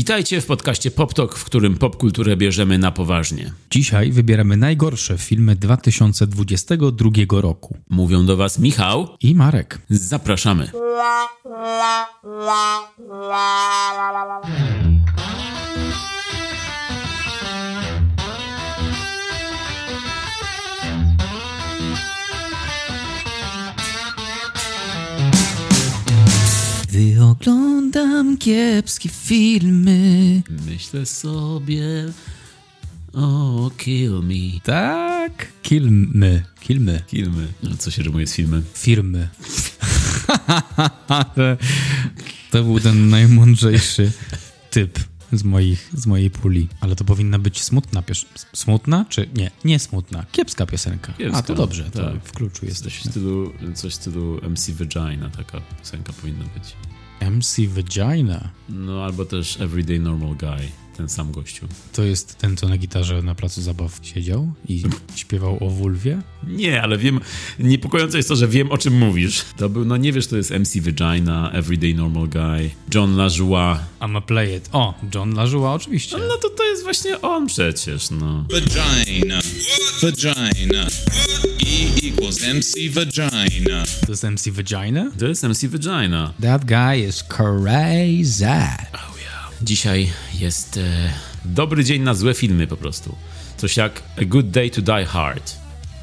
Witajcie 0.00 0.40
w 0.40 0.46
podcaście 0.46 0.90
PopTok, 0.90 1.36
w 1.36 1.44
którym 1.44 1.76
popkulturę 1.76 2.36
bierzemy 2.36 2.78
na 2.78 2.92
poważnie. 2.92 3.52
Dzisiaj 3.70 4.12
wybieramy 4.12 4.56
najgorsze 4.56 5.18
filmy 5.18 5.56
2022 5.56 7.10
roku. 7.40 7.76
Mówią 7.90 8.26
do 8.26 8.36
Was 8.36 8.58
Michał 8.58 9.08
I 9.20 9.34
Marek. 9.34 9.78
Zapraszamy. 9.90 10.70
Gdy 26.90 27.22
oglądam 27.22 28.36
kiepskie 28.38 29.08
filmy. 29.08 30.42
Myślę 30.66 31.06
sobie... 31.06 31.82
O, 33.12 33.70
kill 33.76 34.22
me. 34.22 34.60
Tak, 34.62 35.46
kilmy, 35.62 36.42
kilmy, 36.60 37.02
Filmy. 37.08 37.46
No, 37.62 37.70
co 37.78 37.90
się 37.90 38.02
rymuje 38.02 38.26
z 38.26 38.34
filmem? 38.34 38.64
firmy. 38.74 39.28
to 42.50 42.64
był 42.64 42.80
ten 42.80 43.08
najmądrzejszy 43.08 44.12
typ 44.70 45.09
z, 45.32 45.44
moich, 45.44 45.90
z 45.94 46.06
mojej 46.06 46.30
puli. 46.30 46.68
Ale 46.80 46.96
to 46.96 47.04
powinna 47.04 47.38
być 47.38 47.62
smutna 47.62 48.02
pies- 48.02 48.26
Smutna? 48.52 49.04
Czy 49.08 49.28
nie? 49.36 49.50
Nie 49.64 49.78
smutna. 49.78 50.26
Kiepska 50.32 50.66
piosenka. 50.66 51.12
Kiepska, 51.12 51.38
A 51.38 51.42
to 51.42 51.54
dobrze, 51.54 51.90
to 51.90 52.04
tak. 52.12 52.24
w 52.24 52.32
kluczu 52.32 52.60
Coś 52.60 52.66
w 52.66 52.68
jesteśmy. 52.68 53.10
stylu, 53.10 53.52
coś 53.74 53.92
w 53.92 53.96
stylu 53.96 54.40
MC 54.50 54.72
Vagina, 54.72 55.30
taka 55.36 55.60
piosenka 55.78 56.12
powinna 56.12 56.44
być. 56.44 56.76
MC 57.30 57.66
Vagina. 57.68 58.50
No, 58.68 59.04
albo 59.04 59.24
też 59.24 59.60
Everyday 59.60 59.98
Normal 60.00 60.34
Guy, 60.36 60.68
ten 61.00 61.08
sam 61.08 61.32
gościu. 61.32 61.66
To 61.92 62.02
jest 62.02 62.38
ten, 62.38 62.56
co 62.56 62.68
na 62.68 62.76
gitarze 62.76 63.22
na 63.22 63.34
placu 63.34 63.62
zabaw 63.62 64.00
siedział 64.02 64.52
i 64.68 64.82
śpiewał 65.16 65.64
o 65.64 65.70
wulwie? 65.70 66.22
Nie, 66.46 66.82
ale 66.82 66.98
wiem, 66.98 67.20
niepokojące 67.58 68.16
jest 68.16 68.28
to, 68.28 68.36
że 68.36 68.48
wiem 68.48 68.70
o 68.70 68.78
czym 68.78 68.98
mówisz. 68.98 69.44
To 69.56 69.68
był, 69.68 69.84
no 69.84 69.96
nie 69.96 70.12
wiesz, 70.12 70.26
to 70.26 70.36
jest 70.36 70.50
MC 70.50 70.80
Vagina, 70.80 71.52
Everyday 71.52 71.94
Normal 71.94 72.28
Guy, 72.28 72.70
John 72.94 73.16
LaJoie. 73.16 73.76
I'ma 74.00 74.20
play 74.20 74.56
it. 74.56 74.68
O, 74.72 74.94
John 75.14 75.34
LaJoie, 75.34 75.70
oczywiście. 75.70 76.16
No 76.16 76.36
to 76.36 76.50
to 76.50 76.64
jest 76.64 76.82
właśnie 76.82 77.20
on 77.20 77.46
przecież, 77.46 78.10
no. 78.10 78.44
Vagina. 78.50 79.40
Vagina. 80.02 80.86
E 81.60 82.06
equals 82.08 82.40
MC 82.42 82.90
Vagina. 82.90 83.84
To 84.06 84.12
jest 84.12 84.24
MC 84.24 84.50
Vagina? 84.50 85.10
To 85.18 85.26
jest 85.26 85.42
MC 85.42 85.68
Vagina. 85.68 86.32
That 86.40 86.64
guy 86.64 87.08
is 87.08 87.24
crazy. 87.24 89.19
Dzisiaj 89.62 90.12
jest 90.38 90.76
e, 90.76 91.12
dobry 91.44 91.84
dzień 91.84 92.02
na 92.02 92.14
złe 92.14 92.34
filmy 92.34 92.66
po 92.66 92.76
prostu. 92.76 93.16
Coś 93.56 93.76
jak 93.76 94.02
A 94.16 94.24
Good 94.24 94.50
Day 94.50 94.70
to 94.70 94.82
Die 94.82 95.06
Hard, 95.06 95.56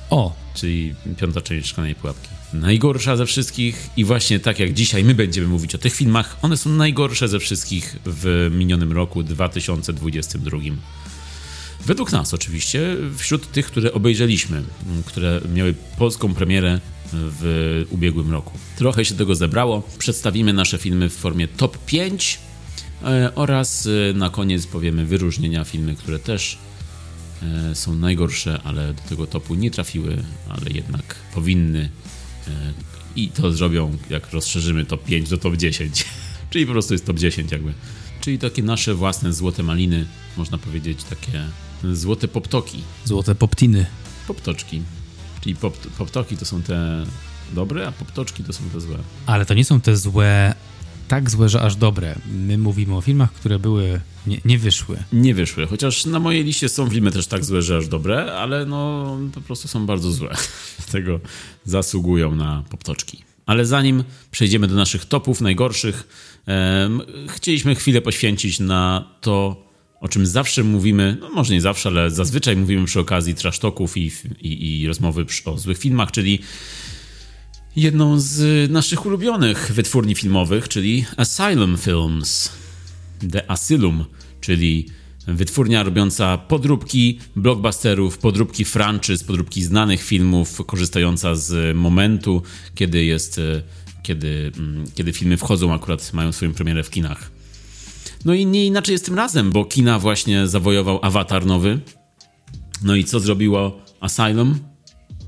O, 0.10 0.36
czyli 0.54 0.96
piąta 1.18 1.42
część 1.42 1.68
Szklanej 1.68 1.96
Pułapki. 1.96 2.30
Najgorsza 2.54 3.16
ze 3.16 3.26
wszystkich 3.26 3.90
i 3.98 4.06
właśnie 4.06 4.40
tak 4.40 4.60
jak 4.60 4.74
dzisiaj 4.74 5.04
my 5.04 5.14
będziemy 5.14 5.48
mówić 5.48 5.76
o 5.76 5.78
tych 5.78 5.94
filmach, 5.94 6.38
one 6.42 6.58
są 6.58 6.70
najgorsze 6.70 7.28
ze 7.28 7.40
wszystkich 7.40 7.96
w 8.06 8.50
minionym 8.52 8.92
roku 8.92 9.24
2022. 9.24 10.58
Według 11.86 12.12
nas 12.12 12.34
oczywiście, 12.34 12.96
wśród 13.18 13.52
tych, 13.52 13.66
które 13.66 13.94
obejrzeliśmy, 13.94 14.64
które 15.06 15.42
miały 15.54 15.74
polską 15.98 16.34
premierę 16.34 16.80
w 17.14 17.86
ubiegłym 17.90 18.32
roku. 18.32 18.52
Trochę 18.78 19.06
się 19.06 19.16
tego 19.16 19.36
zebrało. 19.36 19.84
Przedstawimy 19.98 20.54
nasze 20.54 20.78
filmy 20.78 21.10
w 21.10 21.14
formie 21.14 21.48
top 21.48 21.78
5 21.86 22.40
e, 22.44 22.47
oraz 23.36 23.88
e, 23.88 24.14
na 24.14 24.30
koniec 24.30 24.68
powiemy 24.68 25.06
wyróżnienia 25.06 25.64
filmy, 25.64 25.96
które 25.96 26.20
też 26.20 26.58
e, 27.44 27.76
są 27.76 27.96
najgorsze, 27.96 28.62
ale 28.64 28.94
do 28.94 29.02
tego 29.02 29.28
topu 29.28 29.56
nie 29.56 29.72
trafiły, 29.72 30.24
ale 30.50 30.72
jednak 30.72 31.16
powinny. 31.34 31.90
E, 32.48 32.52
I 33.16 33.30
to 33.30 33.52
zrobią, 33.52 33.98
jak 34.10 34.32
rozszerzymy 34.32 34.86
top 34.86 35.04
5 35.04 35.30
do 35.30 35.38
top 35.38 35.56
10. 35.56 36.06
Czyli 36.50 36.66
po 36.66 36.72
prostu 36.72 36.94
jest 36.94 37.06
top 37.06 37.18
10 37.18 37.52
jakby. 37.52 37.74
Czyli 38.22 38.40
takie 38.40 38.64
nasze 38.64 38.94
własne 38.94 39.34
złote 39.34 39.64
maliny, 39.64 40.06
można 40.38 40.58
powiedzieć, 40.58 41.04
takie 41.04 41.44
złote 41.94 42.28
poptoki. 42.28 42.84
złote 43.06 43.36
poptiny. 43.36 43.86
Poptoczki. 44.28 44.82
Czyli 45.42 45.56
pop, 45.56 45.78
poptoki 45.78 46.38
to 46.38 46.46
są 46.46 46.62
te 46.62 47.06
dobre, 47.54 47.88
a 47.88 47.92
poptoczki 47.92 48.44
to 48.44 48.54
są 48.54 48.64
te 48.74 48.82
złe. 48.82 48.98
Ale 49.26 49.46
to 49.46 49.54
nie 49.54 49.66
są 49.66 49.82
te 49.82 49.98
złe, 49.98 50.56
tak 51.08 51.30
złe, 51.30 51.50
że 51.50 51.62
aż 51.62 51.76
dobre. 51.76 52.16
My 52.32 52.58
mówimy 52.58 52.96
o 52.96 53.02
filmach, 53.02 53.34
które 53.34 53.60
były, 53.60 54.02
nie, 54.28 54.42
nie 54.46 54.58
wyszły. 54.58 54.98
Nie 55.14 55.34
wyszły, 55.34 55.68
chociaż 55.68 56.06
na 56.06 56.20
mojej 56.20 56.44
liście 56.44 56.70
są 56.70 56.90
filmy 56.90 57.12
też 57.12 57.28
tak 57.28 57.46
złe, 57.46 57.62
że 57.62 57.78
aż 57.78 57.88
dobre, 57.88 58.34
ale 58.34 58.66
no 58.66 59.18
po 59.34 59.42
prostu 59.42 59.68
są 59.68 59.86
bardzo 59.86 60.12
złe. 60.12 60.36
Dlatego 60.78 61.20
zasługują 61.66 62.36
na 62.36 62.64
poptoczki. 62.70 63.24
Ale 63.46 63.66
zanim 63.66 64.04
przejdziemy 64.32 64.68
do 64.68 64.76
naszych 64.76 65.06
topów 65.06 65.42
najgorszych, 65.42 66.08
em, 66.46 67.02
chcieliśmy 67.28 67.76
chwilę 67.76 68.02
poświęcić 68.02 68.60
na 68.60 69.10
to, 69.22 69.68
o 70.00 70.08
czym 70.08 70.26
zawsze 70.26 70.64
mówimy, 70.64 71.18
no 71.22 71.30
może 71.30 71.54
nie 71.54 71.62
zawsze, 71.62 71.90
ale 71.90 72.12
zazwyczaj 72.12 72.56
mówimy 72.56 72.86
przy 72.86 73.00
okazji 73.00 73.36
trash 73.36 73.60
talków 73.60 73.98
i, 73.98 74.12
i, 74.42 74.82
i 74.82 74.88
rozmowy 74.88 75.26
o 75.46 75.58
złych 75.58 75.78
filmach, 75.78 76.12
czyli 76.12 76.40
jedną 77.78 78.20
z 78.20 78.72
naszych 78.72 79.06
ulubionych 79.06 79.72
wytwórni 79.74 80.16
filmowych, 80.16 80.68
czyli 80.68 81.06
Asylum 81.18 81.78
Films. 81.78 82.50
The 83.32 83.52
Asylum, 83.52 84.06
czyli 84.42 84.86
wytwórnia 85.28 85.84
robiąca 85.84 86.38
podróbki 86.38 87.20
blockbusterów, 87.36 88.18
podróbki 88.18 88.66
franczyz, 88.66 89.24
podróbki 89.24 89.64
znanych 89.64 90.04
filmów, 90.04 90.66
korzystająca 90.66 91.36
z 91.36 91.78
momentu, 91.78 92.42
kiedy 92.76 93.04
jest, 93.04 93.40
e, 93.40 93.62
kiedy, 94.04 94.52
mm, 94.58 94.86
kiedy 94.96 95.14
filmy 95.14 95.38
wchodzą, 95.38 95.74
akurat 95.74 96.14
mają 96.14 96.32
swoją 96.32 96.54
premierę 96.54 96.84
w 96.84 96.90
kinach. 96.90 97.32
No 98.26 98.34
i 98.34 98.46
nie 98.46 98.66
inaczej 98.66 98.94
jest 98.94 99.06
tym 99.06 99.16
razem, 99.16 99.52
bo 99.52 99.66
kina 99.66 100.00
właśnie 100.00 100.48
zawojował 100.48 101.00
Avatar 101.02 101.46
nowy. 101.46 101.80
No 102.84 102.96
i 102.96 103.04
co 103.04 103.20
zrobiło 103.20 103.82
Asylum? 104.00 104.60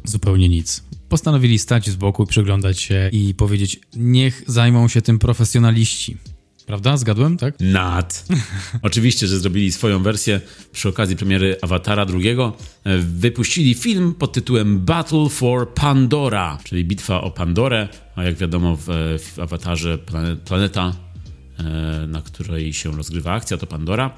Zupełnie 0.03 0.49
nic. 0.49 0.88
Postanowili 1.09 1.59
stać 1.59 1.89
z 1.89 1.95
boku, 1.95 2.25
przyglądać 2.25 2.79
się 2.79 3.09
i 3.11 3.33
powiedzieć, 3.33 3.79
niech 3.95 4.43
zajmą 4.47 4.87
się 4.87 5.01
tym 5.01 5.19
profesjonaliści. 5.19 6.17
Prawda? 6.65 6.97
Zgadłem, 6.97 7.37
tak? 7.37 7.55
Nad. 7.59 8.25
Oczywiście, 8.81 9.27
że 9.27 9.39
zrobili 9.39 9.71
swoją 9.71 10.03
wersję 10.03 10.41
przy 10.71 10.89
okazji 10.89 11.15
premiery 11.15 11.57
Awatara 11.61 12.05
II. 12.13 12.29
E, 12.83 12.97
Wypuścili 12.97 13.73
film 13.73 14.13
pod 14.13 14.33
tytułem 14.33 14.79
Battle 14.79 15.29
for 15.29 15.73
Pandora, 15.73 16.57
czyli 16.63 16.85
bitwa 16.85 17.21
o 17.21 17.31
Pandorę, 17.31 17.87
a 18.15 18.23
jak 18.23 18.35
wiadomo 18.35 18.75
w, 18.75 18.85
w 19.19 19.39
Awatarze 19.39 19.97
plane- 19.97 20.37
planeta, 20.37 20.93
e, 21.59 22.07
na 22.07 22.21
której 22.21 22.73
się 22.73 22.91
rozgrywa 22.97 23.33
akcja, 23.33 23.57
to 23.57 23.67
Pandora. 23.67 24.15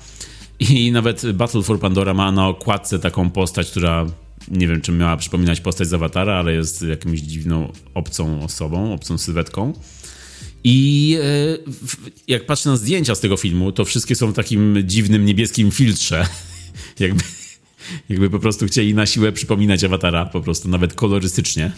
I 0.60 0.92
nawet 0.92 1.32
Battle 1.32 1.64
for 1.64 1.80
Pandora 1.80 2.14
ma 2.14 2.32
na 2.32 2.48
okładce 2.48 3.00
taką 3.00 3.30
postać, 3.30 3.72
która 3.72 4.06
nie 4.48 4.68
wiem, 4.68 4.82
czy 4.82 4.92
miała 4.92 5.18
przypominać 5.18 5.62
postać 5.62 5.88
z 5.88 5.94
Awatara, 5.94 6.34
ale 6.34 6.54
jest 6.54 6.82
jakąś 6.82 7.20
dziwną, 7.20 7.72
obcą 7.94 8.44
osobą, 8.44 8.94
obcą 8.94 9.18
sylwetką. 9.18 9.74
I 10.64 11.18
e, 11.24 11.72
jak 12.28 12.46
patrzę 12.46 12.70
na 12.70 12.78
zdjęcia 12.78 13.16
z 13.16 13.20
tego 13.20 13.38
filmu, 13.38 13.72
to 13.72 13.86
wszystkie 13.86 14.16
są 14.16 14.32
w 14.32 14.36
takim 14.36 14.78
dziwnym 14.86 15.26
niebieskim 15.26 15.72
filtrze. 15.72 16.28
jakby, 17.00 17.24
jakby 18.10 18.30
po 18.30 18.40
prostu 18.40 18.66
chcieli 18.66 18.94
na 18.94 19.06
siłę 19.06 19.32
przypominać 19.32 19.84
awatara, 19.84 20.26
po 20.26 20.42
prostu 20.42 20.70
nawet 20.70 20.94
kolorystycznie. 20.94 21.72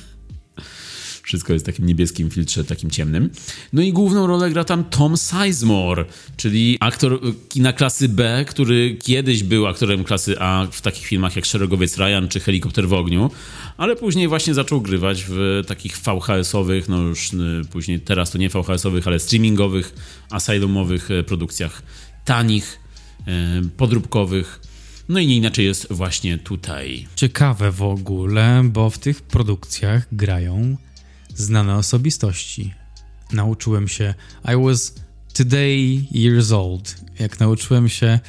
Wszystko 1.24 1.54
jest 1.54 1.66
w 1.66 1.68
takim 1.68 1.86
niebieskim 1.86 2.30
filtrze, 2.30 2.64
takim 2.64 2.90
ciemnym. 2.90 3.30
No 3.74 3.82
i 3.82 3.94
główną 3.94 4.28
rolę 4.28 4.50
gra 4.50 4.64
tam 4.64 4.84
Tom 4.84 5.18
Sizemore, 5.18 6.06
czyli 6.38 6.78
aktor 6.80 7.14
y, 7.14 7.20
kina 7.50 7.74
klasy 7.74 8.10
B, 8.10 8.46
który 8.48 8.98
kiedyś 9.02 9.44
był 9.44 9.68
aktorem 9.68 10.04
klasy 10.04 10.40
A 10.40 10.68
w 10.72 10.82
takich 10.82 11.06
filmach 11.06 11.36
jak 11.36 11.46
Szeregowiec 11.46 11.98
Ryan 11.98 12.28
czy 12.30 12.40
Helikopter 12.40 12.88
w 12.88 12.94
ogniu, 12.94 13.32
ale 13.78 13.96
później 13.96 14.28
właśnie 14.28 14.54
zaczął 14.54 14.82
grywać 14.82 15.26
w 15.30 15.62
takich 15.68 15.98
VHS-owych, 15.98 16.90
no 16.90 17.02
już 17.02 17.34
y, 17.34 17.62
później 17.72 18.00
teraz 18.00 18.32
to 18.32 18.38
nie 18.38 18.50
VHS-owych, 18.50 19.08
ale 19.08 19.20
streamingowych, 19.20 19.96
asylumowych 20.30 21.12
y, 21.12 21.24
produkcjach 21.24 21.84
tanich, 22.26 22.80
podróbkowych. 23.78 24.60
No 25.10 25.20
i 25.20 25.28
nie 25.28 25.36
inaczej 25.36 25.66
jest 25.66 25.94
właśnie 25.94 26.38
tutaj. 26.38 27.08
Ciekawe 27.16 27.72
w 27.72 27.82
ogóle, 27.82 28.62
bo 28.66 28.90
w 28.90 28.98
tych 28.98 29.22
produkcjach 29.22 30.08
grają 30.12 30.78
znane 31.36 31.76
osobistości. 31.76 32.74
Nauczyłem 33.34 33.88
się. 33.88 34.14
I 34.54 34.66
was 34.66 34.96
today 35.34 36.08
years 36.12 36.52
old. 36.52 36.96
Jak 37.20 37.40
nauczyłem 37.40 37.90
się, 37.90 38.20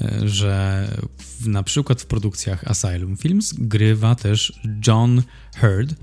e, 0.00 0.28
że 0.28 0.88
w, 1.18 1.48
na 1.48 1.62
przykład 1.62 2.02
w 2.02 2.06
produkcjach 2.06 2.64
Asylum 2.70 3.16
Films 3.16 3.54
grywa 3.58 4.14
też 4.14 4.60
John 4.86 5.22
Hurd, 5.60 5.94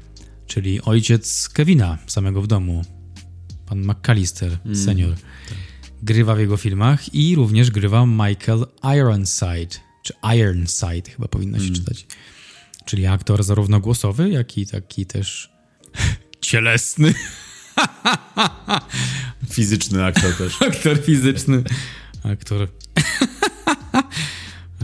czyli 0.47 0.81
ojciec 0.81 1.49
Kevina, 1.49 1.97
samego 2.07 2.41
w 2.41 2.47
domu. 2.47 2.81
Pan 3.65 3.85
McAllister, 3.85 4.57
senior. 4.85 5.15
grywa 6.03 6.35
w 6.35 6.39
jego 6.39 6.57
filmach 6.57 7.15
i 7.15 7.35
również 7.35 7.71
grywa 7.71 8.05
Michael 8.05 8.65
Ironside, 8.97 9.79
czy 10.03 10.13
Ironside 10.37 11.11
chyba 11.11 11.27
powinno 11.27 11.59
się 11.59 11.73
czytać. 11.73 12.07
Czyli 12.85 13.05
aktor 13.05 13.43
zarówno 13.43 13.79
głosowy, 13.79 14.29
jak 14.29 14.57
i 14.57 14.67
taki 14.67 15.05
też 15.05 15.53
cielesny. 16.43 17.13
Fizyczny 19.49 20.05
aktor 20.05 20.33
też. 20.37 20.61
aktor 20.61 20.97
fizyczny. 21.05 21.63
Aktor. 22.23 22.67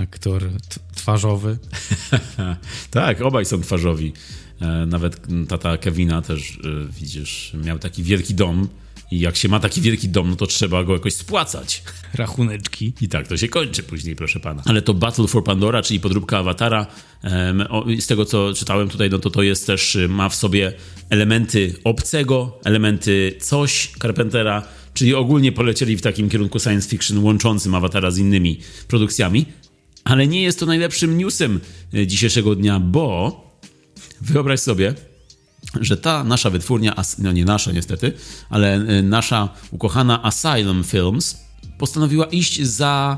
aktor 0.01 0.49
twarzowy. 0.95 1.57
tak, 2.91 3.21
obaj 3.21 3.45
są 3.45 3.61
twarzowi. 3.61 4.13
E, 4.61 4.85
Nawet 4.85 5.21
tata 5.47 5.77
Kevina 5.77 6.21
też, 6.21 6.51
e, 6.51 6.91
widzisz, 6.99 7.53
miał 7.63 7.79
taki 7.79 8.03
wielki 8.03 8.35
dom 8.35 8.67
i 9.11 9.19
jak 9.19 9.35
się 9.35 9.47
ma 9.47 9.59
taki 9.59 9.81
wielki 9.81 10.09
dom, 10.09 10.29
no 10.29 10.35
to 10.35 10.47
trzeba 10.47 10.83
go 10.83 10.93
jakoś 10.93 11.13
spłacać. 11.13 11.83
Rachuneczki. 12.13 12.93
I 13.01 13.07
tak 13.07 13.27
to 13.27 13.37
się 13.37 13.47
kończy 13.47 13.83
później, 13.83 14.15
proszę 14.15 14.39
pana. 14.39 14.63
Ale 14.65 14.81
to 14.81 14.93
Battle 14.93 15.27
for 15.27 15.43
Pandora, 15.43 15.81
czyli 15.81 15.99
podróbka 15.99 16.37
Awatara, 16.37 16.87
z 17.99 18.07
tego 18.07 18.25
co 18.25 18.53
czytałem 18.53 18.89
tutaj, 18.89 19.09
no 19.09 19.19
to 19.19 19.29
to 19.29 19.43
jest 19.43 19.67
też, 19.67 19.95
y, 19.95 20.07
ma 20.07 20.29
w 20.29 20.35
sobie 20.35 20.73
elementy 21.09 21.75
obcego, 21.83 22.59
elementy 22.65 23.35
coś 23.41 23.91
Carpentera, 24.01 24.63
czyli 24.93 25.15
ogólnie 25.15 25.51
polecieli 25.51 25.97
w 25.97 26.01
takim 26.01 26.29
kierunku 26.29 26.59
science 26.59 26.89
fiction 26.89 27.23
łączącym 27.23 27.75
Awatara 27.75 28.11
z 28.11 28.17
innymi 28.17 28.59
produkcjami. 28.87 29.45
Ale 30.03 30.27
nie 30.27 30.41
jest 30.41 30.59
to 30.59 30.65
najlepszym 30.65 31.17
newsem 31.17 31.59
y, 31.93 32.07
dzisiejszego 32.07 32.55
dnia, 32.55 32.79
bo 32.79 33.39
wyobraź 34.21 34.59
sobie, 34.59 34.93
że 35.81 35.97
ta 35.97 36.23
nasza 36.23 36.49
wytwórnia, 36.49 36.95
no 37.19 37.31
nie 37.31 37.45
nasza 37.45 37.71
niestety, 37.71 38.13
ale 38.49 38.81
y, 38.99 39.03
nasza 39.03 39.49
ukochana 39.71 40.23
Asylum 40.23 40.83
Films 40.83 41.37
postanowiła 41.77 42.25
iść 42.25 42.61
za 42.61 43.17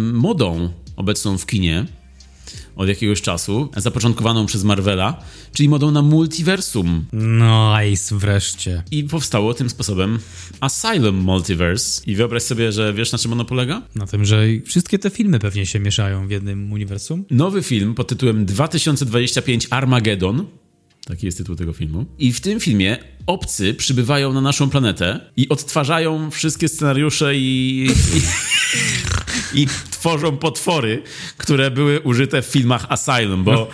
modą 0.00 0.68
obecną 0.96 1.38
w 1.38 1.46
kinie 1.46 1.86
od 2.76 2.88
jakiegoś 2.88 3.22
czasu, 3.22 3.68
zapoczątkowaną 3.76 4.46
przez 4.46 4.64
Marvela, 4.64 5.22
czyli 5.52 5.68
modą 5.68 5.90
na 5.90 6.02
multiversum. 6.02 7.04
Nice, 7.12 8.18
wreszcie. 8.18 8.82
I 8.90 9.04
powstało 9.04 9.54
tym 9.54 9.70
sposobem 9.70 10.18
Asylum 10.60 11.16
Multiverse. 11.16 12.02
I 12.06 12.16
wyobraź 12.16 12.42
sobie, 12.42 12.72
że 12.72 12.92
wiesz 12.92 13.12
na 13.12 13.18
czym 13.18 13.32
ono 13.32 13.44
polega? 13.44 13.82
Na 13.94 14.06
tym, 14.06 14.24
że 14.24 14.44
wszystkie 14.64 14.98
te 14.98 15.10
filmy 15.10 15.38
pewnie 15.38 15.66
się 15.66 15.80
mieszają 15.80 16.28
w 16.28 16.30
jednym 16.30 16.72
uniwersum. 16.72 17.24
Nowy 17.30 17.62
film 17.62 17.94
pod 17.94 18.08
tytułem 18.08 18.46
2025 18.46 19.66
Armageddon. 19.70 20.46
Taki 21.06 21.26
jest 21.26 21.38
tytuł 21.38 21.56
tego 21.56 21.72
filmu. 21.72 22.06
I 22.18 22.32
w 22.32 22.40
tym 22.40 22.60
filmie 22.60 22.98
obcy 23.26 23.74
przybywają 23.74 24.32
na 24.32 24.40
naszą 24.40 24.70
planetę 24.70 25.20
i 25.36 25.48
odtwarzają 25.48 26.30
wszystkie 26.30 26.68
scenariusze 26.68 27.36
i, 27.36 27.86
i, 29.54 29.62
i 29.62 29.66
tworzą 29.90 30.36
potwory, 30.36 31.02
które 31.36 31.70
były 31.70 32.00
użyte 32.00 32.42
w 32.42 32.46
filmach 32.46 32.86
Asylum, 32.88 33.44
bo, 33.44 33.70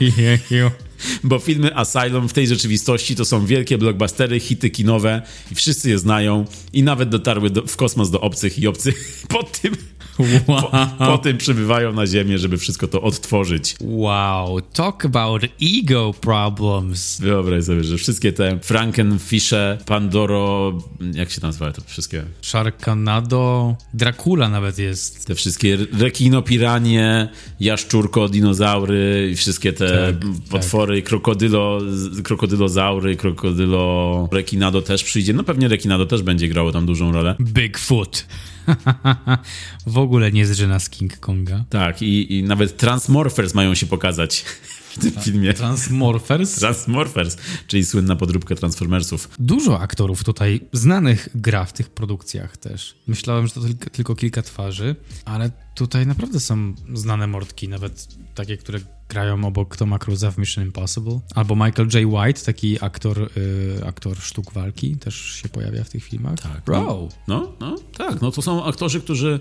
bo 1.25 1.39
filmy 1.39 1.77
Asylum 1.77 2.29
w 2.29 2.33
tej 2.33 2.47
rzeczywistości 2.47 3.17
to 3.17 3.25
są 3.25 3.47
wielkie 3.47 3.79
blockbustery, 3.79 4.41
hity 4.41 4.71
kinowe 4.71 5.23
i 5.53 5.55
wszyscy 5.55 5.91
je 5.91 5.99
znają 5.99 6.45
i 6.73 6.83
nawet 6.83 7.09
dotarły 7.09 7.51
do, 7.51 7.67
w 7.67 7.77
kosmos 7.77 8.11
do 8.11 8.21
obcych 8.21 8.59
i 8.59 8.67
obcy 8.67 8.95
po 9.29 9.43
tym, 9.43 9.77
Wow. 10.19 10.63
po, 10.99 11.07
po 11.07 11.19
tym 11.19 11.39
przybywają 11.39 11.93
na 11.93 12.07
Ziemię, 12.07 12.39
żeby 12.39 12.59
wszystko 12.59 12.89
to 12.89 13.03
odtworzyć. 13.03 13.77
Wow, 13.81 14.61
talk 14.61 15.05
about 15.05 15.43
ego 15.79 16.15
problems. 16.21 17.21
Wyobraź 17.21 17.65
sobie, 17.65 17.85
że 17.85 17.97
wszystkie 17.97 18.33
te 18.33 18.59
Frankenfische, 18.63 19.79
Pandoro, 19.87 20.73
jak 21.13 21.31
się 21.31 21.41
nazywa 21.43 21.73
to 21.73 21.83
wszystkie? 21.87 22.25
Sharknado, 22.43 23.77
Dracula 23.95 24.49
nawet 24.49 24.79
jest. 24.79 25.27
Te 25.27 25.35
wszystkie 25.35 25.79
rekino, 25.99 26.43
piranie, 26.43 27.29
jaszczurko, 27.61 28.29
dinozaury 28.29 29.29
i 29.33 29.37
wszystkie 29.37 29.73
te 29.73 30.13
Tak, 30.13 30.31
potwory, 30.51 31.03
krokodylo, 31.03 31.81
krokodylozaury, 32.25 33.17
krokodylo, 33.17 34.29
rekinado 34.33 34.83
też 34.83 35.05
przyjdzie. 35.05 35.33
No 35.33 35.45
pewnie 35.45 35.69
rekinado 35.69 36.07
też 36.07 36.23
będzie 36.23 36.49
grało 36.49 36.73
tam 36.73 36.87
dużą 36.87 37.13
rolę. 37.13 37.37
Bigfoot. 37.41 38.27
w 39.87 39.99
ogóle 39.99 40.33
nie 40.33 40.47
zżyna 40.47 40.79
z 40.79 40.91
King 40.91 41.19
Konga. 41.19 41.65
Tak, 41.71 42.03
i, 42.03 42.39
i 42.39 42.43
nawet 42.43 42.77
Transmorphers 42.77 43.55
mają 43.55 43.75
się 43.75 43.87
pokazać 43.87 44.45
w 44.93 44.99
tym 44.99 45.11
filmie. 45.11 45.55
Transmorphers. 45.55 46.55
Transmorphers, 46.55 47.37
czyli 47.67 47.85
słynna 47.85 48.17
podróbka 48.17 48.55
Transformersów. 48.55 49.29
Dużo 49.39 49.81
aktorów 49.81 50.25
tutaj 50.25 50.61
znanych 50.73 51.29
gra 51.35 51.65
w 51.65 51.73
tych 51.73 51.91
produkcjach 51.91 52.57
też. 52.57 52.95
Myślałem, 53.07 53.47
że 53.47 53.53
to 53.53 53.61
tylko, 53.61 53.91
tylko 53.91 54.15
kilka 54.15 54.43
twarzy, 54.43 54.97
ale 55.25 55.51
tutaj 55.75 56.07
naprawdę 56.07 56.41
są 56.41 56.75
znane 56.95 57.27
mordki, 57.27 57.69
nawet 57.69 58.09
takie, 58.35 58.57
które 58.57 58.81
grają 59.09 59.45
obok 59.45 59.77
Toma 59.77 59.99
Cruza 59.99 60.31
w 60.31 60.39
Mission 60.39 60.65
Impossible. 60.65 61.21
Albo 61.35 61.57
Michael 61.57 61.89
J. 61.95 62.05
White, 62.07 62.41
taki 62.41 62.85
aktor, 62.85 63.31
y, 63.37 63.87
aktor 63.87 64.17
sztuk 64.17 64.53
walki, 64.53 64.97
też 64.97 65.15
się 65.15 65.49
pojawia 65.49 65.85
w 65.85 65.89
tych 65.89 66.05
filmach. 66.05 66.41
Tak. 66.41 66.65
Bro! 66.67 67.09
No, 67.29 67.53
no, 67.61 67.77
tak. 67.99 68.21
No 68.21 68.31
to 68.31 68.43
są 68.43 68.65
aktorzy, 68.65 69.01
którzy 69.01 69.41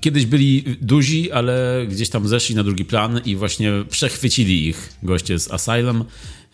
kiedyś 0.00 0.26
byli 0.26 0.64
duzi, 0.80 1.32
ale 1.32 1.86
gdzieś 1.88 2.08
tam 2.08 2.28
zeszli 2.28 2.54
na 2.54 2.64
drugi 2.64 2.84
plan 2.84 3.20
i 3.24 3.36
właśnie 3.36 3.72
przechwycili 3.90 4.66
ich 4.66 4.92
goście 5.02 5.38
z 5.38 5.50
Asylum 5.50 6.04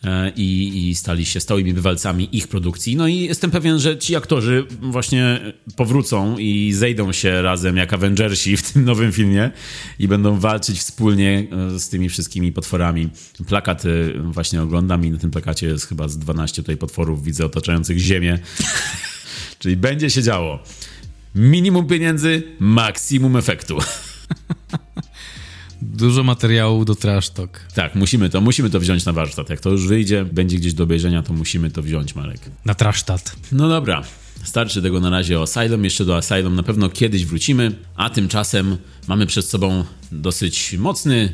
e, 0.04 0.32
i, 0.36 0.88
i 0.88 0.94
stali 0.94 1.26
się 1.26 1.40
stałymi 1.40 1.74
bywalcami 1.74 2.28
ich 2.32 2.48
produkcji. 2.48 2.96
No 2.96 3.08
i 3.08 3.16
jestem 3.16 3.50
pewien, 3.50 3.78
że 3.78 3.98
ci 3.98 4.16
aktorzy 4.16 4.66
właśnie 4.80 5.40
powrócą 5.76 6.38
i 6.38 6.72
zejdą 6.72 7.12
się 7.12 7.42
razem 7.42 7.76
jak 7.76 7.92
Avengersi 7.92 8.56
w 8.56 8.72
tym 8.72 8.84
nowym 8.84 9.12
filmie 9.12 9.50
i 9.98 10.08
będą 10.08 10.38
walczyć 10.38 10.78
wspólnie 10.78 11.46
e, 11.74 11.78
z 11.78 11.88
tymi 11.88 12.08
wszystkimi 12.08 12.52
potworami. 12.52 13.08
Plakat 13.46 13.84
e, 13.84 13.88
właśnie 14.22 14.62
oglądam 14.62 15.04
i 15.04 15.10
na 15.10 15.18
tym 15.18 15.30
plakacie 15.30 15.66
jest 15.66 15.86
chyba 15.86 16.08
z 16.08 16.18
12 16.18 16.62
tutaj 16.62 16.76
potworów, 16.76 17.24
widzę 17.24 17.46
otaczających 17.46 17.98
ziemię. 17.98 18.38
Czyli 19.58 19.76
będzie 19.76 20.10
się 20.10 20.22
działo. 20.22 20.62
Minimum 21.34 21.86
pieniędzy, 21.86 22.42
maksimum 22.60 23.36
efektu. 23.36 23.78
Dużo 25.82 26.24
materiału 26.24 26.84
do 26.84 26.94
trash 26.94 27.30
talk. 27.30 27.60
Tak, 27.74 27.94
musimy 27.94 28.30
to, 28.30 28.40
musimy 28.40 28.70
to 28.70 28.80
wziąć 28.80 29.04
na 29.04 29.12
warsztat. 29.12 29.50
Jak 29.50 29.60
to 29.60 29.70
już 29.70 29.86
wyjdzie, 29.86 30.24
będzie 30.24 30.56
gdzieś 30.56 30.74
do 30.74 30.84
obejrzenia, 30.84 31.22
to 31.22 31.32
musimy 31.32 31.70
to 31.70 31.82
wziąć, 31.82 32.14
Marek. 32.14 32.40
Na 32.64 32.74
trasztat. 32.74 33.36
No 33.52 33.68
dobra, 33.68 34.02
starczy 34.44 34.82
tego 34.82 35.00
na 35.00 35.10
razie 35.10 35.40
o 35.40 35.42
Asylum. 35.42 35.84
Jeszcze 35.84 36.04
do 36.04 36.16
Asylum 36.16 36.56
na 36.56 36.62
pewno 36.62 36.88
kiedyś 36.88 37.24
wrócimy, 37.24 37.72
a 37.96 38.10
tymczasem 38.10 38.76
mamy 39.08 39.26
przed 39.26 39.44
sobą 39.46 39.84
dosyć 40.12 40.76
mocny, 40.78 41.32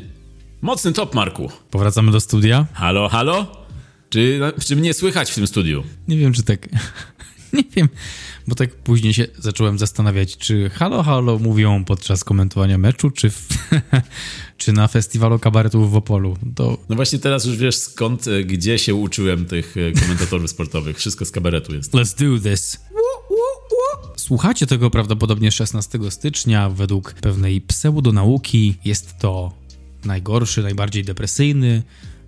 mocny 0.61 0.93
top, 0.93 1.15
Marku. 1.15 1.51
Powracamy 1.71 2.11
do 2.11 2.19
studia. 2.19 2.65
Halo, 2.73 3.09
halo? 3.09 3.65
Czy, 4.09 4.39
czy 4.65 4.75
mnie 4.75 4.93
słychać 4.93 5.31
w 5.31 5.35
tym 5.35 5.47
studiu? 5.47 5.83
Nie 6.07 6.17
wiem, 6.17 6.33
czy 6.33 6.43
tak. 6.43 6.69
nie 7.53 7.63
wiem, 7.75 7.89
bo 8.47 8.55
tak 8.55 8.75
później 8.75 9.13
się 9.13 9.27
zacząłem 9.37 9.79
zastanawiać, 9.79 10.37
czy 10.37 10.69
halo, 10.69 11.03
halo 11.03 11.39
mówią 11.39 11.85
podczas 11.85 12.23
komentowania 12.23 12.77
meczu, 12.77 13.11
czy, 13.11 13.29
w, 13.29 13.47
czy 14.57 14.73
na 14.73 14.87
festiwalu 14.87 15.39
kabaretów 15.39 15.91
w 15.91 15.95
Opolu. 15.95 16.37
To 16.55 16.77
No 16.89 16.95
właśnie 16.95 17.19
teraz 17.19 17.45
już 17.45 17.57
wiesz 17.57 17.75
skąd, 17.75 18.27
e, 18.27 18.43
gdzie 18.43 18.79
się 18.79 18.95
uczyłem 18.95 19.45
tych 19.45 19.75
e, 19.77 20.01
komentatorów 20.01 20.49
sportowych. 20.49 20.97
Wszystko 20.97 21.25
z 21.25 21.31
kabaretu 21.31 21.75
jest. 21.75 21.93
let's 21.93 22.37
do 22.37 22.49
this. 22.49 22.79
Słuchacie 24.15 24.67
tego 24.67 24.89
prawdopodobnie 24.89 25.51
16 25.51 25.99
stycznia. 26.09 26.69
Według 26.69 27.13
pewnej 27.13 27.61
pseudonauki 27.61 28.75
jest 28.85 29.19
to 29.19 29.51
najgorszy, 30.05 30.63
najbardziej 30.63 31.03
depresyjny 31.03 31.83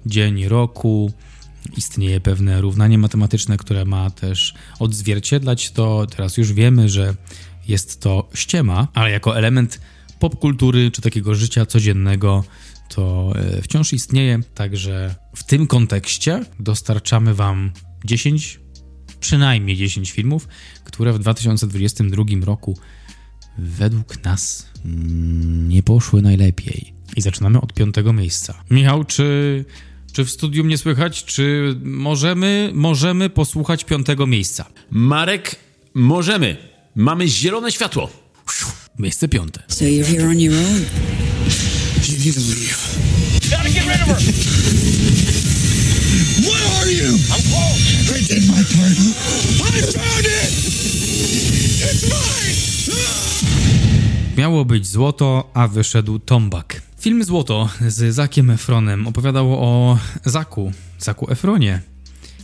dzień 0.06 0.48
roku. 0.48 1.12
Istnieje 1.78 2.20
pewne 2.20 2.62
równanie 2.62 2.98
matematyczne, 2.98 3.58
które 3.58 3.86
ma 3.86 4.10
też 4.10 4.54
odzwierciedlać 4.80 5.72
to. 5.72 6.08
Teraz 6.08 6.38
już 6.38 6.54
wiemy, 6.54 6.90
że 6.90 7.16
jest 7.68 8.02
to 8.02 8.30
ściema, 8.34 8.88
ale 8.94 9.12
jako 9.12 9.38
element 9.38 9.82
popkultury 10.20 10.92
czy 10.92 11.02
takiego 11.02 11.36
życia 11.36 11.66
codziennego 11.66 12.44
to 12.90 13.34
e, 13.36 13.62
wciąż 13.62 13.94
istnieje. 13.94 14.40
Także 14.54 15.16
w 15.36 15.44
tym 15.44 15.68
kontekście 15.68 16.46
dostarczamy 16.60 17.34
Wam 17.34 17.72
10 18.06 18.60
przynajmniej 19.20 19.78
10 19.78 20.12
filmów, 20.12 20.48
które 20.84 21.14
w 21.14 21.20
2022 21.20 22.24
roku 22.46 22.78
według 23.58 24.24
nas 24.24 24.70
nie 25.68 25.84
poszły 25.84 26.22
najlepiej. 26.22 26.94
I 27.16 27.22
zaczynamy 27.22 27.62
od 27.62 27.74
piątego 27.74 28.14
miejsca. 28.14 28.64
Michał, 28.70 29.04
czy, 29.04 29.66
czy 30.14 30.26
w 30.26 30.30
studiu 30.30 30.64
mnie 30.64 30.78
słychać? 30.78 31.26
Czy 31.26 31.76
możemy, 31.84 32.72
możemy 32.74 33.30
posłuchać 33.30 33.84
piątego 33.84 34.28
miejsca? 34.28 34.66
Marek, 34.92 35.56
możemy. 35.94 36.58
Mamy 36.96 37.28
zielone 37.28 37.72
światło. 37.72 38.10
Miejsce 39.00 39.28
piąte. 39.28 39.64
So 39.68 39.86
you're 39.86 40.06
here 40.06 40.30
on 40.30 40.40
your 40.40 40.56
own. 40.56 40.86
You 42.10 42.18
need 42.26 42.34
to 42.34 42.42
leave. 42.42 42.98
What 46.48 46.62
are 46.82 46.92
you? 46.92 47.18
I'm 47.34 47.42
close. 47.50 47.82
I 48.10 48.22
did 48.28 48.48
my 48.48 48.64
part. 48.64 48.98
I 49.60 49.82
found 49.82 50.26
it! 50.26 50.52
It's 51.84 52.04
mine! 52.10 52.38
Miało 54.38 54.66
być 54.66 54.88
złoto, 54.88 55.52
a 55.54 55.68
wyszedł 55.68 56.20
tombak. 56.20 56.87
Film 57.08 57.24
Złoto 57.24 57.70
z 57.88 58.16
Zakiem 58.16 58.50
Efronem 58.50 59.08
opowiadał 59.08 59.54
o 59.54 59.98
Zaku, 60.26 60.72
Zaku 61.00 61.32
Efronie, 61.32 61.82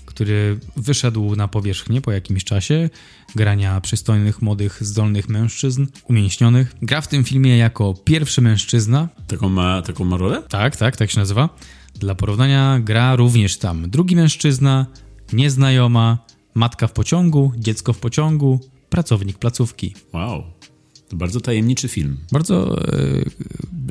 który 0.06 0.60
wyszedł 0.76 1.36
na 1.36 1.48
powierzchnię 1.48 2.02
po 2.02 2.12
jakimś 2.12 2.44
czasie 2.44 2.90
grania 3.36 3.82
przystojnych, 3.82 4.42
młodych, 4.42 4.84
zdolnych 4.84 5.30
mężczyzn, 5.30 5.86
umięśnionych. 6.10 6.76
Gra 6.82 7.02
w 7.02 7.08
tym 7.08 7.24
filmie 7.24 7.58
jako 7.58 7.94
pierwszy 7.94 8.42
mężczyzna, 8.42 9.10
Taką 9.28 9.50
ma, 9.50 9.82
taką 9.82 10.04
ma 10.06 10.18
rolę? 10.18 10.44
tak, 10.50 10.78
tak, 10.78 10.98
tak 10.98 11.12
się 11.12 11.20
nazywa. 11.20 11.50
Dla 11.96 12.16
porównania 12.16 12.80
gra 12.80 13.16
również 13.16 13.58
tam 13.58 13.90
drugi 13.90 14.16
mężczyzna, 14.16 14.86
nieznajoma, 15.34 16.18
matka 16.54 16.88
w 16.88 16.92
pociągu, 16.92 17.54
dziecko 17.58 17.94
w 17.94 18.00
pociągu, 18.00 18.60
pracownik 18.90 19.38
placówki. 19.38 19.96
Wow. 20.14 20.44
To 21.14 21.18
bardzo 21.18 21.42
tajemniczy 21.42 21.88
film. 21.88 22.18
Bardzo 22.32 22.78
e, 22.88 22.98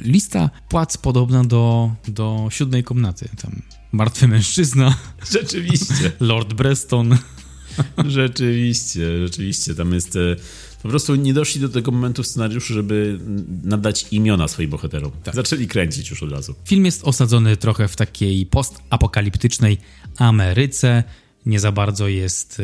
lista 0.00 0.50
płac 0.68 0.96
podobna 0.96 1.44
do, 1.44 1.90
do 2.08 2.48
siódmej 2.50 2.84
komnaty. 2.84 3.28
Tam 3.42 3.62
martwy 3.92 4.28
mężczyzna, 4.28 4.96
Rzeczywiście. 5.32 6.12
Lord 6.20 6.54
Breston. 6.54 7.18
Rzeczywiście, 8.08 9.18
rzeczywiście. 9.26 9.74
Tam 9.74 9.92
jest. 9.94 10.16
e, 10.16 10.36
Po 10.82 10.88
prostu 10.88 11.14
nie 11.14 11.34
doszli 11.34 11.60
do 11.60 11.68
tego 11.68 11.90
momentu 11.90 12.22
w 12.22 12.26
scenariuszu, 12.26 12.74
żeby 12.74 13.18
nadać 13.64 14.06
imiona 14.10 14.48
swoim 14.48 14.70
bohaterom. 14.70 15.12
Zaczęli 15.32 15.66
kręcić 15.66 16.10
już 16.10 16.22
od 16.22 16.32
razu. 16.32 16.54
Film 16.64 16.84
jest 16.84 17.04
osadzony 17.04 17.56
trochę 17.56 17.88
w 17.88 17.96
takiej 17.96 18.46
postapokaliptycznej 18.46 19.78
Ameryce. 20.18 21.04
Nie 21.46 21.60
za 21.60 21.72
bardzo 21.72 22.08
jest 22.08 22.60
e, 22.60 22.62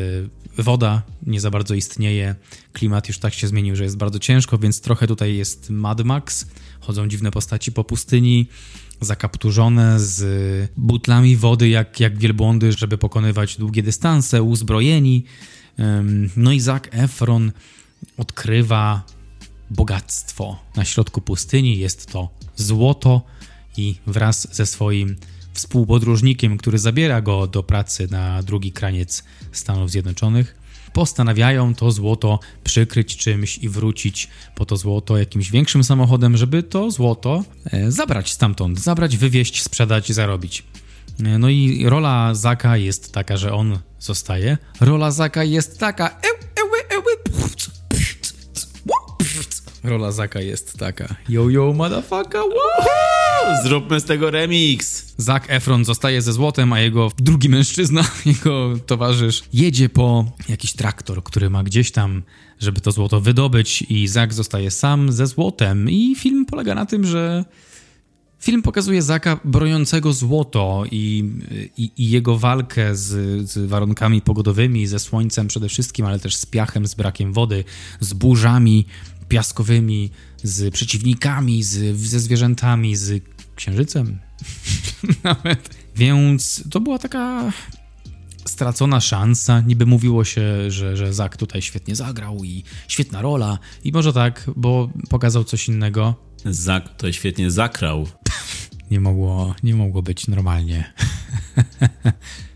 woda, 0.57 1.01
nie 1.25 1.41
za 1.41 1.51
bardzo 1.51 1.75
istnieje. 1.75 2.35
Klimat 2.73 3.07
już 3.07 3.19
tak 3.19 3.33
się 3.33 3.47
zmienił, 3.47 3.75
że 3.75 3.83
jest 3.83 3.97
bardzo 3.97 4.19
ciężko, 4.19 4.57
więc 4.57 4.81
trochę 4.81 5.07
tutaj 5.07 5.37
jest 5.37 5.69
Mad 5.69 6.01
Max. 6.01 6.47
Chodzą 6.79 7.07
dziwne 7.07 7.31
postaci 7.31 7.71
po 7.71 7.83
pustyni, 7.83 8.47
zakapturzone 9.01 9.99
z 9.99 10.71
butlami 10.77 11.37
wody 11.37 11.69
jak, 11.69 11.99
jak 11.99 12.17
wielbłądy, 12.17 12.71
żeby 12.71 12.97
pokonywać 12.97 13.57
długie 13.57 13.83
dystanse, 13.83 14.43
uzbrojeni. 14.43 15.23
No 16.35 16.51
i 16.51 16.59
Zac 16.59 16.83
Efron 16.91 17.51
odkrywa 18.17 19.03
bogactwo 19.69 20.59
na 20.75 20.85
środku 20.85 21.21
pustyni. 21.21 21.79
Jest 21.79 22.05
to 22.05 22.29
złoto 22.55 23.21
i 23.77 23.95
wraz 24.07 24.55
ze 24.55 24.65
swoim 24.65 25.15
współpodróżnikiem, 25.59 26.57
który 26.57 26.79
zabiera 26.79 27.21
go 27.21 27.47
do 27.47 27.63
pracy 27.63 28.07
na 28.11 28.43
drugi 28.43 28.71
kraniec 28.71 29.23
Stanów 29.51 29.91
Zjednoczonych, 29.91 30.55
postanawiają 30.93 31.75
to 31.75 31.91
złoto 31.91 32.39
przykryć 32.63 33.17
czymś 33.17 33.57
i 33.57 33.69
wrócić 33.69 34.27
po 34.55 34.65
to 34.65 34.77
złoto 34.77 35.17
jakimś 35.17 35.51
większym 35.51 35.83
samochodem, 35.83 36.37
żeby 36.37 36.63
to 36.63 36.91
złoto 36.91 37.43
e, 37.71 37.91
zabrać 37.91 38.31
stamtąd, 38.31 38.79
zabrać, 38.79 39.17
wywieźć, 39.17 39.63
sprzedać, 39.63 40.11
zarobić. 40.11 40.63
E, 41.25 41.37
No 41.37 41.49
i 41.49 41.85
rola 41.89 42.33
Zaka 42.35 42.77
jest 42.77 43.13
taka, 43.13 43.37
że 43.37 43.53
on 43.53 43.79
zostaje. 43.99 44.57
Rola 44.81 45.11
Zaka 45.11 45.43
jest 45.43 45.79
taka. 45.79 46.19
Rola 49.83 50.11
Zaka 50.11 50.41
jest 50.41 50.77
taka. 50.77 51.15
Yo, 51.29 51.49
yo, 51.49 51.73
motherfucker! 51.73 52.41
Zróbmy 53.63 53.99
z 53.99 54.03
tego 54.03 54.31
remix. 54.31 55.13
Zac 55.17 55.43
Efron 55.47 55.85
zostaje 55.85 56.21
ze 56.21 56.33
złotem, 56.33 56.73
a 56.73 56.79
jego 56.79 57.11
drugi 57.17 57.49
mężczyzna, 57.49 58.03
jego 58.25 58.79
towarzysz, 58.85 59.43
jedzie 59.53 59.89
po 59.89 60.25
jakiś 60.49 60.73
traktor, 60.73 61.23
który 61.23 61.49
ma 61.49 61.63
gdzieś 61.63 61.91
tam, 61.91 62.23
żeby 62.59 62.81
to 62.81 62.91
złoto 62.91 63.21
wydobyć 63.21 63.81
i 63.81 64.07
Zac 64.07 64.33
zostaje 64.33 64.71
sam 64.71 65.11
ze 65.11 65.27
złotem 65.27 65.89
i 65.89 66.15
film 66.15 66.45
polega 66.45 66.75
na 66.75 66.85
tym, 66.85 67.05
że 67.05 67.45
Film 68.39 68.61
pokazuje 68.61 69.01
Zaka 69.01 69.39
broniącego 69.45 70.13
złoto 70.13 70.83
i, 70.91 71.31
i, 71.77 71.91
i 71.97 72.09
jego 72.09 72.37
walkę 72.37 72.95
z, 72.95 73.07
z 73.49 73.69
warunkami 73.69 74.21
pogodowymi, 74.21 74.87
ze 74.87 74.99
słońcem 74.99 75.47
przede 75.47 75.69
wszystkim, 75.69 76.05
ale 76.05 76.19
też 76.19 76.35
z 76.35 76.45
piachem, 76.45 76.87
z 76.87 76.95
brakiem 76.95 77.33
wody, 77.33 77.63
z 77.99 78.13
burzami 78.13 78.85
piaskowymi, 79.29 80.11
z 80.43 80.73
przeciwnikami, 80.73 81.63
z, 81.63 81.97
ze 81.97 82.19
zwierzętami, 82.19 82.95
z 82.95 83.23
księżycem 83.55 84.19
nawet. 85.23 85.69
Więc 85.95 86.63
to 86.71 86.79
była 86.79 86.99
taka 86.99 87.51
stracona 88.45 89.01
szansa. 89.01 89.61
Niby 89.61 89.85
mówiło 89.85 90.23
się, 90.23 90.71
że, 90.71 90.97
że 90.97 91.13
Zak 91.13 91.37
tutaj 91.37 91.61
świetnie 91.61 91.95
zagrał 91.95 92.43
i 92.43 92.63
świetna 92.87 93.21
rola. 93.21 93.59
I 93.83 93.91
może 93.91 94.13
tak, 94.13 94.51
bo 94.55 94.89
pokazał 95.09 95.43
coś 95.43 95.67
innego. 95.67 96.15
Zak 96.45 96.97
to 96.97 97.11
świetnie 97.11 97.51
zakrał. 97.51 98.07
Nie 98.91 98.99
mogło, 98.99 99.55
nie 99.63 99.75
mogło 99.75 100.01
być 100.01 100.27
normalnie. 100.27 100.93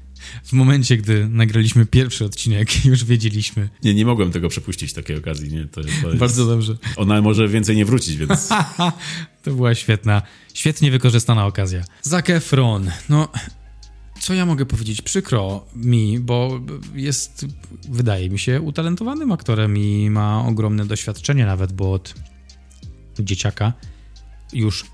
w 0.53 0.55
momencie, 0.55 0.97
gdy 0.97 1.29
nagraliśmy 1.29 1.85
pierwszy 1.85 2.25
odcinek, 2.25 2.67
już 2.85 3.05
wiedzieliśmy. 3.05 3.69
Nie, 3.83 3.93
nie 3.93 4.05
mogłem 4.05 4.31
tego 4.31 4.49
przepuścić, 4.49 4.93
takiej 4.93 5.17
okazji. 5.17 5.51
Nie? 5.53 5.65
To, 5.65 5.81
to 5.81 5.87
jest... 6.07 6.17
Bardzo 6.17 6.45
dobrze. 6.45 6.77
Ona 6.95 7.21
może 7.21 7.47
więcej 7.47 7.75
nie 7.75 7.85
wrócić, 7.85 8.17
więc 8.17 8.49
To 9.43 9.51
była 9.51 9.75
świetna, 9.75 10.21
świetnie 10.53 10.91
wykorzystana 10.91 11.45
okazja. 11.45 11.83
Zac 12.01 12.29
Efron, 12.29 12.91
no... 13.09 13.27
Co 14.19 14.33
ja 14.33 14.45
mogę 14.45 14.65
powiedzieć? 14.65 15.01
Przykro 15.01 15.65
mi, 15.75 16.19
bo 16.19 16.59
jest, 16.95 17.45
wydaje 17.89 18.29
mi 18.29 18.39
się, 18.39 18.61
utalentowanym 18.61 19.31
aktorem 19.31 19.77
i 19.77 20.09
ma 20.09 20.45
ogromne 20.47 20.85
doświadczenie 20.85 21.45
nawet, 21.45 21.71
bo 21.71 21.93
od 21.93 22.13
dzieciaka 23.19 23.73
już 24.53 24.85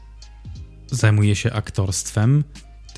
zajmuje 0.92 1.36
się 1.36 1.54
aktorstwem. 1.54 2.44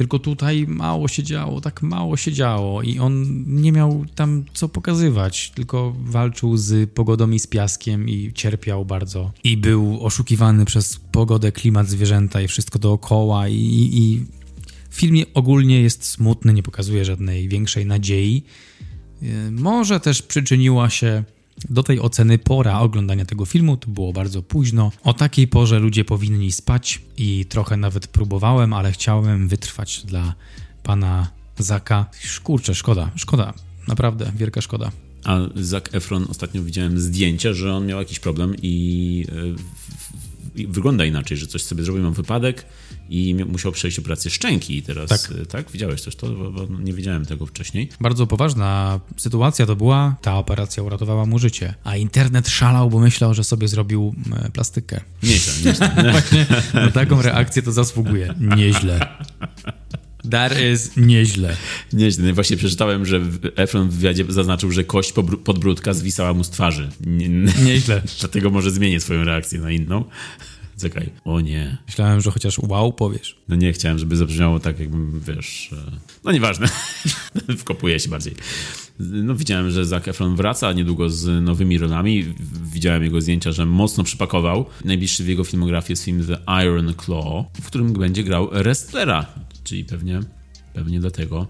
Tylko 0.02 0.20
tutaj 0.20 0.66
mało 0.68 1.08
się 1.08 1.24
działo, 1.24 1.62
tak 1.62 1.82
mało 1.82 2.18
się 2.18 2.34
działo 2.34 2.82
i 2.82 3.00
on 3.00 3.44
nie 3.48 3.72
miał 3.72 4.06
tam 4.16 4.46
co 4.54 4.70
pokazywać, 4.70 5.52
tylko 5.56 5.96
walczył 6.00 6.58
z 6.58 6.90
pogodą 6.90 7.32
i 7.32 7.40
z 7.40 7.48
piaskiem 7.48 8.10
i 8.10 8.32
cierpiał 8.34 8.86
bardzo. 8.86 9.32
I 9.44 9.58
był 9.58 10.06
oszukiwany 10.06 10.66
przez 10.66 11.00
pogodę, 11.12 11.52
klimat, 11.52 11.88
zwierzęta 11.88 12.42
i 12.42 12.48
wszystko 12.48 12.80
dookoła 12.80 13.48
i, 13.48 13.90
i 13.94 14.26
film 14.92 15.18
ogólnie 15.34 15.82
jest 15.82 16.06
smutny, 16.06 16.54
nie 16.54 16.64
pokazuje 16.64 17.06
żadnej 17.06 17.50
większej 17.50 17.86
nadziei. 17.86 18.44
Yy, 19.22 19.52
Może 19.52 20.00
też 20.00 20.22
przyczyniła 20.22 20.90
się 20.90 21.24
do 21.70 21.84
tej 21.84 22.00
oceny 22.00 22.38
pora 22.38 22.80
oglądania 22.80 23.26
tego 23.26 23.46
filmu, 23.46 23.78
to 23.78 23.88
było 23.88 24.14
bardzo 24.14 24.42
późno. 24.42 24.92
O 25.04 25.14
takiej 25.14 25.48
porze 25.48 25.80
ludzie 25.80 26.06
powinni 26.06 26.52
spać 26.52 27.02
i 27.18 27.46
trochę 27.46 27.78
nawet 27.78 28.08
próbowałem, 28.08 28.74
ale 28.74 28.92
chciałem 28.92 29.48
wytrwać 29.48 30.02
dla 30.06 30.36
pana 30.84 31.28
Zaka. 31.58 32.06
Kurczę, 32.44 32.76
szkoda, 32.76 33.12
szkoda, 33.16 33.54
naprawdę 33.88 34.32
wielka 34.36 34.62
szkoda. 34.62 34.92
A 35.24 35.38
Zac 35.56 35.84
Efron 35.92 36.26
ostatnio 36.30 36.64
widziałem 36.64 37.00
zdjęcia, 37.00 37.54
że 37.54 37.74
on 37.74 37.86
miał 37.86 38.00
jakiś 38.00 38.20
problem 38.20 38.56
i, 38.62 39.26
e, 40.56 40.62
i 40.62 40.68
wygląda 40.68 41.06
inaczej, 41.06 41.38
że 41.38 41.48
coś 41.48 41.64
sobie 41.64 41.84
zrobił, 41.84 42.04
mam 42.04 42.14
wypadek 42.14 42.66
i 43.12 43.36
musiał 43.36 43.72
przejść 43.72 44.00
operację 44.00 44.32
szczęki 44.32 44.78
i 44.78 44.82
teraz, 44.82 45.10
Tak. 45.10 45.32
e, 45.42 45.46
tak? 45.46 45.72
Widziałeś 45.72 46.02
też 46.02 46.16
to? 46.16 46.28
Bo, 46.28 46.52
bo 46.52 46.68
nie 46.80 46.94
wiedziałem 46.94 47.26
tego 47.26 47.46
wcześniej. 47.46 47.90
Bardzo 48.02 48.28
poważna 48.28 49.00
sytuacja 49.18 49.66
to 49.66 49.76
była, 49.76 50.16
ta 50.22 50.38
operacja 50.38 50.84
uratowała 50.84 51.26
mu 51.26 51.40
życie. 51.40 51.74
A 51.84 51.98
internet 51.98 52.50
szalał, 52.50 52.90
bo 52.90 53.00
myślał, 53.00 53.34
że 53.34 53.44
sobie 53.44 53.68
zrobił 53.68 54.16
e, 54.46 54.52
plastykę. 54.52 55.02
Nieźle, 55.24 55.54
nieźle. 55.66 55.90
Właśnie 56.12 56.46
na 56.74 56.92
taką 56.92 57.22
reakcję 57.22 57.62
to 57.62 57.72
zasługuje. 57.72 58.34
Nieźle. 58.40 59.08
That 60.32 60.60
is 60.74 60.92
nieźle. 60.98 61.58
Nieźle. 61.94 62.28
No 62.28 62.34
Właśnie 62.34 62.58
przeczytałem, 62.58 63.06
że 63.06 63.22
Efron 63.56 63.90
w 63.90 63.94
wywiadzie 63.94 64.26
zaznaczył, 64.30 64.72
że 64.72 64.84
kość 64.84 65.14
podbródka 65.44 65.94
zwisała 65.94 66.34
mu 66.34 66.44
z 66.44 66.50
twarzy. 66.50 66.90
Nie, 67.06 67.30
Nieźle. 67.64 68.02
dlatego 68.20 68.50
może 68.50 68.72
zmienię 68.72 69.00
swoją 69.00 69.24
reakcję 69.24 69.60
na 69.60 69.72
inną. 69.72 70.04
Czekaj. 70.82 71.10
O 71.26 71.40
nie. 71.42 71.78
Myślałem, 71.88 72.22
że 72.22 72.32
chociaż 72.32 72.60
wow 72.60 72.94
powiesz. 72.94 73.38
No 73.48 73.56
nie 73.56 73.74
chciałem, 73.74 74.00
żeby 74.00 74.18
zabrzmiało 74.18 74.60
tak, 74.60 74.80
jakbym, 74.80 75.22
wiesz... 75.28 75.70
e, 75.74 75.92
No 76.24 76.32
nieważne. 76.32 76.68
Wkopuję 77.58 78.00
się 78.00 78.10
bardziej. 78.10 78.34
No 79.00 79.36
widziałem, 79.36 79.72
że 79.72 79.86
Zac 79.86 80.08
Efron 80.08 80.36
wraca 80.36 80.74
niedługo 80.74 81.10
z 81.10 81.44
nowymi 81.44 81.78
rolami. 81.78 82.26
Widziałem 82.74 83.04
jego 83.04 83.22
zdjęcia, 83.22 83.52
że 83.52 83.66
mocno 83.66 84.04
przypakował. 84.04 84.66
Najbliższy 84.86 85.24
w 85.24 85.28
jego 85.28 85.44
filmografii 85.44 85.92
jest 85.92 86.04
film 86.06 86.26
The 86.28 86.64
Iron 86.66 86.94
Claw, 87.06 87.46
w 87.62 87.68
którym 87.68 87.94
będzie 87.94 88.24
grał 88.24 88.50
wrestlera. 88.50 89.26
Czyli 89.64 89.86
pewnie, 89.86 90.20
pewnie 90.74 91.00
dlatego 91.00 91.48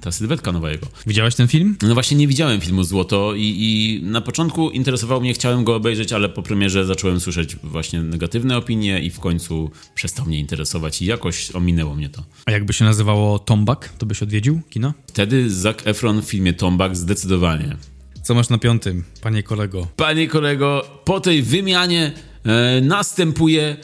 ta 0.00 0.12
sylwetka 0.12 0.52
nowa 0.52 0.70
jego. 0.70 0.86
Widziałeś 1.06 1.34
ten 1.34 1.48
film? 1.48 1.76
No 1.82 1.94
właśnie 1.94 2.16
nie 2.16 2.28
widziałem 2.28 2.60
filmu 2.60 2.84
Złoto 2.84 3.34
i, 3.34 3.56
i 3.58 4.00
na 4.04 4.20
początku 4.20 4.70
interesował 4.70 5.20
mnie, 5.20 5.34
chciałem 5.34 5.64
go 5.64 5.76
obejrzeć, 5.76 6.12
ale 6.12 6.28
po 6.28 6.42
premierze 6.42 6.86
zacząłem 6.86 7.20
słyszeć 7.20 7.56
właśnie 7.56 8.02
negatywne 8.02 8.56
opinie 8.56 9.02
i 9.02 9.10
w 9.10 9.20
końcu 9.20 9.70
przestał 9.94 10.26
mnie 10.26 10.38
interesować 10.38 11.02
i 11.02 11.06
jakoś 11.06 11.50
ominęło 11.50 11.94
mnie 11.94 12.08
to. 12.08 12.24
A 12.46 12.50
jakby 12.50 12.72
się 12.72 12.84
nazywało 12.84 13.38
Tombak, 13.38 13.88
to 13.98 14.06
byś 14.06 14.22
odwiedził 14.22 14.60
kino? 14.70 14.94
Wtedy 15.06 15.50
Zac 15.50 15.76
Efron 15.84 16.22
w 16.22 16.24
filmie 16.24 16.52
Tombak 16.52 16.96
zdecydowanie. 16.96 17.76
Co 18.22 18.34
masz 18.34 18.48
na 18.48 18.58
piątym, 18.58 19.04
panie 19.20 19.42
kolego? 19.42 19.86
Panie 19.96 20.28
kolego, 20.28 20.84
po 21.04 21.20
tej 21.20 21.42
wymianie 21.42 22.12
e, 22.44 22.80
następuje 22.80 23.76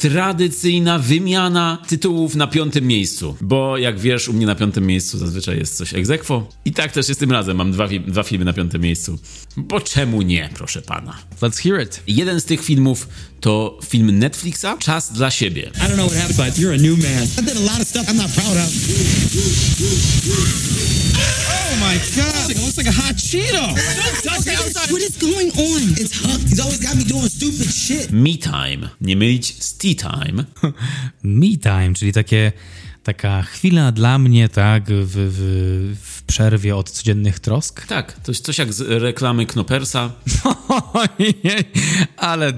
tradycyjna 0.00 0.98
wymiana 0.98 1.78
tytułów 1.88 2.34
na 2.34 2.46
piątym 2.46 2.86
miejscu. 2.86 3.36
Bo 3.40 3.78
jak 3.78 3.98
wiesz, 3.98 4.28
u 4.28 4.32
mnie 4.32 4.46
na 4.46 4.54
piątym 4.54 4.86
miejscu 4.86 5.18
zazwyczaj 5.18 5.58
jest 5.58 5.76
coś 5.76 5.94
ex 5.94 6.10
aequo. 6.10 6.48
I 6.64 6.72
tak 6.72 6.92
też 6.92 7.08
jest 7.08 7.20
tym 7.20 7.30
razem. 7.32 7.56
Mam 7.56 7.72
dwa, 7.72 7.86
fi- 7.88 8.00
dwa 8.00 8.22
filmy 8.22 8.44
na 8.44 8.52
piątym 8.52 8.82
miejscu. 8.82 9.18
Bo 9.56 9.80
czemu 9.80 10.22
nie, 10.22 10.50
proszę 10.54 10.82
pana? 10.82 11.16
Let's 11.40 11.62
hear 11.62 11.82
it. 11.82 12.02
Jeden 12.06 12.40
z 12.40 12.44
tych 12.44 12.64
filmów 12.64 13.08
to 13.40 13.78
film 13.88 14.18
Netflixa 14.18 14.76
Czas 14.78 15.12
dla 15.12 15.30
siebie. 15.30 15.62
I 15.62 15.88
don't 15.88 15.96
know 15.96 16.06
what 16.06 16.18
happened, 16.18 16.36
but 16.36 16.58
you're 16.58 16.74
a 16.74 16.78
new 16.78 16.98
man. 16.98 17.22
I 17.38 17.42
did 17.42 17.56
a 17.56 17.72
lot 17.72 17.80
of 17.80 17.88
stuff 17.88 18.08
I'm 18.08 18.16
not 18.16 18.30
proud 18.34 18.56
of. 18.56 18.70
Oh 21.50 21.76
my 21.80 21.98
god! 22.16 22.50
It 22.50 22.58
looks 22.62 22.76
like 22.76 22.88
a 22.88 22.92
hot 22.92 23.16
Cheeto! 23.16 23.74
What 24.90 25.02
is 25.02 25.16
going 25.18 25.50
on? 25.50 25.82
It's 25.96 26.12
Huck. 26.20 26.40
He's 26.40 26.60
always 26.60 26.80
got 26.80 26.96
me 26.96 27.04
doing 27.04 27.28
stupid 27.28 27.70
shit. 27.72 28.12
Me 28.12 28.36
Time. 28.36 28.88
Nie 29.00 29.16
mylić 29.16 29.62
z 29.62 29.76
Tea 29.76 29.94
Time. 29.94 30.44
Me 31.22 31.56
time, 31.56 31.94
czyli 31.94 32.12
takie, 32.12 32.52
taka 33.02 33.42
chwila 33.42 33.92
dla 33.92 34.18
mnie, 34.18 34.48
tak, 34.48 34.84
w, 34.84 35.14
w, 35.14 35.96
w 36.04 36.22
przerwie 36.22 36.76
od 36.76 36.90
codziennych 36.90 37.38
trosk. 37.38 37.86
Tak, 37.86 38.16
coś, 38.22 38.40
coś 38.40 38.58
jak 38.58 38.72
z 38.72 38.80
reklamy 39.02 39.46
Knopersa. 39.46 40.12
Ojej, 40.92 41.64
ale 42.16 42.52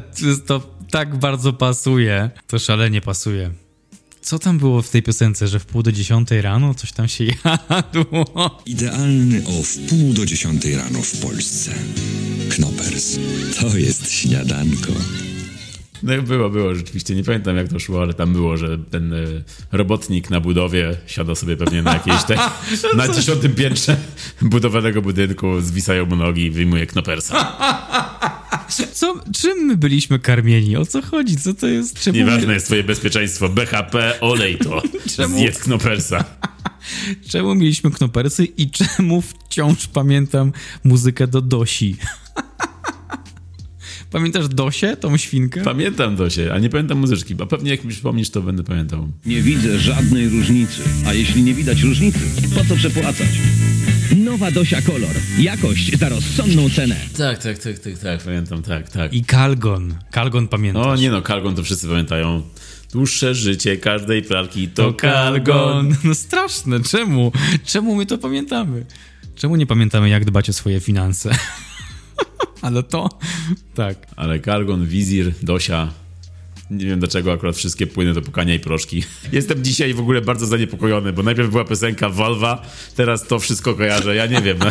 to 0.47 0.72
tak 0.93 1.17
bardzo 1.17 1.53
pasuje. 1.53 2.31
To 2.47 2.59
szalenie 2.59 3.01
pasuje. 3.01 3.51
Co 4.21 4.39
tam 4.39 4.59
było 4.59 4.83
w 4.83 4.91
tej 4.91 5.03
piosence, 5.03 5.49
że 5.49 5.59
w 5.59 5.67
pół 5.67 5.83
do 5.83 5.93
dziesiątej 5.93 6.43
rano 6.43 6.75
coś 6.75 6.93
tam 6.93 7.09
się 7.09 7.25
jadło? 7.71 8.61
Idealny 8.67 9.43
o 9.47 9.63
wpół 9.63 10.13
do 10.13 10.27
dziesiątej 10.27 10.77
rano 10.77 11.03
w 11.03 11.21
Polsce. 11.21 11.71
Knoppers. 12.51 13.19
To 13.61 13.77
jest 13.77 14.11
śniadanko. 14.11 14.93
No 16.03 16.23
było, 16.23 16.51
było 16.51 16.75
rzeczywiście. 16.75 17.15
Nie 17.15 17.25
pamiętam 17.25 17.57
jak 17.57 17.69
to 17.69 17.79
szło, 17.79 18.03
ale 18.03 18.15
tam 18.15 18.33
było, 18.33 18.57
że 18.57 18.79
ten 18.79 19.13
y, 19.13 19.45
robotnik 19.73 20.31
na 20.31 20.41
budowie 20.41 20.97
siada 21.07 21.35
sobie 21.35 21.57
pewnie 21.57 21.83
na 21.83 21.93
jakiejś 21.93 22.25
te, 22.25 22.37
na 22.97 23.09
dziesiątym 23.09 23.55
piętrze 23.55 23.97
budowanego 24.43 25.03
budynku, 25.03 25.61
zwisają 25.61 26.07
mu 26.07 26.17
nogi 26.17 26.43
i 26.43 26.51
wyjmuje 26.51 26.87
knopersa. 26.87 27.53
Co, 28.93 29.21
czym 29.35 29.59
my 29.59 29.77
byliśmy 29.77 30.19
karmieni? 30.19 30.77
O 30.77 30.87
co 30.87 31.03
chodzi? 31.03 31.37
Co 31.37 31.55
to 31.55 31.67
jest? 31.67 32.01
Czemu 32.01 32.19
Nieważne 32.19 32.55
jest 32.55 32.67
twoje 32.67 32.85
bezpieczeństwo. 32.85 33.49
BHP, 33.49 34.21
olej 34.21 34.59
to. 34.59 34.83
Czemu? 35.17 35.39
Zjedz 35.39 35.59
knopersa. 35.59 36.25
Czemu 37.31 37.55
mieliśmy 37.55 37.91
knopersy 37.91 38.45
i 38.45 38.71
czemu 38.71 39.23
wciąż 39.23 39.87
pamiętam 39.87 40.53
muzykę 40.85 41.27
do 41.27 41.41
Dosi? 41.41 41.97
Pamiętasz 44.11 44.49
Dosię, 44.49 44.97
tą 44.97 45.17
świnkę? 45.17 45.63
Pamiętam 45.63 46.17
to 46.17 46.31
się, 46.31 46.53
a 46.53 46.59
nie 46.59 46.71
pamiętam 46.71 46.99
muzyczki, 46.99 47.35
bo 47.35 47.47
pewnie 47.47 47.71
jak 47.71 47.85
mi 47.85 47.91
przypomnisz, 47.91 48.31
to 48.31 48.43
będę 48.43 48.65
pamiętał. 48.65 49.09
Nie 49.27 49.43
widzę 49.43 49.79
żadnej 49.79 50.29
różnicy. 50.29 50.83
A 51.07 51.15
jeśli 51.15 51.43
nie 51.43 51.55
widać 51.55 51.83
różnicy, 51.83 52.19
po 52.55 52.65
co 52.65 52.77
przepłacać? 52.77 53.29
Nowa 54.17 54.51
Dosia 54.51 54.83
Kolor. 54.83 55.17
Jakość 55.39 55.99
za 55.99 56.09
rozsądną 56.09 56.71
cenę. 56.71 56.97
Tak, 57.19 57.43
tak, 57.43 57.59
tak, 57.59 57.79
tak, 57.79 57.99
tak, 57.99 58.23
pamiętam, 58.23 58.63
tak, 58.63 58.89
tak. 58.89 59.13
I 59.13 59.25
Kalgon. 59.25 59.95
Kalgon 60.11 60.49
pamiętasz? 60.49 60.87
O 60.87 60.97
nie 60.97 61.11
no, 61.11 61.23
Kalgon 61.23 61.55
to 61.55 61.63
wszyscy 61.63 61.89
pamiętają. 61.89 62.43
Dłuższe 62.93 63.35
życie 63.35 63.77
każdej 63.77 64.23
pralki 64.23 64.69
to 64.69 64.93
Kalgon. 64.93 65.95
No 66.05 66.15
straszne, 66.15 66.81
czemu? 66.81 67.33
Czemu 67.65 67.95
my 67.95 68.07
to 68.07 68.19
pamiętamy? 68.19 68.87
Czemu 69.35 69.57
nie 69.57 69.67
pamiętamy, 69.67 70.09
jak 70.09 70.25
dbać 70.25 70.49
o 70.51 70.53
swoje 70.53 70.81
finanse? 70.81 71.31
Ale 72.63 72.83
to... 72.83 73.09
Tak. 73.75 74.07
Ale 74.17 74.39
Kalgon, 74.39 74.87
Wizir, 74.87 75.33
Dosia. 75.43 76.02
Nie 76.73 76.87
wiem 76.87 76.99
dlaczego 76.99 77.33
akurat 77.33 77.57
wszystkie 77.57 77.87
płyny 77.87 78.15
do 78.15 78.23
pukania 78.23 78.55
i 78.55 78.61
proszki. 78.61 79.05
Jestem 79.33 79.65
dzisiaj 79.65 79.95
w 79.95 80.01
ogóle 80.01 80.21
bardzo 80.21 80.47
zaniepokojony, 80.47 81.13
bo 81.13 81.23
najpierw 81.23 81.51
była 81.51 81.65
piosenka 81.65 82.09
Volva, 82.09 82.63
teraz 82.97 83.27
to 83.27 83.39
wszystko 83.39 83.75
kojarzę. 83.75 84.15
Ja 84.15 84.27
nie 84.27 84.43
wiem. 84.43 84.59
No. 84.59 84.67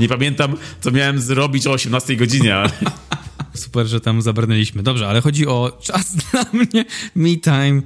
Nie 0.00 0.08
pamiętam, 0.08 0.56
co 0.80 0.90
miałem 0.90 1.20
zrobić 1.20 1.66
o 1.66 1.70
18 1.70 2.16
godzinie. 2.16 2.56
Super, 3.54 3.86
że 3.86 4.00
tam 4.00 4.22
zabrnęliśmy. 4.22 4.82
Dobrze, 4.82 5.08
ale 5.08 5.20
chodzi 5.20 5.46
o 5.46 5.78
czas 5.82 6.16
dla 6.30 6.44
mnie, 6.52 6.84
me 7.14 7.36
time 7.36 7.82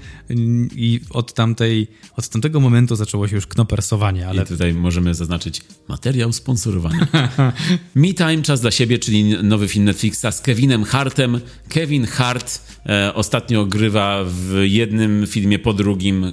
i 0.76 1.00
od 1.10 1.34
tamtej, 1.34 1.88
od 2.16 2.28
tamtego 2.28 2.60
momentu 2.60 2.96
zaczęło 2.96 3.28
się 3.28 3.36
już 3.36 3.46
knopersowanie, 3.46 4.28
ale 4.28 4.42
I 4.42 4.46
tutaj 4.46 4.74
możemy 4.74 5.14
zaznaczyć 5.14 5.60
materiał 5.88 6.32
sponsorowany. 6.32 7.06
Me 7.94 8.14
Time, 8.14 8.42
Czas 8.42 8.60
dla 8.60 8.70
siebie, 8.70 8.98
czyli 8.98 9.24
nowy 9.24 9.68
film 9.68 9.84
Netflixa 9.84 10.26
z 10.30 10.40
Kevinem 10.40 10.84
Hartem. 10.84 11.40
Kevin 11.68 12.06
Hart 12.06 12.60
e, 12.86 13.14
ostatnio 13.14 13.66
grywa 13.66 14.24
w 14.26 14.60
jednym 14.62 15.26
filmie 15.26 15.58
po 15.58 15.72
drugim 15.72 16.32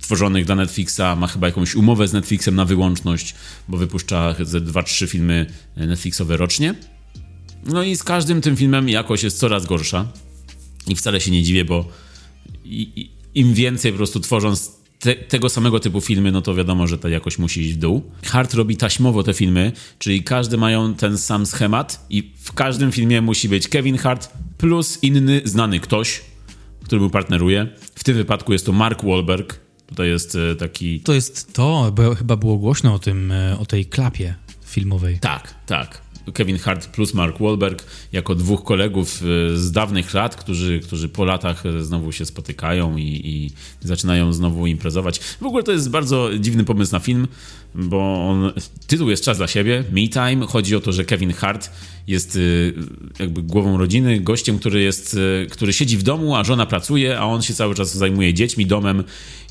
tworzonych 0.00 0.44
dla 0.44 0.54
Netflixa, 0.54 1.00
ma 1.16 1.26
chyba 1.26 1.46
jakąś 1.46 1.74
umowę 1.74 2.08
z 2.08 2.12
Netflixem 2.12 2.54
na 2.54 2.64
wyłączność, 2.64 3.34
bo 3.68 3.76
wypuszcza 3.76 4.34
ze 4.40 4.60
2-3 4.60 5.08
filmy 5.08 5.46
Netflixowe 5.76 6.36
rocznie. 6.36 6.74
No 7.66 7.82
i 7.82 7.96
z 7.96 8.02
każdym 8.02 8.40
tym 8.40 8.56
filmem 8.56 8.88
jakość 8.88 9.24
jest 9.24 9.38
coraz 9.38 9.66
gorsza. 9.66 10.08
I 10.86 10.96
wcale 10.96 11.20
się 11.20 11.30
nie 11.30 11.42
dziwię, 11.42 11.64
bo 11.64 11.88
im 13.34 13.54
więcej 13.54 13.92
po 13.92 13.96
prostu 13.96 14.20
tworząc 14.20 14.72
te, 14.98 15.14
tego 15.14 15.48
samego 15.48 15.80
typu 15.80 16.00
filmy, 16.00 16.32
no 16.32 16.42
to 16.42 16.54
wiadomo, 16.54 16.86
że 16.86 16.98
ta 16.98 17.08
jakość 17.08 17.38
musi 17.38 17.60
iść 17.60 17.74
w 17.74 17.76
dół. 17.76 18.02
Hart 18.24 18.54
robi 18.54 18.76
taśmowo 18.76 19.22
te 19.22 19.34
filmy, 19.34 19.72
czyli 19.98 20.22
każdy 20.22 20.56
mają 20.56 20.94
ten 20.94 21.18
sam 21.18 21.46
schemat 21.46 22.06
i 22.10 22.32
w 22.36 22.52
każdym 22.52 22.92
filmie 22.92 23.20
musi 23.20 23.48
być 23.48 23.68
Kevin 23.68 23.98
Hart 23.98 24.30
plus 24.58 24.98
inny 25.02 25.40
znany 25.44 25.80
ktoś, 25.80 26.20
który 26.84 27.00
mu 27.00 27.10
partneruje. 27.10 27.68
W 27.94 28.04
tym 28.04 28.16
wypadku 28.16 28.52
jest 28.52 28.66
to 28.66 28.72
Mark 28.72 29.04
Wahlberg. 29.04 29.60
Tutaj 29.86 30.08
jest 30.08 30.36
e, 30.36 30.56
taki... 30.56 31.00
to 31.00 31.14
jest 31.14 31.52
to, 31.52 31.92
bo 31.94 32.14
chyba 32.14 32.36
było 32.36 32.56
głośno 32.56 32.94
o 32.94 32.98
tym, 32.98 33.32
e, 33.32 33.58
o 33.58 33.66
tej 33.66 33.86
klapie 33.86 34.34
filmowej. 34.64 35.18
Tak, 35.18 35.54
tak. 35.66 36.03
Kevin 36.32 36.58
Hart 36.58 36.86
plus 36.86 37.14
Mark 37.14 37.38
Wahlberg 37.38 37.84
jako 38.12 38.34
dwóch 38.34 38.64
kolegów 38.64 39.22
e, 39.22 39.56
z 39.56 39.72
dawnych 39.72 40.14
lat, 40.14 40.36
którzy, 40.36 40.80
którzy 40.80 41.08
po 41.08 41.24
latach 41.24 41.66
e, 41.66 41.84
znowu 41.84 42.12
się 42.12 42.26
spotykają 42.26 42.96
i, 42.96 43.20
i 43.24 43.50
zaczynają 43.80 44.32
znowu 44.32 44.66
imprezować. 44.66 45.18
W 45.18 45.46
ogóle 45.46 45.62
to 45.62 45.72
jest 45.72 45.90
bardzo 45.90 46.30
dziwny 46.38 46.64
pomysł 46.64 46.92
na 46.92 46.98
film, 46.98 47.28
bo 47.74 48.28
on, 48.28 48.52
tytuł 48.86 49.10
jest 49.10 49.24
Czas 49.24 49.36
dla 49.36 49.46
siebie, 49.46 49.84
Me 49.92 50.08
Time. 50.08 50.46
Chodzi 50.46 50.76
o 50.76 50.80
to, 50.80 50.92
że 50.92 51.04
Kevin 51.04 51.32
Hart 51.32 51.70
jest 52.06 52.36
e, 52.36 52.40
jakby 53.22 53.42
głową 53.42 53.78
rodziny, 53.78 54.20
gościem, 54.20 54.58
który 54.58 54.80
jest, 54.80 55.16
który 55.50 55.72
siedzi 55.72 55.98
w 55.98 56.02
domu, 56.02 56.36
a 56.36 56.44
żona 56.44 56.66
pracuje, 56.66 57.18
a 57.18 57.24
on 57.24 57.42
się 57.42 57.54
cały 57.54 57.74
czas 57.74 57.96
zajmuje 57.96 58.34
dziećmi, 58.34 58.66
domem 58.66 59.04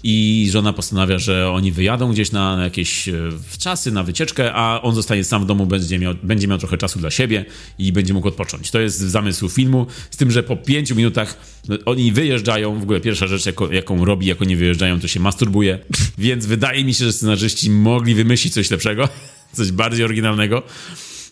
i 0.03 0.47
żona 0.51 0.73
postanawia, 0.73 1.19
że 1.19 1.51
oni 1.51 1.71
wyjadą 1.71 2.11
gdzieś 2.11 2.31
na, 2.31 2.57
na 2.57 2.63
jakieś 2.63 3.09
e, 3.09 3.13
czasy, 3.59 3.91
na 3.91 4.03
wycieczkę, 4.03 4.53
a 4.53 4.81
on 4.81 4.95
zostanie 4.95 5.23
sam 5.23 5.43
w 5.43 5.45
domu, 5.45 5.65
będzie 5.65 5.99
miał, 5.99 6.13
będzie 6.23 6.47
miał 6.47 6.57
trochę 6.57 6.77
czasu 6.77 6.99
dla 6.99 7.11
siebie 7.11 7.45
i 7.77 7.91
będzie 7.91 8.13
mógł 8.13 8.27
odpocząć. 8.27 8.71
To 8.71 8.79
jest 8.79 8.99
zamysł 8.99 9.49
filmu, 9.49 9.87
z 10.11 10.17
tym, 10.17 10.31
że 10.31 10.43
po 10.43 10.57
pięciu 10.57 10.95
minutach 10.95 11.37
no, 11.67 11.77
oni 11.85 12.11
wyjeżdżają, 12.11 12.79
w 12.79 12.83
ogóle 12.83 12.99
pierwsza 12.99 13.27
rzecz, 13.27 13.45
jako, 13.45 13.73
jaką 13.73 14.05
robi, 14.05 14.25
jak 14.27 14.41
oni 14.41 14.55
wyjeżdżają, 14.55 14.99
to 14.99 15.07
się 15.07 15.19
masturbuje, 15.19 15.79
więc 16.17 16.45
wydaje 16.45 16.85
mi 16.85 16.93
się, 16.93 17.05
że 17.05 17.13
scenarzyści 17.13 17.69
mogli 17.69 18.15
wymyślić 18.15 18.53
coś 18.53 18.71
lepszego, 18.71 19.09
coś 19.57 19.71
bardziej 19.71 20.05
oryginalnego. 20.05 20.63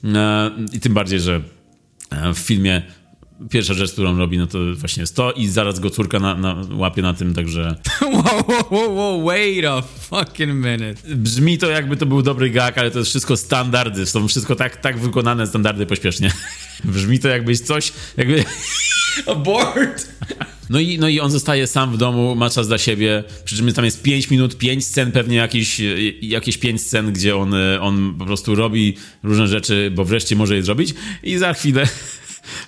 E, 0.04 0.52
i 0.74 0.80
tym 0.80 0.94
bardziej, 0.94 1.20
że 1.20 1.42
e, 2.10 2.34
w 2.34 2.38
filmie 2.38 2.82
pierwsza 3.50 3.74
rzecz, 3.74 3.92
którą 3.92 4.18
robi, 4.18 4.38
no 4.38 4.48
to 4.48 4.60
właśnie 4.76 5.02
jest 5.02 5.16
to 5.16 5.32
i 5.32 5.48
zaraz 5.48 5.80
go 5.80 5.90
córka 5.90 6.20
na, 6.20 6.36
na, 6.36 6.66
łapie 6.72 7.02
na 7.02 7.14
tym, 7.14 7.34
także 7.34 7.76
wow, 8.02 8.44
wow, 8.48 8.66
wow, 8.72 8.96
wow, 8.96 9.26
wait 9.26 9.66
a 9.66 9.82
fucking 9.82 10.54
minute. 10.54 10.96
brzmi 11.16 11.58
to 11.58 11.70
jakby 11.70 11.98
to 11.98 12.06
był 12.06 12.22
dobry 12.22 12.50
gag, 12.50 12.78
ale 12.78 12.92
to 12.92 13.00
jest 13.00 13.10
wszystko 13.10 13.38
standardy, 13.38 14.06
są 14.06 14.28
wszystko 14.28 14.56
tak, 14.56 14.78
tak 14.78 15.00
wykonane 15.00 15.48
standardy 15.48 15.86
pośpiesznie. 15.86 16.32
brzmi 16.84 17.20
to 17.20 17.28
jakbyś 17.28 17.60
coś, 17.60 17.94
jakby... 18.18 18.44
Abort! 19.28 20.08
No 20.70 20.80
i, 20.80 21.00
no 21.00 21.10
i 21.10 21.20
on 21.20 21.32
zostaje 21.32 21.68
sam 21.68 21.94
w 21.94 21.98
domu, 21.98 22.36
ma 22.36 22.50
czas 22.50 22.68
dla 22.68 22.78
siebie, 22.78 23.24
przy 23.46 23.58
czym 23.58 23.74
tam 23.74 23.86
jest 23.86 24.02
5 24.04 24.30
minut, 24.30 24.58
5 24.58 24.86
scen, 24.86 25.12
pewnie 25.12 25.36
jakieś, 25.36 25.82
jakieś 26.22 26.58
5 26.58 26.82
scen, 26.82 27.14
gdzie 27.14 27.36
on, 27.36 27.54
on 27.82 28.16
po 28.20 28.26
prostu 28.26 28.56
robi 28.56 28.98
różne 29.24 29.48
rzeczy, 29.48 29.92
bo 29.96 30.06
wreszcie 30.06 30.36
może 30.36 30.56
je 30.56 30.64
zrobić 30.64 30.94
i 31.24 31.38
za 31.38 31.54
chwilę 31.54 31.88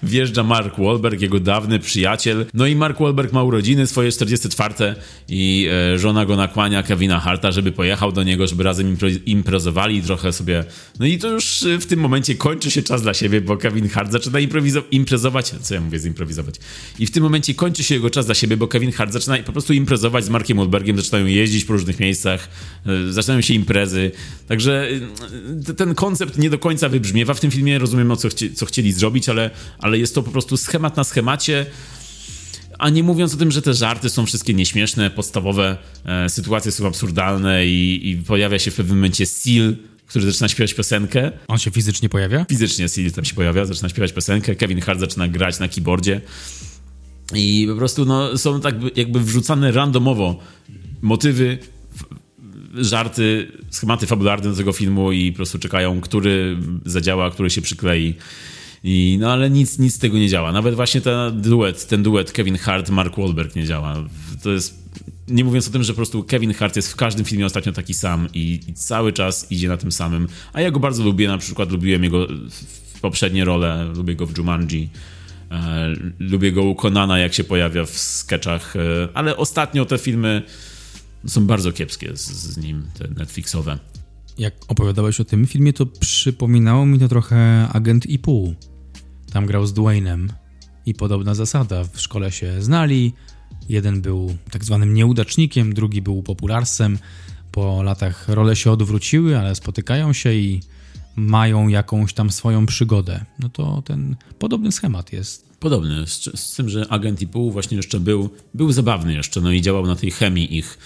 wjeżdża 0.03 0.43
Mark 0.43 0.79
Wahlberg, 0.79 1.21
jego 1.21 1.39
dawny 1.39 1.79
przyjaciel. 1.79 2.45
No 2.53 2.67
i 2.67 2.75
Mark 2.75 2.99
Wahlberg 2.99 3.33
ma 3.33 3.43
urodziny 3.43 3.87
swoje 3.87 4.11
44 4.11 4.95
i 5.29 5.67
e, 5.93 5.99
żona 5.99 6.25
go 6.25 6.35
nakłania 6.35 6.83
Kevina 6.83 7.19
Harta, 7.19 7.51
żeby 7.51 7.71
pojechał 7.71 8.11
do 8.11 8.23
niego, 8.23 8.47
żeby 8.47 8.63
razem 8.63 8.95
impre- 8.95 9.19
imprezowali 9.25 10.01
trochę 10.01 10.33
sobie. 10.33 10.63
No 10.99 11.05
i 11.05 11.17
to 11.17 11.27
już 11.27 11.63
e, 11.63 11.79
w 11.79 11.85
tym 11.85 11.99
momencie 11.99 12.35
kończy 12.35 12.71
się 12.71 12.81
czas 12.83 13.01
dla 13.01 13.13
siebie, 13.13 13.41
bo 13.41 13.57
Kevin 13.57 13.89
Hart 13.89 14.11
zaczyna 14.11 14.39
imprezować. 14.91 15.53
Co 15.61 15.73
ja 15.73 15.81
mówię, 15.81 15.99
zimprowizować? 15.99 16.55
I 16.99 17.05
w 17.05 17.11
tym 17.11 17.23
momencie 17.23 17.53
kończy 17.53 17.83
się 17.83 17.95
jego 17.95 18.09
czas 18.09 18.25
dla 18.25 18.35
siebie, 18.35 18.57
bo 18.57 18.67
Kevin 18.67 18.91
Hart 18.91 19.13
zaczyna 19.13 19.37
po 19.37 19.51
prostu 19.51 19.73
imprezować 19.73 20.25
z 20.25 20.29
Markiem 20.29 20.57
Wahlbergiem, 20.57 20.97
zaczynają 20.97 21.25
jeździć 21.25 21.65
po 21.65 21.73
różnych 21.73 21.99
miejscach, 21.99 22.49
e, 22.85 23.11
zaczynają 23.13 23.41
się 23.41 23.53
imprezy. 23.53 24.11
Także 24.47 24.87
ten 25.77 25.95
koncept 25.95 26.37
nie 26.37 26.49
do 26.49 26.59
końca 26.59 26.89
wybrzmiewa 26.89 27.33
w 27.33 27.39
tym 27.39 27.51
filmie. 27.51 27.79
Rozumiem, 27.79 28.11
o 28.11 28.15
co, 28.15 28.27
chci- 28.27 28.53
co 28.53 28.65
chcieli 28.65 28.91
zrobić, 28.93 29.29
ale, 29.29 29.49
ale 29.79 29.97
jest 29.97 30.15
to 30.15 30.23
po 30.23 30.31
prostu 30.31 30.57
schemat 30.57 30.97
na 30.97 31.03
schemacie. 31.03 31.65
A 32.79 32.89
nie 32.89 33.03
mówiąc 33.03 33.33
o 33.33 33.37
tym, 33.37 33.51
że 33.51 33.61
te 33.61 33.73
żarty 33.73 34.09
są 34.09 34.25
wszystkie 34.25 34.53
nieśmieszne, 34.53 35.09
podstawowe, 35.09 35.77
e, 36.05 36.29
sytuacje 36.29 36.71
są 36.71 36.87
absurdalne 36.87 37.65
i, 37.65 38.09
i 38.09 38.17
pojawia 38.17 38.59
się 38.59 38.71
w 38.71 38.75
pewnym 38.75 38.97
momencie 38.97 39.25
Seal, 39.25 39.75
który 40.07 40.25
zaczyna 40.25 40.47
śpiewać 40.47 40.73
piosenkę. 40.73 41.31
On 41.47 41.57
się 41.57 41.71
fizycznie 41.71 42.09
pojawia? 42.09 42.45
Fizycznie 42.49 42.89
Seal 42.89 43.11
tam 43.11 43.25
się 43.25 43.35
pojawia, 43.35 43.65
zaczyna 43.65 43.89
śpiewać 43.89 44.13
piosenkę. 44.13 44.55
Kevin 44.55 44.81
Hart 44.81 44.99
zaczyna 44.99 45.27
grać 45.27 45.59
na 45.59 45.67
keyboardzie. 45.67 46.21
I 47.35 47.67
po 47.69 47.75
prostu 47.75 48.05
no, 48.05 48.37
są 48.37 48.61
tak 48.61 48.75
jakby 48.95 49.19
wrzucane 49.19 49.71
randomowo 49.71 50.39
motywy, 51.01 51.57
żarty, 52.73 53.51
schematy 53.69 54.07
fabularne 54.07 54.49
do 54.49 54.55
tego 54.55 54.73
filmu 54.73 55.11
i 55.11 55.31
po 55.31 55.35
prostu 55.35 55.59
czekają, 55.59 56.01
który 56.01 56.57
zadziała, 56.85 57.31
który 57.31 57.49
się 57.49 57.61
przyklei. 57.61 58.15
I, 58.83 59.17
no 59.19 59.31
ale 59.31 59.49
nic, 59.49 59.79
nic 59.79 59.95
z 59.95 59.99
tego 59.99 60.17
nie 60.17 60.29
działa. 60.29 60.51
Nawet 60.51 60.75
właśnie 60.75 61.01
ten 61.01 61.41
duet, 61.41 61.87
ten 61.87 62.03
duet 62.03 62.31
Kevin 62.31 62.57
Hart, 62.57 62.89
Mark 62.89 63.17
Wahlberg 63.17 63.55
nie 63.55 63.65
działa. 63.65 63.95
To 64.43 64.51
jest, 64.51 64.83
nie 65.27 65.43
mówiąc 65.43 65.67
o 65.67 65.71
tym, 65.71 65.83
że 65.83 65.93
po 65.93 65.97
prostu 65.97 66.23
Kevin 66.23 66.53
Hart 66.53 66.75
jest 66.75 66.91
w 66.91 66.95
każdym 66.95 67.25
filmie 67.25 67.45
ostatnio 67.45 67.71
taki 67.71 67.93
sam 67.93 68.27
i, 68.33 68.59
i 68.67 68.73
cały 68.73 69.13
czas 69.13 69.51
idzie 69.51 69.67
na 69.67 69.77
tym 69.77 69.91
samym. 69.91 70.27
A 70.53 70.61
ja 70.61 70.71
go 70.71 70.79
bardzo 70.79 71.03
lubię, 71.03 71.27
na 71.27 71.37
przykład 71.37 71.71
lubiłem 71.71 72.03
jego 72.03 72.27
poprzednie 73.01 73.45
role, 73.45 73.85
lubię 73.95 74.15
go 74.15 74.25
w 74.25 74.37
Jumanji. 74.37 74.89
E, 75.51 75.93
lubię 76.19 76.51
go 76.51 76.63
u 76.63 76.75
Conana, 76.75 77.19
jak 77.19 77.33
się 77.33 77.43
pojawia 77.43 77.85
w 77.85 77.89
sketchach, 77.89 78.75
e, 78.75 78.79
ale 79.13 79.37
ostatnio 79.37 79.85
te 79.85 79.97
filmy 79.97 80.41
są 81.27 81.45
bardzo 81.45 81.71
kiepskie 81.71 82.17
z, 82.17 82.31
z 82.31 82.57
nim, 82.57 82.83
te 82.93 83.07
Netflixowe. 83.07 83.77
Jak 84.37 84.53
opowiadałeś 84.67 85.19
o 85.19 85.25
tym 85.25 85.47
filmie, 85.47 85.73
to 85.73 85.85
przypominało 85.85 86.85
mi 86.85 86.99
to 86.99 87.07
trochę 87.07 87.67
Agent 87.73 88.05
i 88.05 88.19
pół. 88.19 88.55
Tam 89.33 89.45
grał 89.45 89.65
z 89.65 89.73
Dwaynem 89.73 90.33
i 90.85 90.93
podobna 90.93 91.35
zasada. 91.35 91.83
W 91.83 92.01
szkole 92.01 92.31
się 92.31 92.61
znali. 92.61 93.13
Jeden 93.69 94.01
był 94.01 94.37
tak 94.51 94.65
zwanym 94.65 94.93
nieudacznikiem, 94.93 95.73
drugi 95.73 96.01
był 96.01 96.23
popularsem. 96.23 96.97
Po 97.51 97.83
latach 97.83 98.29
role 98.29 98.55
się 98.55 98.71
odwróciły, 98.71 99.39
ale 99.39 99.55
spotykają 99.55 100.13
się 100.13 100.33
i 100.33 100.61
mają 101.15 101.67
jakąś 101.67 102.13
tam 102.13 102.31
swoją 102.31 102.65
przygodę. 102.65 103.25
No 103.39 103.49
to 103.49 103.81
ten 103.85 104.15
podobny 104.39 104.71
schemat 104.71 105.13
jest. 105.13 105.49
Podobny, 105.59 106.07
z, 106.07 106.39
z 106.39 106.55
tym, 106.55 106.69
że 106.69 106.85
Agent 106.89 107.21
i 107.21 107.27
pół 107.27 107.51
właśnie 107.51 107.77
jeszcze 107.77 107.99
był, 107.99 108.29
był 108.53 108.71
zabawny 108.71 109.13
jeszcze, 109.13 109.41
no 109.41 109.51
i 109.51 109.61
działał 109.61 109.85
na 109.85 109.95
tej 109.95 110.11
chemii 110.11 110.57
ich 110.57 110.77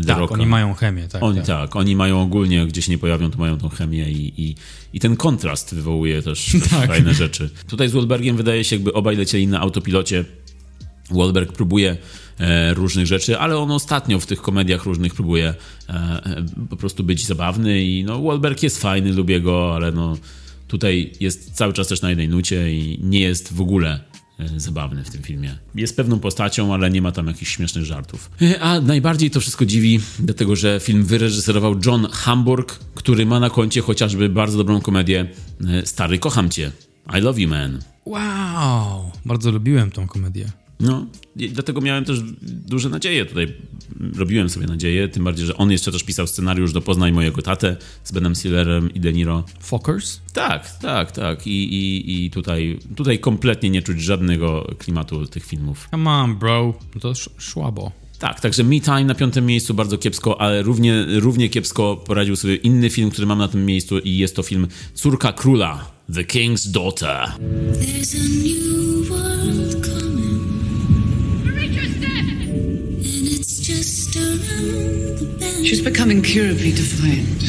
The 0.00 0.06
Tak, 0.06 0.18
Rocka. 0.18 0.34
oni 0.34 0.46
mają 0.46 0.74
chemię, 0.74 1.08
tak. 1.08 1.22
Oni 1.22 1.36
tak. 1.36 1.46
tak, 1.46 1.76
oni 1.76 1.96
mają 1.96 2.22
ogólnie, 2.22 2.66
gdzie 2.66 2.82
się 2.82 2.92
nie 2.92 2.98
pojawią, 2.98 3.30
to 3.30 3.38
mają 3.38 3.58
tą 3.58 3.68
chemię 3.68 4.10
i, 4.10 4.42
i, 4.42 4.54
i 4.92 5.00
ten 5.00 5.16
kontrast 5.16 5.74
wywołuje 5.74 6.22
też 6.22 6.56
Tak. 6.70 6.86
fajne 6.88 7.14
rzeczy. 7.14 7.50
Tutaj 7.66 7.88
z 7.88 7.92
Wahlbergiem 7.92 8.36
wydaje 8.36 8.64
się, 8.64 8.76
jakby 8.76 8.92
obaj 8.92 9.16
lecieli 9.16 9.46
na 9.46 9.60
autopilocie. 9.60 10.24
Wahlberg 11.10 11.52
próbuje 11.52 11.96
e, 12.40 12.74
różnych 12.74 13.06
rzeczy, 13.06 13.38
ale 13.38 13.58
on 13.58 13.70
ostatnio 13.70 14.20
w 14.20 14.26
tych 14.26 14.42
komediach 14.42 14.84
różnych 14.84 15.14
próbuje 15.14 15.54
e, 15.88 15.92
e, 15.92 16.44
po 16.70 16.76
prostu 16.76 17.04
być 17.04 17.26
zabawny 17.26 17.82
i 17.82 18.04
no 18.04 18.22
Wahlberg 18.22 18.62
jest 18.62 18.78
fajny, 18.82 19.12
lubię 19.12 19.40
go, 19.40 19.74
ale 19.74 19.92
no 19.92 20.16
tutaj 20.68 21.12
jest 21.20 21.52
cały 21.54 21.72
czas 21.72 21.88
też 21.88 22.02
na 22.02 22.08
jednej 22.08 22.28
nucie 22.28 22.72
i 22.74 22.98
nie 23.02 23.20
jest 23.20 23.52
w 23.54 23.60
ogóle 23.60 24.00
zabawny 24.56 25.04
w 25.04 25.10
tym 25.10 25.22
filmie. 25.22 25.58
Jest 25.74 25.96
pewną 25.96 26.18
postacią, 26.20 26.74
ale 26.74 26.90
nie 26.90 27.02
ma 27.02 27.12
tam 27.12 27.26
jakichś 27.26 27.56
śmiesznych 27.56 27.84
żartów. 27.84 28.30
E, 28.42 28.60
A 28.60 28.80
najbardziej 28.80 29.30
to 29.30 29.40
wszystko 29.40 29.66
dziwi, 29.66 30.00
dlatego 30.18 30.56
że 30.56 30.80
film 30.80 31.04
wyreżyserował 31.04 31.74
John 31.86 32.06
Hamburg, 32.12 32.78
który 32.94 33.26
ma 33.26 33.40
na 33.40 33.50
koncie 33.50 33.80
chociażby 33.80 34.28
bardzo 34.28 34.58
dobrą 34.58 34.80
komedię 34.80 35.26
e, 35.68 35.86
Stary, 35.86 36.18
kocham 36.18 36.50
cię. 36.50 36.72
I 37.18 37.20
love 37.20 37.40
you, 37.40 37.48
man. 37.48 37.78
Wow! 38.06 39.10
Bardzo 39.24 39.50
lubiłem 39.50 39.90
tą 39.90 40.06
komedię. 40.06 40.46
No, 40.80 41.06
i 41.36 41.50
dlatego 41.50 41.80
miałem 41.80 42.04
też 42.04 42.18
duże 42.42 42.88
nadzieje 42.88 43.26
tutaj. 43.26 43.54
Robiłem 44.16 44.48
sobie 44.48 44.66
nadzieję, 44.66 45.08
tym 45.08 45.24
bardziej, 45.24 45.46
że 45.46 45.56
on 45.56 45.70
jeszcze 45.70 45.92
też 45.92 46.02
pisał 46.04 46.26
scenariusz 46.26 46.72
do 46.72 46.80
Poznaj 46.80 47.12
mojego 47.12 47.42
tatę 47.42 47.76
z 48.04 48.12
Benem 48.12 48.36
Stillerem 48.36 48.94
i 48.94 49.00
De 49.00 49.12
Niro. 49.12 49.44
Fockers? 49.60 50.20
Tak, 50.32 50.78
tak, 50.78 51.12
tak. 51.12 51.46
I, 51.46 51.50
i, 51.74 52.24
i 52.24 52.30
tutaj, 52.30 52.78
tutaj 52.96 53.18
kompletnie 53.18 53.70
nie 53.70 53.82
czuć 53.82 54.02
żadnego 54.02 54.74
klimatu 54.78 55.26
tych 55.26 55.44
filmów. 55.44 55.88
Come 55.90 56.10
on, 56.10 56.36
bro. 56.38 56.74
No 56.94 57.00
to 57.00 57.10
sz- 57.10 57.42
szłabo. 57.42 57.92
Tak, 58.18 58.40
także 58.40 58.64
Me 58.64 58.80
Time 58.80 59.04
na 59.04 59.14
piątym 59.14 59.46
miejscu 59.46 59.74
bardzo 59.74 59.98
kiepsko, 59.98 60.40
ale 60.40 60.62
równie, 60.62 61.06
równie 61.08 61.48
kiepsko 61.48 61.96
poradził 62.06 62.36
sobie 62.36 62.56
inny 62.56 62.90
film, 62.90 63.10
który 63.10 63.26
mam 63.26 63.38
na 63.38 63.48
tym 63.48 63.66
miejscu 63.66 63.98
i 63.98 64.16
jest 64.16 64.36
to 64.36 64.42
film 64.42 64.66
Córka 64.94 65.32
Króla, 65.32 65.90
The 66.14 66.22
King's 66.22 66.70
Daughter. 66.70 67.16
There's 67.72 68.16
a 68.16 68.22
new 68.28 69.08
world 69.08 69.77
She's 75.68 75.84
becoming 75.84 76.22
curably 76.22 76.72
defiant. 76.72 77.42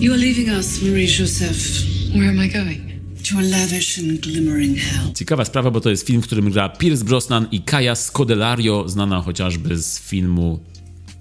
You 0.00 0.12
are 0.12 0.18
leaving 0.18 0.50
us, 0.50 0.82
Marie 0.82 1.06
Joseph. 1.06 1.84
Where 2.14 2.28
am 2.28 2.38
I 2.38 2.48
going? 2.48 3.00
To 3.24 3.38
a 3.38 3.42
lavish 3.42 3.98
and 3.98 4.20
glimmering 4.20 4.76
hell. 4.76 5.12
Ciekawa 5.14 5.44
sprawa, 5.44 5.70
bo 5.70 5.80
to 5.80 5.90
jest 5.90 6.06
film, 6.06 6.22
w 6.22 6.26
którym 6.26 6.50
gra 6.50 6.68
Pierce 6.68 7.04
Brosnan 7.04 7.46
i 7.52 7.60
Kaja 7.60 7.94
Scodelario, 7.94 8.88
znana 8.88 9.20
chociażby 9.20 9.78
z 9.78 10.00
filmu 10.00 10.60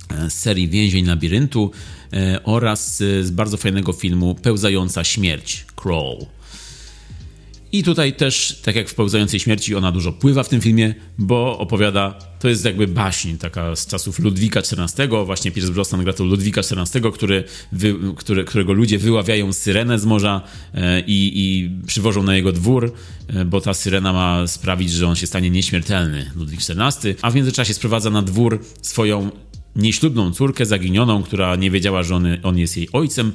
e, 0.10 0.30
z 0.30 0.34
serii 0.34 0.68
Więzień 0.68 1.06
Labiryntu 1.06 1.72
e, 2.14 2.44
oraz 2.44 3.02
e, 3.02 3.24
z 3.24 3.32
bardzo 3.32 3.58
fajnego 3.58 3.94
filmu 3.94 4.36
Pełzająca 4.36 5.04
Śmierć, 5.04 5.66
Crawl. 5.76 6.26
I 7.74 7.84
tutaj 7.84 8.14
też, 8.14 8.60
tak 8.64 8.76
jak 8.76 8.90
w 8.90 8.96
Pełzającej 8.96 9.40
Śmierci, 9.40 9.76
ona 9.76 9.92
dużo 9.92 10.12
pływa 10.12 10.44
w 10.44 10.50
tym 10.50 10.62
filmie, 10.62 10.96
bo 11.18 11.60
opowiada, 11.60 12.20
to 12.40 12.50
jest 12.50 12.66
jakby 12.66 12.88
baśń 12.88 13.38
taka 13.38 13.76
z 13.76 13.88
czasów 13.88 14.20
Ludwika 14.20 14.60
XIV, 14.60 15.26
właśnie 15.26 15.52
Pierce 15.52 15.72
Brosnan 15.72 16.04
gra 16.04 16.14
to 16.14 16.24
Ludwika 16.24 16.62
XIV, 16.62 17.12
który, 17.14 17.44
wy, 17.72 17.96
który, 18.18 18.44
którego 18.46 18.74
ludzie 18.74 18.98
wyławiają 18.98 19.54
syrenę 19.54 20.00
z 20.00 20.06
morza 20.06 20.42
e, 20.74 21.00
i, 21.00 21.32
i 21.36 21.70
przywożą 21.88 22.24
na 22.24 22.36
jego 22.36 22.52
dwór, 22.52 22.94
e, 23.28 23.46
bo 23.46 23.62
ta 23.62 23.74
syrena 23.74 24.14
ma 24.14 24.48
sprawić, 24.48 24.92
że 24.92 25.08
on 25.08 25.16
się 25.16 25.28
stanie 25.28 25.50
nieśmiertelny, 25.50 26.32
Ludwik 26.36 26.60
XIV, 26.60 27.16
a 27.22 27.32
w 27.32 27.36
międzyczasie 27.36 27.74
sprowadza 27.74 28.10
na 28.10 28.22
dwór 28.22 28.60
swoją 28.82 29.32
nieślubną 29.76 30.32
córkę 30.32 30.66
zaginioną, 30.66 31.24
która 31.24 31.56
nie 31.56 31.72
wiedziała, 31.72 32.04
że 32.04 32.16
on, 32.16 32.28
on 32.44 32.58
jest 32.58 32.78
jej 32.78 32.90
ojcem. 32.94 33.32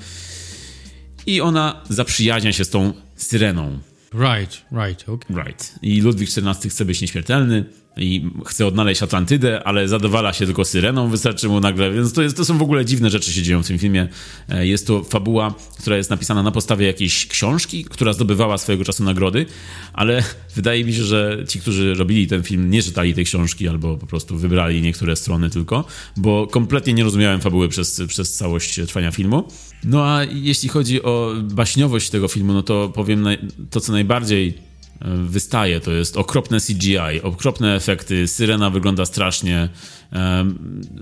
I 1.27 1.40
ona 1.40 1.83
zaprzyjaźnia 1.88 2.53
się 2.53 2.64
z 2.64 2.70
tą 2.70 2.92
syreną. 3.16 3.79
Right, 4.14 4.64
right, 4.73 5.09
okay. 5.09 5.37
Right. 5.37 5.75
I 5.83 6.01
Ludwik 6.01 6.29
XIV 6.29 6.71
chce 6.71 6.85
być 6.85 7.01
nieśmiertelny 7.01 7.64
i 7.97 8.31
chce 8.47 8.67
odnaleźć 8.67 9.03
Atlantydę, 9.03 9.65
ale 9.65 9.89
zadowala 9.89 10.33
się 10.33 10.47
tylko 10.47 10.65
syreną, 10.65 11.09
wystarczy 11.09 11.49
mu 11.49 11.61
nagle, 11.61 11.93
więc 11.93 12.13
to, 12.13 12.23
jest, 12.23 12.37
to 12.37 12.45
są 12.45 12.59
w 12.59 12.63
ogóle 12.63 12.85
dziwne 12.85 13.11
rzeczy 13.11 13.33
się 13.33 13.43
dzieją 13.43 13.63
w 13.63 13.67
tym 13.67 13.79
filmie. 13.79 14.09
E, 14.49 14.67
Jest 14.67 14.87
to 14.87 15.05
fabuła, 15.05 15.55
która 15.81 15.97
jest 15.97 16.11
napisana 16.11 16.43
na 16.43 16.51
podstawie 16.51 16.87
jakiejś 16.87 17.27
książki, 17.27 17.85
która 17.85 18.13
zdobywała 18.13 18.59
swojego 18.59 18.85
czasu 18.85 19.05
nagrody, 19.05 19.47
ale 19.93 20.23
wydaje 20.55 20.85
mi 20.85 20.95
się, 20.95 21.05
że 21.05 21.45
ci, 21.49 21.61
którzy 21.61 21.95
robili 21.95 22.27
ten 22.27 22.43
film, 22.43 22.71
nie 22.71 22.83
czytali 22.83 23.15
tej 23.15 23.25
książki 23.25 23.69
albo 23.69 23.97
po 23.97 24.07
prostu 24.07 24.37
wybrali 24.37 24.83
niektóre 24.83 25.17
strony 25.17 25.51
tylko, 25.51 25.85
bo 26.17 26.47
kompletnie 26.47 26.93
nie 26.93 27.05
rozumiałem 27.05 27.41
fabuły 27.41 27.69
przez, 27.69 28.03
przez 28.09 28.33
całość 28.33 28.81
trwania 28.87 29.11
filmu. 29.11 29.45
No 29.85 30.05
a 30.05 30.25
jeśli 30.25 30.69
chodzi 30.69 31.03
o 31.03 31.35
baśniowość 31.43 32.11
tego 32.11 32.29
filmu, 32.29 32.53
no 32.53 32.63
to 32.63 32.89
powiem 32.95 33.27
to, 33.71 33.81
co 33.81 33.93
najbardziej 33.93 34.65
wystaje, 35.01 35.81
to 35.81 35.93
jest 35.93 36.17
okropne 36.17 36.61
CGI, 36.61 37.23
okropne 37.23 37.75
efekty, 37.75 38.29
syrena 38.29 38.71
wygląda 38.71 39.07
strasznie, 39.07 39.69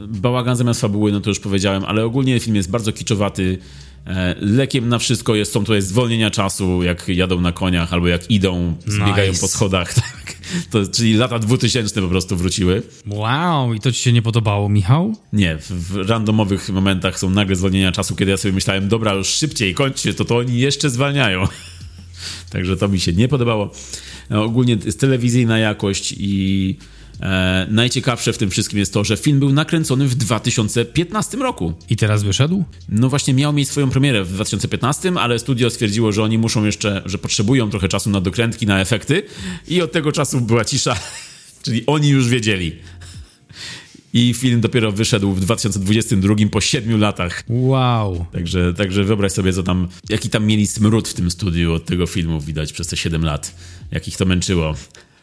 bałagan 0.09 0.57
zamiast 0.57 0.81
fabuły, 0.81 1.13
no 1.13 1.21
to 1.21 1.31
już 1.31 1.41
powiedziałem, 1.41 1.85
ale 1.85 2.05
ogólnie 2.05 2.41
film 2.41 2.57
jest 2.57 2.71
bardzo 2.71 2.93
kiczowaty, 2.93 3.59
E, 4.07 4.35
lekiem 4.41 4.89
na 4.89 4.99
wszystko 4.99 5.35
jest, 5.35 5.53
są 5.53 5.61
tutaj 5.61 5.83
zwolnienia 5.83 6.31
czasu, 6.31 6.83
jak 6.83 7.09
jadą 7.09 7.41
na 7.41 7.53
koniach 7.53 7.93
albo 7.93 8.09
jak 8.09 8.31
idą, 8.31 8.75
zbiegają 8.87 9.31
Nice. 9.31 9.41
po 9.41 9.49
schodach. 9.49 9.95
Tak. 10.05 10.37
To, 10.71 10.87
czyli 10.87 11.15
lata 11.15 11.39
2000 11.39 12.03
po 12.03 12.09
prostu 12.09 12.37
wróciły. 12.37 12.83
Wow, 13.07 13.75
i 13.75 13.81
to 13.81 13.93
ci 13.93 14.01
się 14.01 14.13
nie 14.13 14.23
podobało, 14.23 14.69
Michał? 14.69 15.17
Nie, 15.33 15.57
w, 15.59 15.71
w 15.71 16.09
randomowych 16.09 16.71
momentach 16.71 17.19
są 17.19 17.31
nagle 17.31 17.57
zwolnienia 17.57 17.93
czasu, 17.93 18.17
kiedy 18.17 18.31
ja 18.31 18.37
sobie 18.37 18.55
myślałem, 18.55 18.89
dobra, 18.89 19.15
już 19.15 19.29
szybciej, 19.29 19.75
kończcie, 19.75 20.15
to 20.15 20.25
to 20.25 20.37
oni 20.37 20.59
jeszcze 20.59 20.91
zwalniają. 20.91 21.49
Także 22.51 22.77
to 22.77 22.89
mi 22.89 23.01
się 23.01 23.13
nie 23.13 23.29
podobało. 23.29 23.71
E, 24.31 24.41
ogólnie 24.41 24.77
jest 24.85 25.01
telewizyjna 25.01 25.59
jakość 25.59 26.15
i 26.19 26.77
e, 27.21 27.67
najciekawsze 27.71 28.33
w 28.33 28.39
tym 28.39 28.51
wszystkim 28.51 28.79
jest 28.79 28.93
to, 28.93 29.05
że 29.05 29.17
film 29.17 29.39
był 29.39 29.53
nakręcony 29.53 30.09
w 30.09 30.15
2015 30.15 31.37
roku. 31.39 31.73
I 31.91 31.97
teraz 31.97 32.23
wyszedł? 32.23 32.65
No 32.89 33.09
właśnie 33.09 33.35
miał 33.35 33.53
mieć 33.53 33.69
swoją 33.69 33.91
premierę 33.91 34.25
w 34.25 34.33
2015, 34.33 35.13
ale 35.21 35.39
studio 35.39 35.71
stwierdziło, 35.71 36.13
że 36.13 36.23
oni 36.23 36.39
muszą 36.39 36.65
jeszcze, 36.65 37.03
że 37.07 37.19
potrzebują 37.19 37.71
trochę 37.71 37.89
czasu 37.89 38.11
na 38.11 38.21
dokrętki, 38.21 38.67
na 38.67 38.81
efekty 38.81 39.23
i 39.69 39.83
od 39.83 39.93
tego 39.93 40.13
czasu 40.13 40.41
była 40.41 40.65
cisza, 40.65 40.97
czyli 41.65 41.87
oni 41.87 42.09
już 42.09 42.29
wiedzieli. 42.29 42.73
I 44.16 44.35
film 44.35 44.61
dopiero 44.61 44.92
wyszedł 44.92 45.33
w 45.33 45.40
2022 45.40 46.35
po 46.50 46.61
7 46.61 47.00
latach. 47.00 47.42
Wow. 47.48 48.27
Także, 48.33 48.74
także 48.74 49.05
wyobraź 49.05 49.33
sobie, 49.33 49.53
co 49.53 49.62
tam, 49.62 49.88
jaki 50.09 50.29
tam 50.29 50.46
mieli 50.46 50.66
smród 50.66 51.09
w 51.09 51.14
tym 51.14 51.31
studiu 51.31 51.72
od 51.72 51.85
tego 51.85 52.07
filmu 52.07 52.40
widać 52.40 52.72
przez 52.72 52.87
te 52.87 52.96
7 52.96 53.24
lat. 53.24 53.55
Jak 53.90 54.09
ich 54.09 54.16
to 54.16 54.24
męczyło. 54.24 54.74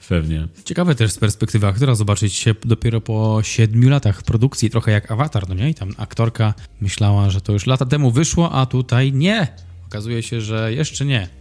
Pewnie. 0.09 0.47
Ciekawe 0.65 0.95
też 0.95 1.11
z 1.11 1.17
perspektywy 1.17 1.67
aktora 1.67 1.95
zobaczyć 1.95 2.33
się 2.33 2.55
dopiero 2.65 3.01
po 3.01 3.39
siedmiu 3.43 3.89
latach 3.89 4.23
produkcji, 4.23 4.69
trochę 4.69 4.91
jak 4.91 5.11
Avatar, 5.11 5.49
no 5.49 5.55
nie? 5.55 5.69
I 5.69 5.73
tam 5.73 5.93
aktorka 5.97 6.53
myślała, 6.81 7.29
że 7.29 7.41
to 7.41 7.53
już 7.53 7.65
lata 7.65 7.85
temu 7.85 8.11
wyszło, 8.11 8.51
a 8.51 8.65
tutaj 8.65 9.13
nie. 9.13 9.47
Okazuje 9.87 10.23
się, 10.23 10.41
że 10.41 10.73
jeszcze 10.73 11.05
nie. 11.05 11.40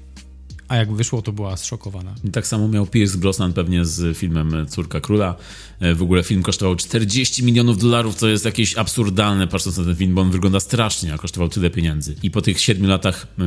A 0.71 0.77
jak 0.77 0.93
wyszło, 0.93 1.23
to 1.23 1.33
była 1.33 1.57
zszokowana. 1.57 2.15
I 2.25 2.31
tak 2.31 2.47
samo 2.47 2.69
miał 2.69 2.87
Pierce 2.87 3.19
Brosnan 3.19 3.53
pewnie 3.53 3.85
z 3.85 4.19
filmem 4.19 4.67
Córka 4.69 5.01
Króla. 5.01 5.37
E, 5.81 5.95
W 5.95 6.03
ogóle 6.03 6.23
film 6.23 6.43
kosztował 6.43 6.77
40 6.77 7.43
milionów 7.45 7.79
dolarów, 7.79 8.15
co 8.15 8.29
jest 8.29 8.45
jakieś 8.45 8.77
absurdalne, 8.79 9.47
patrząc 9.47 9.79
na 9.79 9.85
ten 9.85 9.97
film, 9.97 10.15
bo 10.15 10.21
on 10.21 10.31
wygląda 10.31 10.61
strasznie, 10.61 11.15
a 11.15 11.19
kosztował 11.19 11.49
tyle 11.49 11.71
pieniędzy. 11.71 12.15
I 12.23 12.31
po 12.31 12.43
tych 12.43 12.61
7 12.61 12.87
latach 12.87 13.27
e, 13.39 13.43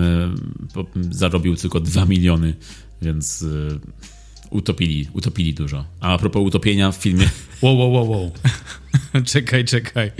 zarobił 1.11 1.55
tylko 1.55 1.79
2 1.79 2.05
miliony, 2.05 2.53
więc 3.01 3.43
e, 3.43 3.79
utopili, 4.49 5.07
utopili 5.13 5.53
dużo. 5.53 5.85
A 5.99 6.13
a 6.13 6.17
propos 6.17 6.43
utopienia 6.47 6.91
w 6.91 6.95
filmie, 6.95 7.29
Wow, 7.61 7.77
wow, 7.77 7.91
wow, 7.91 8.09
wow. 8.11 8.31
czekaj, 9.33 9.65
czekaj. 9.65 10.11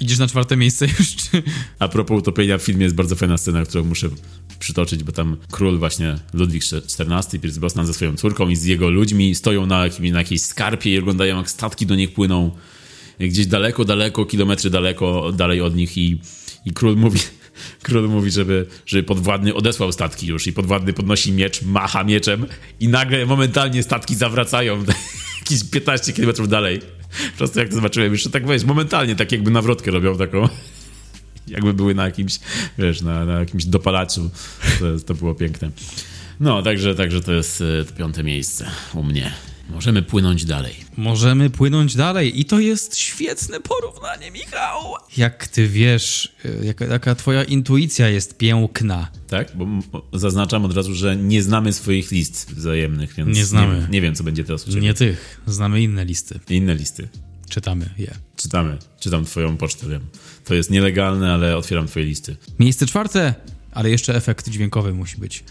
Idziesz 0.00 0.18
na 0.18 0.26
czwarte 0.26 0.56
miejsce 0.56 0.86
już, 0.98 1.16
czy... 1.16 1.42
a 1.78 1.88
propos 1.88 2.18
utopienia 2.18 2.58
w 2.58 2.62
filmie 2.62 2.84
jest 2.84 2.96
bardzo 2.96 3.16
fajna 3.16 3.38
scena, 3.38 3.64
którą 3.64 3.84
muszę 3.84 4.08
przytoczyć, 4.58 5.04
bo 5.04 5.12
tam 5.12 5.36
król 5.50 5.78
właśnie 5.78 6.18
Ludwik 6.32 6.62
XIV, 6.62 7.40
Pierce 7.40 7.60
Brosnan 7.60 7.86
ze 7.86 7.94
swoją 7.94 8.16
córką 8.16 8.48
i 8.48 8.56
z 8.56 8.64
jego 8.64 8.90
ludźmi 8.90 9.34
stoją 9.34 9.66
na, 9.66 9.84
na 10.12 10.18
jakiejś 10.18 10.42
skarpie 10.42 10.94
i 10.94 10.98
oglądają 10.98 11.36
jak 11.36 11.50
statki 11.50 11.86
do 11.86 11.94
nich 11.94 12.12
płyną 12.12 12.50
gdzieś 13.28 13.46
daleko, 13.46 13.84
daleko, 13.84 14.26
kilometry 14.26 14.70
daleko, 14.70 15.32
dalej 15.32 15.60
od 15.60 15.76
nich 15.76 15.98
i, 15.98 16.20
i 16.64 16.72
król 16.72 16.96
mówi, 16.96 17.20
król 17.82 18.08
mówi, 18.08 18.30
żeby, 18.30 18.66
żeby 18.86 19.02
podwładny 19.02 19.54
odesłał 19.54 19.92
statki 19.92 20.26
już 20.26 20.46
i 20.46 20.52
podwładny 20.52 20.92
podnosi 20.92 21.32
miecz, 21.32 21.62
macha 21.62 22.04
mieczem 22.04 22.46
i 22.80 22.88
nagle 22.88 23.26
momentalnie 23.26 23.82
statki 23.82 24.14
zawracają 24.14 24.84
jakieś 25.40 25.64
15 25.70 26.12
kilometrów 26.12 26.48
dalej. 26.48 26.99
Po 27.32 27.38
prostu 27.38 27.58
jak 27.58 27.68
to 27.68 27.74
zobaczyłem, 27.74 28.12
jeszcze 28.12 28.30
tak 28.30 28.46
wiesz, 28.46 28.64
momentalnie, 28.64 29.16
tak 29.16 29.32
jakby 29.32 29.50
nawrotkę 29.50 29.90
robią 29.90 30.18
taką 30.18 30.48
jakby 31.50 31.74
były 31.74 31.94
na 31.94 32.04
jakimś, 32.04 32.40
wiesz, 32.78 33.02
na, 33.02 33.24
na 33.24 33.40
jakimś 33.40 33.64
dopalaczu. 33.64 34.30
To, 34.78 35.04
to 35.06 35.14
było 35.14 35.34
piękne. 35.34 35.70
No, 36.40 36.62
także, 36.62 36.94
także 36.94 37.20
to 37.20 37.32
jest 37.32 37.62
e, 37.62 37.94
piąte 37.94 38.24
miejsce 38.24 38.70
u 38.94 39.02
mnie. 39.02 39.32
Możemy 39.72 40.02
płynąć 40.02 40.44
dalej. 40.44 40.74
Możemy 40.96 41.50
płynąć 41.50 41.96
dalej 41.96 42.40
i 42.40 42.44
to 42.44 42.58
jest 42.60 42.96
świetne 42.96 43.60
porównanie, 43.60 44.30
Michał. 44.30 44.94
Jak 45.16 45.48
ty 45.48 45.68
wiesz, 45.68 46.34
y, 46.44 46.60
jaka, 46.64 46.84
jaka 46.84 47.14
twoja 47.14 47.44
intuicja 47.44 48.08
jest 48.08 48.38
piękna. 48.38 49.08
Tak? 49.28 49.52
Bo 49.54 49.66
zaznaczam 50.12 50.64
od 50.64 50.76
razu, 50.76 50.94
że 50.94 51.16
nie 51.16 51.42
znamy 51.42 51.72
swoich 51.72 52.10
list 52.10 52.54
wzajemnych, 52.54 53.14
więc 53.14 53.36
Nie 53.36 53.44
znamy. 53.44 53.80
Nie, 53.80 53.88
nie 53.88 54.00
wiem, 54.00 54.14
co 54.14 54.24
będzie 54.24 54.44
teraz 54.44 54.62
u 54.62 54.70
ciebie. 54.70 54.80
Nie 54.82 54.94
tych, 54.94 55.40
znamy 55.46 55.82
inne 55.82 56.04
listy. 56.04 56.40
Inne 56.50 56.74
listy. 56.74 57.08
Czytamy 57.48 57.90
je. 57.98 58.14
Czytamy. 58.36 58.78
Czytam 59.00 59.24
twoją 59.24 59.56
pocztę, 59.56 59.88
wiem. 59.88 60.06
To 60.44 60.54
jest 60.54 60.70
nielegalne, 60.70 61.32
ale 61.32 61.56
otwieram 61.56 61.86
twoje 61.86 62.04
listy. 62.04 62.36
Miejsce 62.58 62.86
czwarte, 62.86 63.34
ale 63.72 63.90
jeszcze 63.90 64.14
efekt 64.14 64.48
dźwiękowy 64.48 64.94
musi 64.94 65.16
być. 65.18 65.44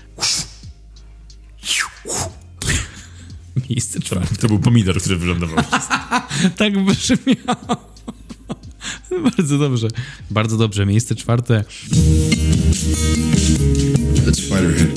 Miejsce 3.69 3.99
czwarte. 3.99 4.35
To 4.35 4.47
był 4.47 4.59
pomidor, 4.59 5.01
który 5.01 5.15
wylądował. 5.17 5.63
Tak 6.57 6.73
brzmiało. 6.85 7.89
Bardzo 9.23 9.57
dobrze. 9.57 9.87
Bardzo 10.31 10.57
dobrze. 10.57 10.85
Miejsce 10.85 11.15
czwarte. 11.15 11.63
At 14.27 14.35
Spiderhead, 14.37 14.93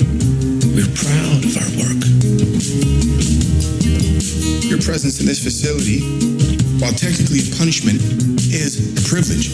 we're 0.75 0.87
proud 0.95 1.45
of 1.45 1.57
our 1.57 1.69
work. 1.77 2.05
Your 4.69 4.79
presence 4.79 5.21
in 5.21 5.27
this 5.27 5.39
facility, 5.43 5.99
while 6.79 6.93
technically 6.93 7.39
a 7.39 7.57
punishment, 7.57 8.01
is 8.53 8.77
a 8.97 9.09
privilege. 9.09 9.49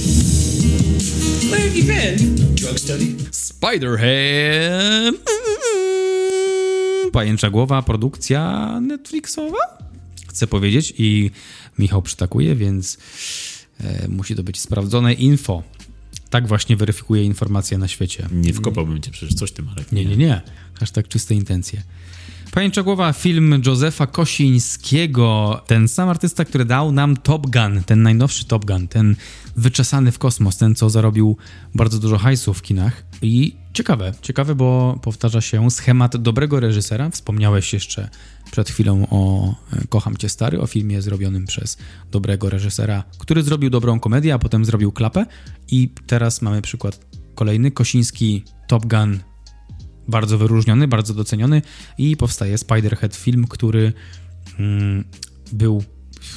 Where 1.49 1.61
have 1.61 1.75
you 1.75 1.83
been? 1.83 2.35
Drug 2.55 2.77
study? 2.79 3.15
Spiderhead. 3.31 5.13
Pajęcza 7.11 7.49
głowa, 7.49 7.81
produkcja 7.81 8.71
Netflixowa? 8.81 9.57
Chcę 10.29 10.47
powiedzieć 10.47 10.93
i 10.97 11.31
Michał 11.79 12.01
przytakuje, 12.01 12.55
więc 12.55 12.97
e, 13.79 14.07
musi 14.07 14.35
to 14.35 14.43
być 14.43 14.59
sprawdzone 14.59 15.13
info. 15.13 15.63
Tak 16.29 16.47
właśnie 16.47 16.77
weryfikuje 16.77 17.23
informacje 17.23 17.77
na 17.77 17.87
świecie. 17.87 18.27
Nie 18.31 18.53
wkopałbym 18.53 19.01
cię 19.01 19.11
przecież, 19.11 19.35
coś 19.35 19.51
ty, 19.51 19.63
Marek. 19.63 19.91
Nie, 19.91 20.05
nie, 20.05 20.17
nie. 20.17 20.41
Hashtag 20.79 21.07
czyste 21.07 21.35
intencje. 21.35 21.83
Pajęcza 22.51 22.83
głowa, 22.83 23.13
film 23.13 23.61
Józefa 23.65 24.07
Kosińskiego. 24.07 25.61
Ten 25.67 25.87
sam 25.87 26.09
artysta, 26.09 26.45
który 26.45 26.65
dał 26.65 26.91
nam 26.91 27.17
Top 27.17 27.47
Gun, 27.47 27.83
ten 27.85 28.03
najnowszy 28.03 28.45
Top 28.45 28.65
Gun, 28.65 28.87
ten 28.87 29.15
wyczesany 29.55 30.11
w 30.11 30.19
kosmos, 30.19 30.57
ten 30.57 30.75
co 30.75 30.89
zarobił 30.89 31.37
bardzo 31.75 31.99
dużo 31.99 32.17
hajsu 32.17 32.53
w 32.53 32.61
kinach. 32.61 33.05
I 33.21 33.55
ciekawe, 33.73 34.13
ciekawe, 34.21 34.55
bo 34.55 34.99
powtarza 35.01 35.41
się 35.41 35.71
schemat 35.71 36.17
dobrego 36.17 36.59
reżysera. 36.59 37.09
Wspomniałeś 37.09 37.73
jeszcze 37.73 38.09
przed 38.51 38.69
chwilą 38.69 39.07
o 39.09 39.49
e, 39.73 39.87
Kocham 39.87 40.17
Cię 40.17 40.29
Stary, 40.29 40.61
o 40.61 40.67
filmie 40.67 41.01
zrobionym 41.01 41.45
przez 41.45 41.77
dobrego 42.11 42.49
reżysera, 42.49 43.03
który 43.17 43.43
zrobił 43.43 43.69
dobrą 43.69 43.99
komedię, 43.99 44.33
a 44.33 44.39
potem 44.39 44.65
zrobił 44.65 44.91
klapę. 44.91 45.25
I 45.67 45.89
teraz 46.07 46.41
mamy 46.41 46.61
przykład 46.61 47.05
kolejny, 47.35 47.71
Kosiński 47.71 48.43
Top 48.67 48.85
Gun 48.85 49.19
bardzo 50.09 50.37
wyróżniony, 50.37 50.87
bardzo 50.87 51.13
doceniony 51.13 51.61
i 51.97 52.17
powstaje 52.17 52.57
Spiderhead, 52.57 53.15
film, 53.15 53.47
który 53.47 53.93
mm, 54.59 55.03
był 55.51 55.83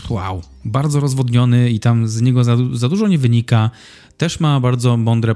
wow, 0.08 0.42
bardzo 0.64 1.00
rozwodniony 1.00 1.70
i 1.70 1.80
tam 1.80 2.08
z 2.08 2.20
niego 2.20 2.44
za, 2.44 2.56
za 2.72 2.88
dużo 2.88 3.08
nie 3.08 3.18
wynika. 3.18 3.70
Też 4.16 4.40
ma 4.40 4.60
bardzo 4.60 4.96
mądre, 4.96 5.34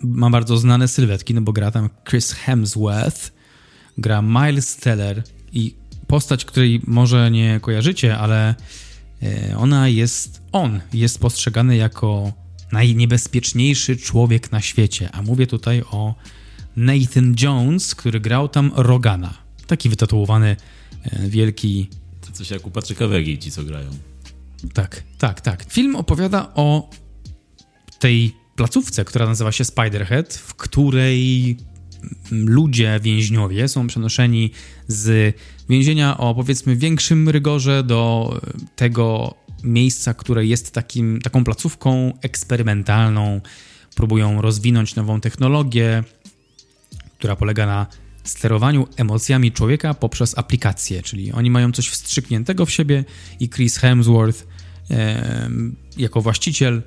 ma 0.00 0.30
bardzo 0.30 0.56
znane 0.56 0.88
sylwetki, 0.88 1.34
no 1.34 1.40
bo 1.40 1.52
gra 1.52 1.70
tam 1.70 1.90
Chris 2.10 2.32
Hemsworth, 2.32 3.32
gra 3.98 4.22
Miles 4.22 4.76
Teller 4.76 5.22
i 5.52 5.74
postać, 6.06 6.44
której 6.44 6.80
może 6.86 7.30
nie 7.30 7.60
kojarzycie, 7.60 8.18
ale 8.18 8.54
e, 9.22 9.56
ona 9.56 9.88
jest, 9.88 10.42
on 10.52 10.80
jest 10.92 11.18
postrzegany 11.18 11.76
jako 11.76 12.32
najniebezpieczniejszy 12.72 13.96
człowiek 13.96 14.52
na 14.52 14.60
świecie, 14.60 15.08
a 15.12 15.22
mówię 15.22 15.46
tutaj 15.46 15.82
o 15.90 16.14
Nathan 16.76 17.34
Jones, 17.42 17.94
który 17.94 18.20
grał 18.20 18.48
tam 18.48 18.72
Rogana. 18.74 19.34
Taki 19.66 19.88
wytatuowany, 19.88 20.56
e, 21.02 21.28
wielki. 21.28 21.88
To 22.20 22.32
coś 22.32 22.50
jak 22.50 22.66
u 22.66 22.70
Patryka 22.70 23.06
Wegi, 23.06 23.38
ci 23.38 23.50
co 23.50 23.64
grają. 23.64 23.90
Tak, 24.74 25.02
tak, 25.18 25.40
tak. 25.40 25.64
Film 25.68 25.96
opowiada 25.96 26.52
o 26.54 26.90
tej 27.98 28.34
placówce, 28.56 29.04
która 29.04 29.26
nazywa 29.26 29.52
się 29.52 29.64
Spiderhead, 29.64 30.34
w 30.34 30.54
której 30.54 31.56
ludzie, 32.30 33.00
więźniowie 33.02 33.68
są 33.68 33.86
przenoszeni 33.86 34.50
z 34.88 35.36
więzienia 35.68 36.18
o 36.18 36.34
powiedzmy 36.34 36.76
większym 36.76 37.28
rygorze 37.28 37.82
do 37.82 38.40
tego 38.76 39.34
miejsca, 39.64 40.14
które 40.14 40.46
jest 40.46 40.72
takim, 40.72 41.20
taką 41.20 41.44
placówką 41.44 42.12
eksperymentalną. 42.22 43.40
Próbują 43.96 44.40
rozwinąć 44.40 44.94
nową 44.94 45.20
technologię, 45.20 46.04
która 47.22 47.36
polega 47.36 47.66
na 47.66 47.86
sterowaniu 48.24 48.86
emocjami 48.96 49.52
człowieka 49.52 49.94
poprzez 49.94 50.38
aplikację, 50.38 51.02
czyli 51.02 51.32
oni 51.32 51.50
mają 51.50 51.72
coś 51.72 51.88
wstrzykniętego 51.88 52.66
w 52.66 52.70
siebie 52.70 53.04
i 53.40 53.48
Chris 53.48 53.76
Hemsworth 53.76 54.46
e, 54.90 55.50
jako 55.96 56.20
właściciel 56.20 56.82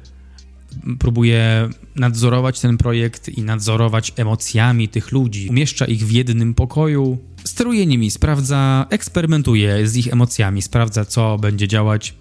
próbuje 1.00 1.69
nadzorować 1.95 2.60
ten 2.60 2.78
projekt 2.78 3.30
i 3.30 3.41
nadzorować 3.41 4.13
emocjami 4.15 4.88
tych 4.89 5.12
ludzi. 5.12 5.50
Umieszcza 5.50 5.86
ich 5.86 6.06
w 6.06 6.12
jednym 6.12 6.54
pokoju, 6.54 7.17
steruje 7.43 7.86
nimi, 7.86 8.12
sprawdza, 8.12 8.86
eksperymentuje 8.89 9.88
z 9.88 9.98
ich 9.98 10.08
emocjami, 10.08 10.62
sprawdza, 10.62 11.06
co 11.06 11.38
będzie 11.38 11.67
działać 11.67 12.15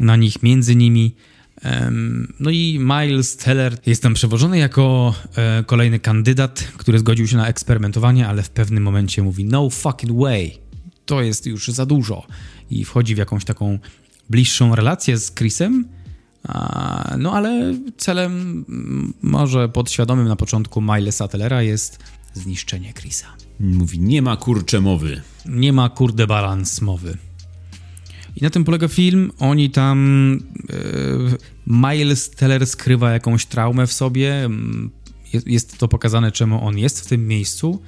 na 0.00 0.16
nich, 0.16 0.42
między 0.42 0.76
nimi. 0.76 1.14
No 2.40 2.50
i 2.50 2.78
Miles 2.80 3.36
Teller 3.36 3.78
jest 3.86 4.02
tam 4.02 4.14
przewożony 4.14 4.58
jako 4.58 5.14
e, 5.36 5.64
kolejny 5.64 5.98
kandydat, 5.98 6.60
który 6.76 6.98
zgodził 6.98 7.26
się 7.26 7.36
na 7.36 7.48
eksperymentowanie, 7.48 8.28
ale 8.28 8.42
w 8.42 8.50
pewnym 8.50 8.82
momencie 8.82 9.22
mówi 9.22 9.44
no 9.44 9.70
fucking 9.70 10.12
way, 10.20 10.58
to 11.06 11.22
jest 11.22 11.46
już 11.46 11.68
za 11.68 11.86
dużo 11.86 12.26
i 12.70 12.84
wchodzi 12.84 13.14
w 13.14 13.18
jakąś 13.18 13.44
taką 13.44 13.78
bliższą 14.30 14.74
relację 14.74 15.18
z 15.18 15.34
Chrisem, 15.34 15.88
no 17.18 17.32
ale 17.32 17.74
celem 17.96 18.64
może 19.22 19.68
podświadomym 19.68 20.28
na 20.28 20.36
początku 20.36 20.80
Milesa 20.80 21.28
Tellera 21.28 21.62
jest 21.62 21.98
zniszczenie 22.34 22.92
Chrisa. 22.92 23.26
Mówi, 23.60 24.00
nie 24.00 24.22
ma 24.22 24.36
kurcze 24.36 24.80
mowy. 24.80 25.22
Nie 25.46 25.72
ma 25.72 25.88
kurde 25.88 26.26
balans 26.26 26.80
mowy. 26.80 27.16
I 28.36 28.42
na 28.42 28.50
tym 28.50 28.64
polega 28.64 28.88
film. 28.88 29.32
Oni 29.38 29.70
tam. 29.70 30.40
Yy, 30.68 31.55
Miles 31.66 32.30
Teller 32.30 32.66
skrywa 32.66 33.12
jakąś 33.12 33.46
traumę 33.46 33.86
w 33.86 33.92
sobie. 33.92 34.50
Jest, 35.46 35.78
to 35.78 35.88
pokazane, 35.88 36.32
czemu 36.32 36.66
on 36.66 36.78
jest 36.78 37.00
w 37.00 37.06
tym 37.06 37.28
miejscu, 37.28 37.82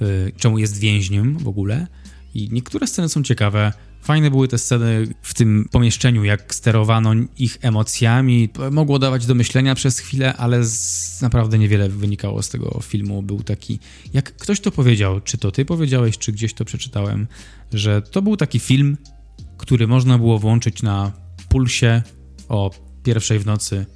yy, 0.00 0.32
czemu 0.36 0.58
jest 0.58 0.78
więźniem 0.78 1.38
w 1.38 1.48
ogóle. 1.48 1.86
I 2.34 2.48
niektóre 2.52 2.86
sceny 2.86 3.08
są 3.08 3.22
ciekawe. 3.22 3.72
Fajne 4.02 4.30
były 4.30 4.48
te 4.48 4.58
sceny 4.58 5.06
w 5.22 5.34
tym 5.34 5.68
pomieszczeniu, 5.70 6.24
jak 6.24 6.54
sterowano 6.54 7.14
ich 7.38 7.58
emocjami. 7.60 8.48
Mogło 8.70 8.98
dawać 8.98 9.26
do 9.26 9.34
myślenia 9.34 9.74
przez 9.74 9.98
chwilę, 9.98 10.36
ale 10.36 10.64
z, 10.64 11.20
naprawdę 11.22 11.58
niewiele 11.58 11.88
wynikało 11.88 12.42
z 12.42 12.48
tego 12.48 12.80
filmu. 12.82 13.22
Był 13.22 13.42
taki, 13.42 13.78
jak 14.14 14.36
ktoś 14.36 14.60
to 14.60 14.70
powiedział, 14.70 15.20
czy 15.20 15.38
to 15.38 15.50
ty 15.50 15.64
powiedziałeś, 15.64 16.18
czy 16.18 16.32
gdzieś 16.32 16.54
to 16.54 16.64
przeczytałem, 16.64 17.26
że 17.72 18.02
to 18.02 18.22
był 18.22 18.36
taki 18.36 18.58
film, 18.58 18.96
który 19.56 19.86
można 19.86 20.18
było 20.18 20.38
włączyć 20.38 20.82
na 20.82 21.12
pulsie 21.48 22.02
o 22.48 22.70
pierwszej 23.02 23.38
w 23.38 23.46
nocy. 23.46 23.86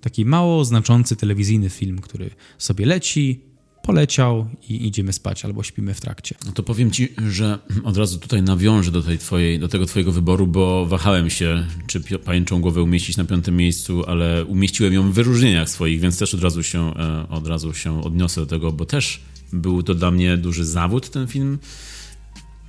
Taki 0.00 0.24
mało 0.24 0.64
znaczący 0.64 1.16
telewizyjny 1.16 1.70
film, 1.70 1.98
który 1.98 2.30
sobie 2.58 2.86
leci, 2.86 3.40
poleciał 3.82 4.48
i 4.68 4.86
idziemy 4.86 5.12
spać 5.12 5.44
albo 5.44 5.62
śpimy 5.62 5.94
w 5.94 6.00
trakcie. 6.00 6.34
No 6.46 6.52
to 6.52 6.62
powiem 6.62 6.90
ci, 6.90 7.08
że 7.28 7.58
od 7.84 7.96
razu 7.96 8.18
tutaj 8.18 8.42
nawiążę 8.42 8.90
do, 8.90 9.02
tej 9.02 9.18
twojej, 9.18 9.58
do 9.58 9.68
tego 9.68 9.86
twojego 9.86 10.12
wyboru, 10.12 10.46
bo 10.46 10.86
wahałem 10.86 11.30
się, 11.30 11.66
czy 11.86 12.00
pajęczą 12.00 12.60
głowę 12.60 12.82
umieścić 12.82 13.16
na 13.16 13.24
piątym 13.24 13.56
miejscu, 13.56 14.04
ale 14.06 14.44
umieściłem 14.44 14.92
ją 14.92 15.10
w 15.10 15.14
wyróżnieniach 15.14 15.70
swoich, 15.70 16.00
więc 16.00 16.18
też 16.18 16.34
od 16.34 16.42
razu 16.42 16.62
się, 16.62 16.94
e, 16.96 17.28
od 17.28 17.46
razu 17.46 17.74
się 17.74 18.02
odniosę 18.02 18.40
do 18.40 18.46
tego, 18.46 18.72
bo 18.72 18.86
też 18.86 19.20
był 19.52 19.82
to 19.82 19.94
dla 19.94 20.10
mnie 20.10 20.36
duży 20.36 20.64
zawód 20.64 21.10
ten 21.10 21.26
film. 21.26 21.58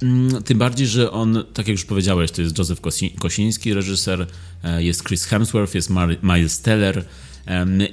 Mm, 0.02 0.44
tym 0.44 0.58
bardziej, 0.58 0.88
że 0.88 1.12
on, 1.12 1.44
tak 1.54 1.68
jak 1.68 1.78
już 1.78 1.86
powiedziałeś, 1.86 2.32
to 2.32 2.42
jest 2.42 2.58
Joseph 2.58 2.82
Kosiński, 3.20 3.74
reżyser, 3.74 4.28
e, 4.64 4.84
jest 4.84 5.08
Chris 5.08 5.26
Hemsworth, 5.26 5.76
jest 5.76 5.90
Miles 6.24 6.62
Teller. 6.62 7.06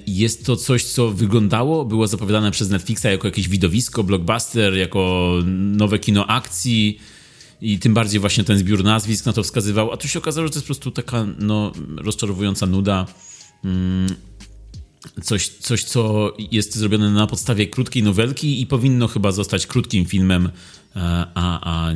Jest 0.07 0.47
to 0.47 0.57
coś, 0.57 0.85
co 0.85 1.11
wyglądało, 1.11 1.85
było 1.85 2.07
zapowiadane 2.07 2.51
przez 2.51 2.71
Netflixa 2.71 3.05
jako 3.05 3.29
jakieś 3.29 3.49
widowisko, 3.49 4.05
blockbuster, 4.05 4.75
jako 4.75 5.33
nowe 5.47 5.99
kino 5.99 6.27
akcji 6.27 6.99
i 7.61 7.79
tym 7.79 7.94
bardziej 7.94 8.21
właśnie 8.21 8.44
ten 8.44 8.59
zbiór 8.59 8.85
nazwisk 8.85 9.27
na 9.27 9.33
to 9.33 9.42
wskazywał, 9.42 9.92
a 9.92 9.97
tu 9.97 10.09
się 10.09 10.18
okazało, 10.18 10.47
że 10.47 10.51
to 10.51 10.57
jest 10.57 10.64
po 10.64 10.75
prostu 10.75 10.90
taka 10.90 11.27
no, 11.38 11.73
rozczarowująca 11.97 12.66
nuda. 12.66 13.07
Mm, 13.64 14.09
coś, 15.23 15.49
coś, 15.49 15.85
co 15.85 16.33
jest 16.53 16.77
zrobione 16.77 17.11
na 17.11 17.27
podstawie 17.27 17.66
krótkiej 17.66 18.03
nowelki 18.03 18.61
i 18.61 18.66
powinno 18.66 19.09
chyba 19.09 19.33
zostać 19.33 19.66
krótkim 19.66 20.05
filmem, 20.05 20.51
a, 20.94 21.31
a, 21.35 21.92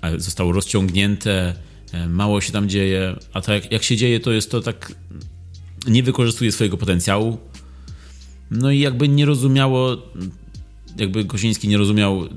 a 0.00 0.18
zostało 0.18 0.52
rozciągnięte, 0.52 1.54
e, 1.92 2.08
mało 2.08 2.40
się 2.40 2.52
tam 2.52 2.68
dzieje, 2.68 3.16
a 3.32 3.40
tak 3.40 3.62
jak, 3.62 3.72
jak 3.72 3.82
się 3.82 3.96
dzieje, 3.96 4.20
to 4.20 4.32
jest 4.32 4.50
to 4.50 4.60
tak 4.60 4.94
nie 5.86 6.02
wykorzystuje 6.02 6.52
swojego 6.52 6.76
potencjału. 6.76 7.38
No 8.50 8.70
i 8.70 8.78
jakby 8.78 9.08
nie 9.08 9.26
rozumiało, 9.26 9.96
jakby 10.96 11.24
Kosiński 11.24 11.68
nie 11.68 11.78
rozumiał, 11.78 12.28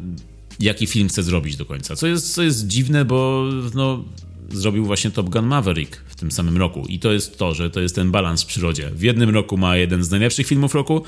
jaki 0.60 0.88
film 0.88 1.10
chce 1.10 1.24
zrobić 1.24 1.58
do 1.58 1.66
końca. 1.66 1.96
Co 1.96 2.08
jest, 2.08 2.34
co 2.34 2.44
jest 2.44 2.68
dziwne, 2.68 3.06
bo 3.06 3.50
no, 3.74 4.06
zrobił 4.52 4.86
właśnie 4.86 5.12
Top 5.12 5.30
Gun 5.30 5.46
Maverick 5.46 5.98
w 6.08 6.16
tym 6.16 6.32
samym 6.32 6.58
roku. 6.58 6.86
I 6.90 7.00
to 7.00 7.14
jest 7.14 7.38
to, 7.38 7.54
że 7.54 7.70
to 7.70 7.82
jest 7.82 7.96
ten 7.96 8.12
balans 8.12 8.44
w 8.44 8.46
przyrodzie. 8.46 8.92
W 8.94 9.02
jednym 9.02 9.30
roku 9.30 9.58
ma 9.58 9.78
jeden 9.78 10.04
z 10.04 10.12
najlepszych 10.12 10.48
filmów 10.48 10.76
roku 10.76 11.04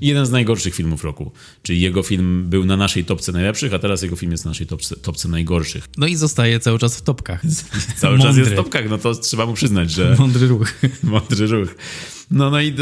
i 0.00 0.06
jeden 0.06 0.26
z 0.26 0.30
najgorszych 0.30 0.74
filmów 0.74 1.04
roku. 1.04 1.32
Czyli 1.62 1.80
jego 1.80 2.02
film 2.02 2.44
był 2.50 2.64
na 2.64 2.76
naszej 2.76 3.04
topce 3.04 3.32
najlepszych, 3.32 3.74
a 3.74 3.78
teraz 3.78 4.02
jego 4.02 4.16
film 4.16 4.32
jest 4.32 4.44
na 4.44 4.50
naszej 4.50 4.66
topce, 4.66 4.96
topce 4.96 5.28
najgorszych. 5.28 5.88
No 5.98 6.06
i 6.06 6.16
zostaje 6.16 6.60
cały 6.60 6.78
czas 6.78 6.96
w 6.96 7.02
topkach. 7.02 7.42
cały 8.00 8.18
Mądry. 8.18 8.28
czas 8.30 8.38
jest 8.38 8.50
w 8.50 8.56
topkach, 8.56 8.88
no 8.90 8.98
to 8.98 9.14
trzeba 9.14 9.46
mu 9.46 9.54
przyznać, 9.54 9.90
że... 9.90 10.16
Mądry 10.18 10.48
ruch. 10.48 10.72
Mądry 11.02 11.46
ruch. 11.46 11.74
No, 12.30 12.50
no 12.50 12.60
i 12.60 12.74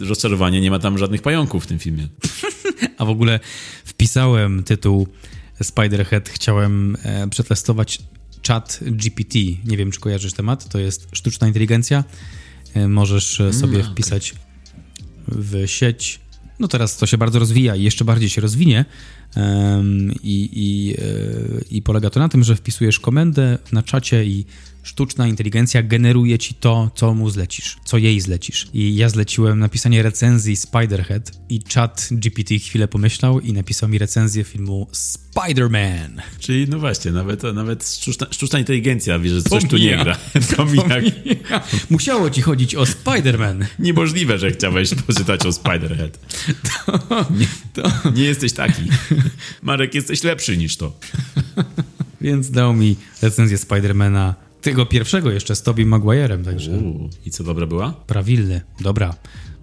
rozczarowanie, 0.00 0.60
nie 0.60 0.70
ma 0.70 0.78
tam 0.78 0.98
żadnych 0.98 1.22
pająków 1.22 1.64
w 1.64 1.66
tym 1.66 1.78
filmie. 1.78 2.08
a 2.98 3.04
w 3.04 3.08
ogóle 3.08 3.40
wpisałem 3.84 4.62
tytuł 4.62 5.08
Spiderhead, 5.62 6.28
chciałem 6.28 6.96
e, 7.02 7.28
przetestować 7.28 7.98
chat 8.48 8.80
GPT. 8.82 9.38
Nie 9.64 9.76
wiem, 9.76 9.90
czy 9.90 10.00
kojarzysz 10.00 10.32
temat. 10.32 10.68
To 10.68 10.78
jest 10.78 11.08
sztuczna 11.12 11.46
inteligencja. 11.46 12.04
E, 12.74 12.88
możesz 12.88 13.40
e, 13.40 13.52
sobie 13.52 13.80
mm, 13.80 13.92
wpisać 13.92 14.34
w 15.28 15.66
sieć. 15.66 16.20
No 16.58 16.68
teraz 16.68 16.96
to 16.96 17.06
się 17.06 17.18
bardzo 17.18 17.38
rozwija 17.38 17.76
i 17.76 17.82
jeszcze 17.82 18.04
bardziej 18.04 18.30
się 18.30 18.40
rozwinie. 18.40 18.84
Um, 19.36 20.12
i, 20.22 20.50
i, 20.52 20.94
e, 20.94 21.64
I 21.70 21.82
polega 21.82 22.10
to 22.10 22.20
na 22.20 22.28
tym, 22.28 22.44
że 22.44 22.56
wpisujesz 22.56 23.00
komendę 23.00 23.58
na 23.72 23.82
czacie 23.82 24.24
i 24.24 24.44
sztuczna 24.82 25.26
inteligencja 25.26 25.82
generuje 25.82 26.38
ci 26.38 26.54
to, 26.54 26.90
co 26.94 27.14
mu 27.14 27.30
zlecisz, 27.30 27.76
co 27.84 27.98
jej 27.98 28.20
zlecisz. 28.20 28.66
I 28.74 28.96
ja 28.96 29.08
zleciłem 29.08 29.58
napisanie 29.58 30.02
recenzji 30.02 30.56
Spiderhead 30.56 31.32
i 31.48 31.60
chat 31.74 32.08
GPT 32.12 32.58
chwilę 32.58 32.88
pomyślał 32.88 33.40
i 33.40 33.52
napisał 33.52 33.88
mi 33.88 33.98
recenzję 33.98 34.44
filmu 34.44 34.86
Spider-Man. 34.92 36.20
Czyli 36.38 36.68
no 36.68 36.78
właśnie, 36.78 37.10
nawet, 37.10 37.42
nawet 37.42 37.88
sztuczna, 37.88 38.26
sztuczna 38.30 38.58
inteligencja 38.58 39.18
wie, 39.18 39.30
że 39.30 39.42
coś 39.42 39.64
tu 39.68 39.76
nie 39.76 39.96
gra. 39.96 40.16
Pomija. 40.56 40.84
Musiało 41.90 42.30
ci 42.30 42.42
chodzić 42.42 42.74
o 42.74 42.82
Spider-Man. 42.82 43.64
Niemożliwe, 43.78 44.38
że 44.38 44.50
chciałeś 44.50 44.94
poczytać 44.94 45.46
o 45.46 45.48
Spider-Head. 45.48 46.10
To, 46.88 47.26
nie, 47.38 47.46
to... 47.72 48.10
nie 48.14 48.24
jesteś 48.24 48.52
taki. 48.52 48.82
Marek, 49.62 49.94
jesteś 49.94 50.22
lepszy 50.22 50.56
niż 50.56 50.76
to. 50.76 50.98
Więc 52.20 52.50
dał 52.50 52.74
mi 52.74 52.96
recenzję 53.22 53.58
Spidermana 53.58 54.49
tego 54.62 54.86
pierwszego 54.86 55.30
jeszcze 55.30 55.56
z 55.56 55.62
Tobey 55.62 55.86
Maguire'em, 55.86 56.44
także... 56.44 56.70
Uu, 56.70 57.10
I 57.26 57.30
co, 57.30 57.44
dobra 57.44 57.66
była? 57.66 57.92
Prawilny, 58.06 58.60
dobra. 58.80 59.14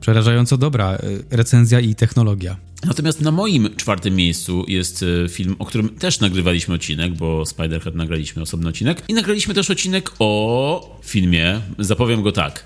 Przerażająco 0.02 0.58
dobra 0.58 0.92
e, 0.94 1.00
recenzja 1.38 1.80
i 1.80 1.96
technologia. 1.96 2.58
Natomiast 2.86 3.22
na 3.22 3.32
moim 3.32 3.76
czwartym 3.76 4.16
miejscu 4.16 4.66
jest 4.68 5.06
e, 5.26 5.30
film, 5.30 5.56
o 5.60 5.66
którym 5.66 5.90
też 5.90 6.20
nagrywaliśmy 6.20 6.76
odcinek, 6.76 7.14
bo 7.14 7.46
Spiderhead 7.46 7.96
nagraliśmy 7.96 8.42
osobny 8.42 8.70
odcinek. 8.70 9.04
I 9.08 9.14
nagraliśmy 9.14 9.54
też 9.54 9.72
odcinek 9.72 10.12
o 10.20 11.00
filmie, 11.04 11.62
zapowiem 11.80 12.24
go 12.24 12.32
tak. 12.32 12.64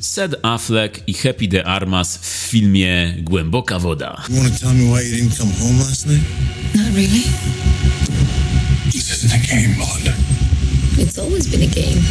Sed 0.00 0.36
Affleck 0.42 1.02
i 1.06 1.14
Happy 1.14 1.48
de 1.48 1.66
Armas 1.66 2.18
w 2.18 2.26
filmie 2.50 3.16
Głęboka 3.22 3.78
Woda. 3.78 4.22
You 4.28 4.36
wanna 4.36 4.50
tell 4.50 4.74
me 4.74 4.84
why 4.84 5.08
you 5.08 5.16
didn't 5.16 5.36
come 5.36 5.52
home 5.52 5.78
last 5.78 6.06
night? 6.06 6.24
Not 6.74 6.86
really. 6.86 7.22
This 8.92 9.10
isn't 9.10 9.34
a 9.34 9.38
game, 9.46 9.74
Bond. 9.78 10.39
It's 11.00 11.18
always 11.18 11.46
been 11.46 11.62
a 11.62 11.66
game. 11.66 12.02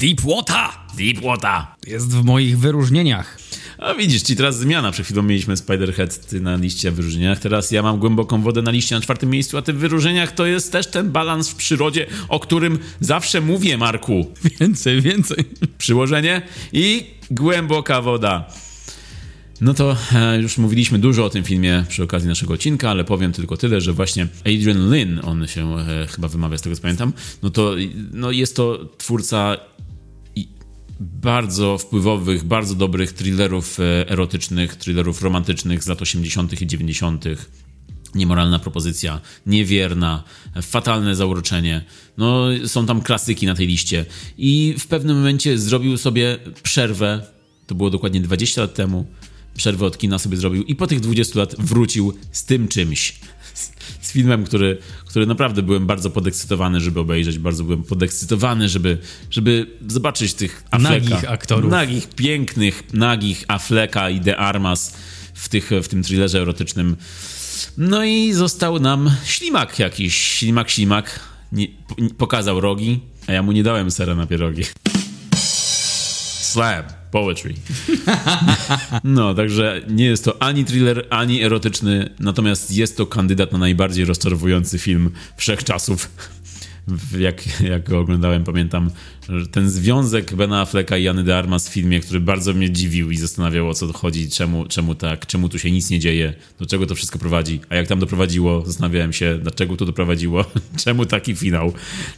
Deep 0.00 0.20
Water! 0.20 0.68
Deep 0.96 1.20
Water! 1.20 1.66
Jest 1.86 2.08
w 2.08 2.24
moich 2.24 2.58
wyróżnieniach. 2.58 3.38
A 3.78 3.94
widzisz, 3.94 4.22
ci 4.22 4.36
teraz 4.36 4.58
zmiana. 4.58 4.92
Przed 4.92 5.06
chwilą 5.06 5.22
mieliśmy 5.22 5.56
Spiderhead 5.56 6.32
na 6.32 6.56
liście 6.56 6.90
w 6.90 6.94
wyróżnieniach. 6.94 7.38
Teraz 7.38 7.70
ja 7.70 7.82
mam 7.82 7.98
głęboką 7.98 8.42
wodę 8.42 8.62
na 8.62 8.70
liście 8.70 8.94
na 8.94 9.00
czwartym 9.00 9.30
miejscu, 9.30 9.58
a 9.58 9.62
ty 9.62 9.72
w 9.72 9.76
wyróżnieniach 9.76 10.32
to 10.32 10.46
jest 10.46 10.72
też 10.72 10.86
ten 10.86 11.10
balans 11.10 11.48
w 11.48 11.54
przyrodzie, 11.54 12.06
o 12.28 12.40
którym 12.40 12.78
zawsze 13.00 13.40
mówię, 13.40 13.78
Marku. 13.78 14.26
Więcej, 14.60 15.02
więcej. 15.02 15.44
Przyłożenie 15.78 16.42
i 16.72 17.06
głęboka 17.30 18.02
woda. 18.02 18.48
No 19.60 19.74
to 19.74 19.96
e, 20.14 20.40
już 20.42 20.58
mówiliśmy 20.58 20.98
dużo 20.98 21.24
o 21.24 21.30
tym 21.30 21.44
filmie 21.44 21.84
przy 21.88 22.02
okazji 22.02 22.28
naszego 22.28 22.54
odcinka, 22.54 22.90
ale 22.90 23.04
powiem 23.04 23.32
tylko 23.32 23.56
tyle, 23.56 23.80
że 23.80 23.92
właśnie 23.92 24.28
Adrian 24.40 24.90
Lynn, 24.90 25.20
on 25.22 25.46
się 25.46 25.78
e, 25.78 26.06
chyba 26.06 26.28
wymawia 26.28 26.58
z 26.58 26.62
tego 26.62 26.76
co 26.76 26.82
pamiętam, 26.82 27.12
no 27.42 27.50
to 27.50 27.74
no 28.12 28.30
jest 28.30 28.56
to 28.56 28.88
twórca 28.98 29.56
bardzo 31.00 31.78
wpływowych, 31.78 32.44
bardzo 32.44 32.74
dobrych 32.74 33.12
thrillerów 33.12 33.80
e, 33.80 34.08
erotycznych, 34.08 34.76
thrillerów 34.76 35.22
romantycznych 35.22 35.84
z 35.84 35.86
lat 35.86 36.02
80. 36.02 36.62
i 36.62 36.66
90. 36.66 37.24
Niemoralna 38.14 38.58
propozycja, 38.58 39.20
niewierna, 39.46 40.24
fatalne 40.62 41.16
zauroczenie. 41.16 41.84
No, 42.18 42.46
są 42.66 42.86
tam 42.86 43.00
klasyki 43.00 43.46
na 43.46 43.54
tej 43.54 43.66
liście. 43.66 44.04
I 44.38 44.74
w 44.78 44.86
pewnym 44.86 45.16
momencie 45.16 45.58
zrobił 45.58 45.96
sobie 45.96 46.38
przerwę, 46.62 47.26
to 47.66 47.74
było 47.74 47.90
dokładnie 47.90 48.20
20 48.20 48.60
lat 48.60 48.74
temu, 48.74 49.06
przerwę 49.54 49.86
od 49.86 49.98
kina 49.98 50.18
sobie 50.18 50.36
zrobił 50.36 50.62
i 50.62 50.76
po 50.76 50.86
tych 50.86 51.00
20 51.00 51.38
lat 51.38 51.54
wrócił 51.58 52.14
z 52.32 52.44
tym 52.44 52.68
czymś. 52.68 53.14
Z 54.00 54.12
filmem, 54.12 54.44
który, 54.44 54.78
który 55.06 55.26
naprawdę 55.26 55.62
byłem 55.62 55.86
bardzo 55.86 56.10
podekscytowany, 56.10 56.80
żeby 56.80 57.00
obejrzeć. 57.00 57.38
Bardzo 57.38 57.64
byłem 57.64 57.82
podekscytowany, 57.82 58.68
żeby, 58.68 58.98
żeby 59.30 59.66
zobaczyć 59.88 60.34
tych 60.34 60.64
Affleka. 60.70 60.94
Nagich 60.94 61.30
aktorów. 61.30 61.70
Nagich, 61.70 62.08
pięknych, 62.08 62.82
nagich 62.92 63.44
Affleka 63.48 64.10
i 64.10 64.20
De 64.20 64.36
Armas 64.36 64.96
w, 65.34 65.48
tych, 65.48 65.70
w 65.82 65.88
tym 65.88 66.02
thrillerze 66.02 66.40
erotycznym. 66.40 66.96
No 67.78 68.04
i 68.04 68.32
został 68.32 68.80
nam 68.80 69.10
ślimak 69.24 69.78
jakiś. 69.78 70.16
Ślimak, 70.16 70.70
ślimak. 70.70 71.20
Nie, 71.52 71.66
pokazał 72.18 72.60
rogi, 72.60 73.00
a 73.26 73.32
ja 73.32 73.42
mu 73.42 73.52
nie 73.52 73.62
dałem 73.62 73.90
sera 73.90 74.14
na 74.14 74.26
pierogi. 74.26 74.62
Slam. 76.40 77.03
Poetry. 77.14 77.54
No, 79.04 79.34
także 79.34 79.82
nie 79.88 80.04
jest 80.04 80.24
to 80.24 80.42
ani 80.42 80.64
thriller, 80.64 81.06
ani 81.10 81.42
erotyczny, 81.42 82.10
natomiast 82.20 82.70
jest 82.70 82.96
to 82.96 83.06
kandydat 83.06 83.52
na 83.52 83.58
najbardziej 83.58 84.04
rozczarowujący 84.04 84.78
film 84.78 85.10
wszechczasów. 85.36 86.10
Jak, 87.18 87.60
jak 87.60 87.88
go 87.88 87.98
oglądałem, 87.98 88.44
pamiętam 88.44 88.90
ten 89.50 89.70
związek 89.70 90.34
Bena 90.34 90.60
Afflecka 90.60 90.96
i 90.96 91.02
Jany 91.02 91.24
de 91.24 91.38
Armas 91.38 91.68
w 91.68 91.72
filmie, 91.72 92.00
który 92.00 92.20
bardzo 92.20 92.54
mnie 92.54 92.70
dziwił 92.70 93.10
i 93.10 93.16
zastanawiał 93.16 93.68
o 93.68 93.74
co 93.74 93.92
chodzi, 93.92 94.30
czemu, 94.30 94.66
czemu 94.66 94.94
tak, 94.94 95.26
czemu 95.26 95.48
tu 95.48 95.58
się 95.58 95.70
nic 95.70 95.90
nie 95.90 95.98
dzieje, 95.98 96.34
do 96.58 96.66
czego 96.66 96.86
to 96.86 96.94
wszystko 96.94 97.18
prowadzi. 97.18 97.60
A 97.68 97.74
jak 97.74 97.86
tam 97.86 97.98
doprowadziło, 97.98 98.66
zastanawiałem 98.66 99.12
się, 99.12 99.38
dlaczego 99.42 99.76
to 99.76 99.84
doprowadziło, 99.84 100.44
czemu 100.84 101.06
taki 101.06 101.34
finał, 101.36 101.72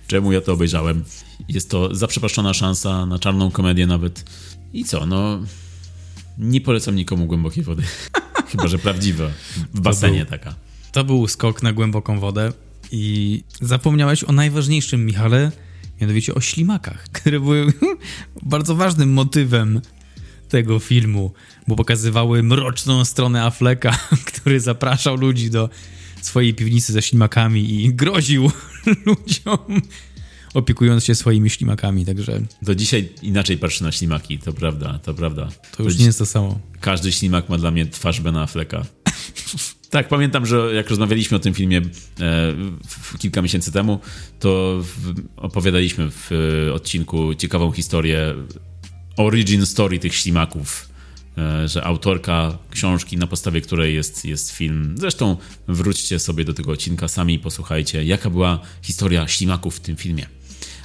czemu 0.06 0.32
ja 0.32 0.40
to 0.40 0.52
obejrzałem. 0.52 1.04
Jest 1.48 1.70
to 1.70 1.94
zaprzepaszczona 1.94 2.54
szansa 2.54 3.06
na 3.06 3.18
czarną 3.18 3.50
komedię 3.50 3.86
nawet. 3.86 4.24
I 4.76 4.84
co, 4.84 5.06
no... 5.06 5.40
Nie 6.38 6.60
polecam 6.60 6.96
nikomu 6.96 7.26
głębokiej 7.26 7.64
wody. 7.64 7.82
Chyba, 8.50 8.68
że 8.68 8.78
prawdziwa. 8.78 9.24
W 9.74 9.80
basenie 9.80 10.18
był, 10.18 10.26
taka. 10.26 10.54
To 10.92 11.04
był 11.04 11.28
skok 11.28 11.62
na 11.62 11.72
głęboką 11.72 12.20
wodę. 12.20 12.52
I 12.92 13.42
zapomniałeś 13.60 14.24
o 14.24 14.32
najważniejszym, 14.32 15.06
Michale, 15.06 15.52
mianowicie 16.00 16.34
o 16.34 16.40
ślimakach, 16.40 17.04
które 17.12 17.40
były 17.40 17.72
bardzo 18.42 18.76
ważnym 18.76 19.12
motywem 19.12 19.80
tego 20.48 20.78
filmu, 20.78 21.32
bo 21.68 21.76
pokazywały 21.76 22.42
mroczną 22.42 23.04
stronę 23.04 23.44
Affleka, 23.44 23.98
który 24.26 24.60
zapraszał 24.60 25.16
ludzi 25.16 25.50
do 25.50 25.70
swojej 26.22 26.54
piwnicy 26.54 26.92
ze 26.92 27.02
ślimakami 27.02 27.84
i 27.84 27.94
groził 27.94 28.50
ludziom 29.06 29.82
opiekując 30.54 31.04
się 31.04 31.14
swoimi 31.14 31.50
ślimakami, 31.50 32.06
także... 32.06 32.40
Do 32.62 32.74
dzisiaj 32.74 33.08
inaczej 33.22 33.58
patrzy 33.58 33.84
na 33.84 33.92
ślimaki, 33.92 34.38
to 34.38 34.52
prawda, 34.52 34.98
to 34.98 35.14
prawda. 35.14 35.48
To 35.76 35.82
już 35.82 35.94
to 35.94 36.00
nie 36.00 36.06
jest 36.06 36.18
to 36.18 36.26
samo. 36.26 36.60
Każdy 36.80 37.12
ślimak 37.12 37.48
ma 37.48 37.58
dla 37.58 37.70
mnie 37.70 37.86
twarz 37.86 38.20
Bena 38.20 38.42
Afflecka. 38.42 38.82
Tak, 39.90 40.08
pamiętam, 40.08 40.46
że 40.46 40.74
jak 40.74 40.90
rozmawialiśmy 40.90 41.36
o 41.36 41.40
tym 41.40 41.54
filmie 41.54 41.78
e, 42.20 42.54
kilka 43.18 43.42
miesięcy 43.42 43.72
temu, 43.72 44.00
to 44.40 44.80
w, 44.82 45.14
opowiadaliśmy 45.36 46.10
w 46.10 46.30
e, 46.68 46.72
odcinku 46.72 47.34
ciekawą 47.34 47.72
historię 47.72 48.34
origin 49.16 49.66
story 49.66 49.98
tych 49.98 50.14
ślimaków, 50.14 50.88
e, 51.38 51.68
że 51.68 51.84
autorka 51.84 52.58
książki, 52.70 53.16
na 53.16 53.26
podstawie 53.26 53.60
której 53.60 53.94
jest, 53.94 54.24
jest 54.24 54.50
film. 54.50 54.94
Zresztą 54.98 55.36
wróćcie 55.68 56.18
sobie 56.18 56.44
do 56.44 56.54
tego 56.54 56.72
odcinka 56.72 57.08
sami 57.08 57.34
i 57.34 57.38
posłuchajcie, 57.38 58.04
jaka 58.04 58.30
była 58.30 58.60
historia 58.82 59.28
ślimaków 59.28 59.76
w 59.76 59.80
tym 59.80 59.96
filmie. 59.96 60.26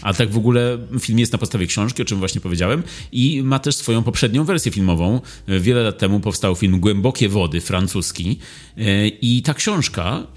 A 0.01 0.13
tak 0.13 0.31
w 0.31 0.37
ogóle 0.37 0.77
film 0.99 1.19
jest 1.19 1.31
na 1.31 1.37
podstawie 1.37 1.67
książki, 1.67 2.01
o 2.01 2.05
czym 2.05 2.19
właśnie 2.19 2.41
powiedziałem, 2.41 2.83
i 3.11 3.43
ma 3.43 3.59
też 3.59 3.75
swoją 3.75 4.03
poprzednią 4.03 4.43
wersję 4.43 4.71
filmową. 4.71 5.21
Wiele 5.47 5.83
lat 5.83 5.97
temu 5.97 6.19
powstał 6.19 6.55
film 6.55 6.79
Głębokie 6.79 7.29
Wody, 7.29 7.61
francuski, 7.61 8.39
e, 8.77 9.07
i 9.07 9.41
ta 9.41 9.53
książka 9.53 10.27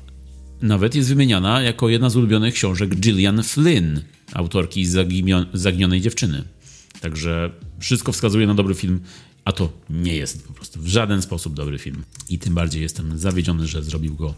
nawet 0.62 0.94
jest 0.94 1.08
wymieniana 1.08 1.62
jako 1.62 1.88
jedna 1.88 2.10
z 2.10 2.16
ulubionych 2.16 2.54
książek 2.54 2.96
Gillian 2.96 3.42
Flynn, 3.42 4.00
autorki 4.32 4.86
Zaginionej 5.52 6.00
Dziewczyny. 6.00 6.44
Także 7.00 7.50
wszystko 7.80 8.12
wskazuje 8.12 8.46
na 8.46 8.54
dobry 8.54 8.74
film, 8.74 9.00
a 9.44 9.52
to 9.52 9.72
nie 9.90 10.16
jest 10.16 10.46
po 10.46 10.52
prostu 10.52 10.80
w 10.80 10.86
żaden 10.86 11.22
sposób 11.22 11.54
dobry 11.54 11.78
film. 11.78 12.04
I 12.28 12.38
tym 12.38 12.54
bardziej 12.54 12.82
jestem 12.82 13.18
zawiedziony, 13.18 13.66
że 13.66 13.82
zrobił 13.82 14.14
go 14.14 14.34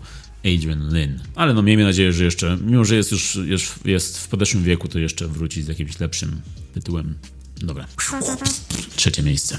Adrian 0.46 0.88
Lynn. 0.88 1.18
Ale 1.34 1.54
no 1.54 1.62
miejmy 1.62 1.84
nadzieję, 1.84 2.12
że 2.12 2.24
jeszcze, 2.24 2.58
mimo 2.66 2.84
że 2.84 2.96
jest 2.96 3.12
już 3.12 3.38
jest, 3.44 3.86
jest 3.86 4.18
w 4.18 4.28
podeszłym 4.28 4.64
wieku, 4.64 4.88
to 4.88 4.98
jeszcze 4.98 5.28
wróci 5.28 5.62
z 5.62 5.68
jakimś 5.68 6.00
lepszym 6.00 6.40
tytułem. 6.74 7.14
Dobra. 7.56 7.86
Trzecie 8.96 9.22
miejsce. 9.22 9.58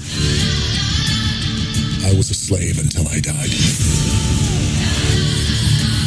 I 2.12 2.16
was 2.16 2.30
a 2.30 2.34
slave 2.34 2.78
until 2.78 3.02
I 3.18 3.22
died. 3.22 3.52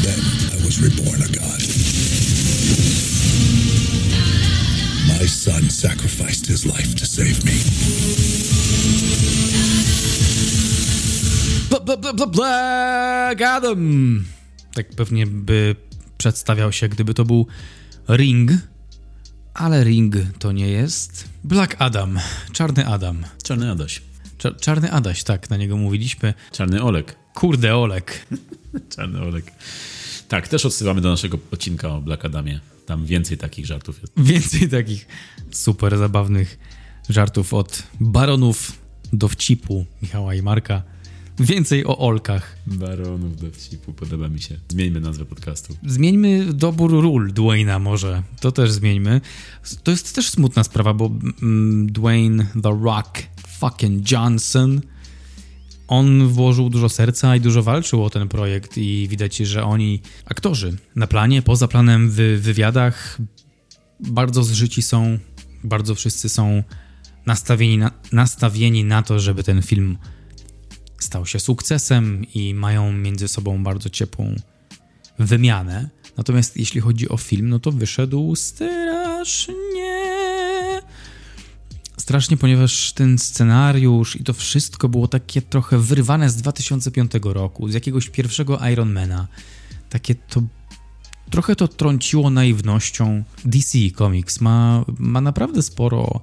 Then 0.04 0.20
I 0.60 0.66
was 0.66 0.82
reborn 0.82 1.22
a 1.24 1.28
god. 1.28 1.62
My 5.08 5.28
son 5.28 5.70
sacrificed 5.70 6.48
his 6.48 6.66
life 6.66 6.96
to 6.96 7.06
save 7.06 7.46
me. 7.46 7.52
Black 12.32 13.42
Adam 13.42 14.26
tak 14.74 14.89
pewnie 14.89 15.28
by 15.28 15.76
przedstawiał 16.17 16.72
się, 16.72 16.89
gdyby 16.89 17.13
to 17.13 17.26
był 17.26 17.47
Ring, 18.09 18.51
ale 19.53 19.84
Ring 19.84 20.15
to 20.39 20.51
nie 20.51 20.67
jest. 20.67 21.30
Black 21.43 21.76
Adam, 21.80 22.19
Czarny 22.51 22.88
Adam. 22.88 23.24
Czarny 23.43 23.72
Adaś. 23.72 24.01
Cza 24.38 24.51
czarny 24.51 24.91
Adaś, 24.91 25.24
tak, 25.24 25.49
na 25.49 25.57
niego 25.57 25.78
mówiliśmy. 25.78 26.34
Czarny 26.51 26.84
Olek. 26.84 27.15
Kurde 27.34 27.76
Olek. 27.76 28.26
Czarny 28.95 29.22
Olek. 29.22 29.51
Tak, 30.28 30.47
też 30.47 30.65
odsyłamy 30.65 31.01
do 31.01 31.09
naszego 31.09 31.38
odcinka 31.51 31.89
o 31.89 32.01
Black 32.01 32.26
Adamie. 32.26 32.59
Tam 32.86 33.05
więcej 33.05 33.38
takich 33.38 33.65
żartów 33.65 34.01
jest. 34.01 34.13
Więcej 34.17 34.69
takich 34.69 35.07
super 35.51 35.97
zabawnych 35.97 36.59
żartów 37.09 37.53
od 37.53 37.84
baronów 37.99 38.72
dowcipu 39.13 39.86
Michała 40.01 40.36
i 40.36 40.41
Marka. 40.41 40.84
Więcej 41.40 41.86
o 41.86 41.98
Olkach. 41.98 42.58
Baronów 42.68 43.42
dowcipu, 43.42 43.94
podoba 43.94 44.30
mi 44.30 44.40
się. 44.40 44.60
Zmieńmy 44.70 45.00
nazwę 45.00 45.26
podcastu. 45.26 45.78
Zmieńmy 45.86 46.54
dobór 46.54 46.92
ról 46.92 47.34
Dwayna 47.34 47.80
może. 47.80 48.24
To 48.40 48.52
też 48.52 48.72
zmieńmy. 48.72 49.22
To 49.84 49.92
jest 49.92 50.16
też 50.16 50.30
smutna 50.30 50.64
sprawa, 50.64 50.94
bo 50.94 51.12
mm, 51.42 51.92
Dwayne 51.92 52.46
The 52.64 52.80
Rock 52.84 53.24
fucking 53.60 54.12
Johnson 54.12 54.82
on 55.92 56.28
włożył 56.28 56.70
dużo 56.70 56.90
serca 56.90 57.36
i 57.36 57.42
dużo 57.42 57.64
walczył 57.64 58.06
o 58.06 58.10
ten 58.10 58.28
projekt 58.28 58.78
i 58.78 59.08
widać, 59.10 59.38
że 59.38 59.64
oni, 59.64 60.02
aktorzy, 60.26 60.78
na 60.96 61.08
planie, 61.08 61.42
poza 61.42 61.68
planem, 61.68 62.10
w 62.10 62.16
wywiadach 62.42 63.18
bardzo 64.00 64.44
zżyci 64.44 64.82
są, 64.82 65.20
bardzo 65.64 65.96
wszyscy 65.96 66.30
są 66.30 66.64
nastawieni 67.26 67.78
na, 67.78 67.92
nastawieni 68.12 68.84
na 68.84 69.04
to, 69.04 69.20
żeby 69.20 69.44
ten 69.44 69.62
film 69.62 69.98
stał 71.04 71.26
się 71.26 71.39
sukcesem 71.39 72.26
i 72.34 72.54
mają 72.54 72.93
między 72.93 73.28
sobą 73.28 73.64
bardzo 73.64 73.89
ciepłą 73.89 74.36
wymianę. 75.20 75.89
Natomiast 76.18 76.58
jeśli 76.58 76.82
chodzi 76.82 77.10
o 77.10 77.18
film, 77.18 77.49
no 77.49 77.60
to 77.60 77.72
wyszedł 77.72 78.36
strasznie. 78.36 79.62
Strasznie, 81.97 82.38
ponieważ 82.38 82.93
ten 82.93 83.18
scenariusz 83.18 84.16
i 84.16 84.24
to 84.24 84.34
wszystko 84.34 84.89
było 84.89 85.08
takie 85.08 85.41
trochę 85.41 85.78
wyrywane 85.78 86.30
z 86.30 86.36
2005 86.36 87.12
roku, 87.24 87.70
z 87.70 87.74
jakiegoś 87.74 88.10
pierwszego 88.10 88.60
Ironmana. 88.72 89.28
Takie 89.89 90.16
to 90.16 90.41
trochę 91.30 91.56
to 91.56 91.68
trąciło 91.68 92.30
naiwnością. 92.30 93.24
DC 93.45 93.78
Comics 93.97 94.41
ma, 94.41 94.86
ma 94.99 95.22
naprawdę 95.22 95.62
sporo 95.62 96.22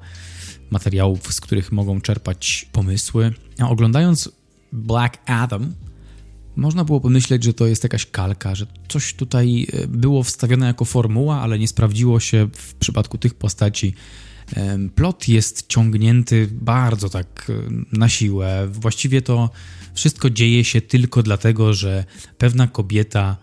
materiałów, 0.71 1.35
z 1.35 1.41
których 1.41 1.73
mogą 1.73 2.01
czerpać 2.01 2.69
pomysły. 2.73 3.35
A 3.59 3.69
oglądając 3.69 4.31
Black 4.73 5.19
Adam, 5.27 5.75
można 6.57 6.85
było 6.85 7.01
pomyśleć, 7.01 7.45
że 7.45 7.55
to 7.55 7.67
jest 7.67 7.83
jakaś 7.83 8.07
kalka, 8.07 8.55
że 8.55 8.67
coś 8.89 9.15
tutaj 9.15 9.67
e, 9.73 9.87
było 9.87 10.23
wstawione 10.23 10.67
jako 10.67 10.85
formuła, 10.85 11.41
ale 11.41 11.59
nie 11.59 11.69
sprawdziło 11.69 12.21
się 12.21 12.49
w 12.53 12.75
przypadku 12.75 13.19
tych 13.19 13.35
postaci. 13.35 13.95
Plot 14.95 15.29
jest 15.29 15.67
ciągnięty 15.69 16.49
bardzo 16.53 17.09
tak 17.09 17.51
e, 17.51 17.71
na 17.93 18.09
siłę. 18.09 18.69
Właściwie 18.73 19.23
to 19.23 19.51
wszystko 19.95 20.31
dzieje 20.31 20.65
się 20.65 20.81
tylko 20.81 21.23
dlatego, 21.23 21.75
że 21.75 22.05
pewna 22.39 22.67
kobieta 22.67 23.37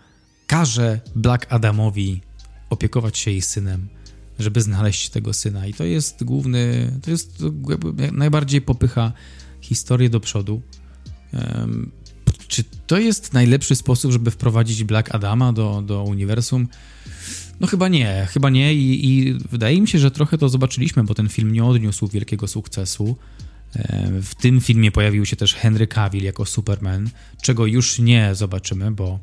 każe 0.46 1.00
Black 1.14 1.52
Adamowi 1.52 2.20
opiekować 2.70 3.18
się 3.18 3.30
jej 3.30 3.42
synem, 3.42 3.88
żeby 4.38 4.60
znaleźć 4.60 5.08
tego 5.08 5.32
syna. 5.32 5.66
I 5.66 5.74
to 5.74 5.84
jest 5.84 6.24
główny, 6.24 6.92
to 7.02 7.10
jest 7.10 7.44
najbardziej 8.12 8.60
popycha 8.60 9.12
historię 9.60 10.10
do 10.10 10.20
przodu 10.20 10.62
czy 12.48 12.64
to 12.86 12.98
jest 12.98 13.32
najlepszy 13.32 13.76
sposób, 13.76 14.12
żeby 14.12 14.30
wprowadzić 14.30 14.84
Black 14.84 15.14
Adama 15.14 15.52
do, 15.52 15.82
do 15.86 16.02
uniwersum? 16.02 16.68
No 17.60 17.66
chyba 17.66 17.88
nie, 17.88 18.28
chyba 18.30 18.50
nie 18.50 18.74
I, 18.74 19.06
i 19.06 19.34
wydaje 19.34 19.80
mi 19.80 19.88
się, 19.88 19.98
że 19.98 20.10
trochę 20.10 20.38
to 20.38 20.48
zobaczyliśmy, 20.48 21.04
bo 21.04 21.14
ten 21.14 21.28
film 21.28 21.52
nie 21.52 21.64
odniósł 21.64 22.08
wielkiego 22.08 22.48
sukcesu. 22.48 23.16
E, 23.76 24.10
w 24.22 24.34
tym 24.34 24.60
filmie 24.60 24.92
pojawił 24.92 25.26
się 25.26 25.36
też 25.36 25.54
Henry 25.54 25.86
Cavill 25.86 26.24
jako 26.24 26.46
Superman, 26.46 27.10
czego 27.42 27.66
już 27.66 27.98
nie 27.98 28.34
zobaczymy, 28.34 28.90
bo 28.90 29.18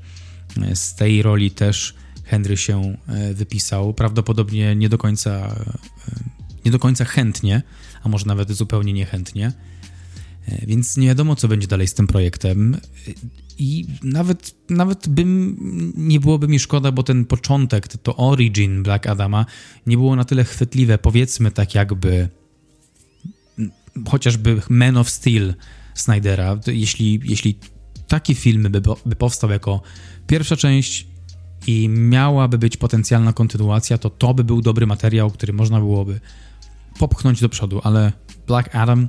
e, 0.62 0.76
z 0.76 0.96
tej 0.96 1.22
roli 1.22 1.52
też 1.52 1.94
Henry 2.24 2.58
się 2.58 2.98
e, 3.08 3.34
wypisał. 3.34 3.94
Prawdopodobnie 3.94 4.76
nie 4.76 4.90
do 4.90 4.98
końca, 4.98 5.56
nie 6.66 6.72
do 6.72 6.80
końca 6.80 7.06
chętnie, 7.06 7.62
a 8.04 8.10
może 8.10 8.26
nawet 8.26 8.52
zupełnie 8.52 8.94
niechętnie. 8.94 9.52
Więc 10.48 10.98
nie 10.98 11.08
wiadomo, 11.08 11.36
co 11.36 11.48
będzie 11.48 11.68
dalej 11.68 11.88
z 11.88 11.94
tym 11.94 12.08
projektem. 12.08 12.78
I 13.58 13.88
nawet, 14.04 14.56
nawet 14.70 15.10
bym, 15.10 15.58
nie 15.98 16.20
byłoby 16.20 16.48
mi 16.48 16.60
szkoda, 16.60 16.92
bo 16.92 17.04
ten 17.04 17.26
początek, 17.26 17.88
to 17.88 18.16
origin 18.16 18.84
Black 18.84 19.08
Adama 19.08 19.46
nie 19.88 19.98
było 19.98 20.16
na 20.16 20.26
tyle 20.26 20.44
chwytliwe, 20.44 20.98
powiedzmy 20.98 21.52
tak 21.52 21.76
jakby 21.76 22.30
chociażby 24.10 24.62
Man 24.70 24.98
of 24.98 25.10
Steel 25.10 25.54
Snydera, 25.94 26.60
jeśli, 26.68 27.22
jeśli 27.24 27.60
taki 28.08 28.36
film 28.36 28.64
by, 28.72 28.82
by 29.06 29.16
powstał 29.16 29.50
jako 29.50 29.82
pierwsza 30.28 30.56
część 30.56 31.08
i 31.68 31.90
miałaby 31.90 32.58
być 32.58 32.78
potencjalna 32.78 33.34
kontynuacja, 33.34 33.98
to 33.98 34.10
to 34.10 34.34
by 34.34 34.44
był 34.44 34.62
dobry 34.62 34.88
materiał, 34.88 35.32
który 35.32 35.54
można 35.54 35.80
byłoby 35.80 36.20
popchnąć 37.00 37.42
do 37.42 37.50
przodu, 37.50 37.82
ale 37.84 38.12
Black 38.48 38.76
Adam 38.76 39.08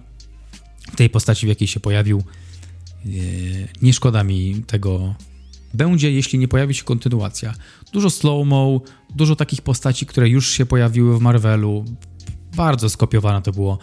tej 0.97 1.11
postaci, 1.11 1.47
w 1.47 1.49
jakiej 1.49 1.68
się 1.68 1.80
pojawił, 1.80 2.22
e, 3.07 3.09
nie 3.82 3.93
szkoda 3.93 4.24
mi 4.24 4.62
tego. 4.66 5.14
Będzie, 5.74 6.12
jeśli 6.12 6.39
nie 6.39 6.49
pojawi 6.49 6.74
się 6.74 6.85
kontynuacja. 6.85 7.55
Dużo 7.93 8.11
slow-mo, 8.11 8.80
dużo 9.14 9.37
takich 9.37 9.62
postaci, 9.62 10.07
które 10.07 10.28
już 10.28 10.51
się 10.51 10.66
pojawiły 10.66 11.18
w 11.18 11.20
Marvelu, 11.20 11.85
bardzo 12.57 12.89
skopiowane 12.89 13.43
to 13.43 13.53
było. 13.53 13.78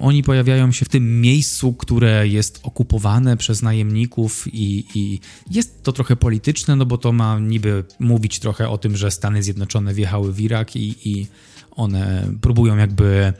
Oni 0.00 0.22
pojawiają 0.22 0.72
się 0.72 0.84
w 0.84 0.88
tym 0.88 1.20
miejscu, 1.20 1.72
które 1.72 2.28
jest 2.28 2.60
okupowane 2.62 3.36
przez 3.36 3.62
najemników 3.62 4.54
i, 4.54 4.84
i, 4.94 5.20
jest 5.50 5.82
to 5.82 5.92
trochę 5.92 6.16
polityczne, 6.16 6.76
no 6.76 6.86
bo 6.86 6.98
to 6.98 7.12
ma 7.12 7.38
niby 7.38 7.84
mówić 8.00 8.38
trochę 8.38 8.68
o 8.68 8.78
tym, 8.78 8.96
że 8.96 9.10
Stany 9.10 9.42
Zjednoczone 9.42 9.94
wjechały 9.94 10.32
w 10.32 10.40
Irak 10.40 10.76
i, 10.76 11.10
i 11.10 11.26
one 11.70 12.26
próbują 12.40 12.76
jakby 12.76 13.32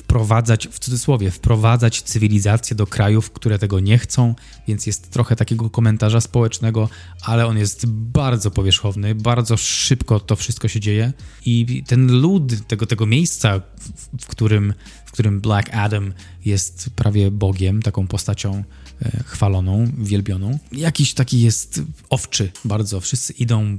wprowadzać, 0.00 0.68
w 0.68 0.78
cudzysłowie, 0.78 1.30
wprowadzać 1.30 2.02
cywilizację 2.02 2.76
do 2.76 2.86
krajów, 2.86 3.30
które 3.30 3.58
tego 3.58 3.80
nie 3.80 3.98
chcą, 3.98 4.34
więc 4.68 4.86
jest 4.86 5.10
trochę 5.10 5.36
takiego 5.36 5.70
komentarza 5.70 6.20
społecznego, 6.20 6.88
ale 7.22 7.46
on 7.46 7.58
jest 7.58 7.86
bardzo 7.86 8.50
powierzchowny, 8.50 9.14
bardzo 9.14 9.56
szybko 9.56 10.20
to 10.20 10.36
wszystko 10.36 10.68
się 10.68 10.80
dzieje 10.80 11.12
i 11.46 11.82
ten 11.86 12.20
lud 12.20 12.66
tego, 12.66 12.86
tego 12.86 13.06
miejsca, 13.06 13.60
w, 13.78 14.24
w 14.24 14.26
którym, 14.26 14.74
w 15.06 15.12
którym 15.12 15.40
Black 15.40 15.74
Adam 15.74 16.12
jest 16.44 16.90
prawie 16.96 17.30
Bogiem, 17.30 17.82
taką 17.82 18.06
postacią 18.06 18.64
e, 19.02 19.24
chwaloną, 19.24 19.86
wielbioną, 19.98 20.58
jakiś 20.72 21.14
taki 21.14 21.40
jest 21.40 21.82
owczy 22.10 22.52
bardzo. 22.64 23.00
Wszyscy 23.00 23.32
idą 23.32 23.78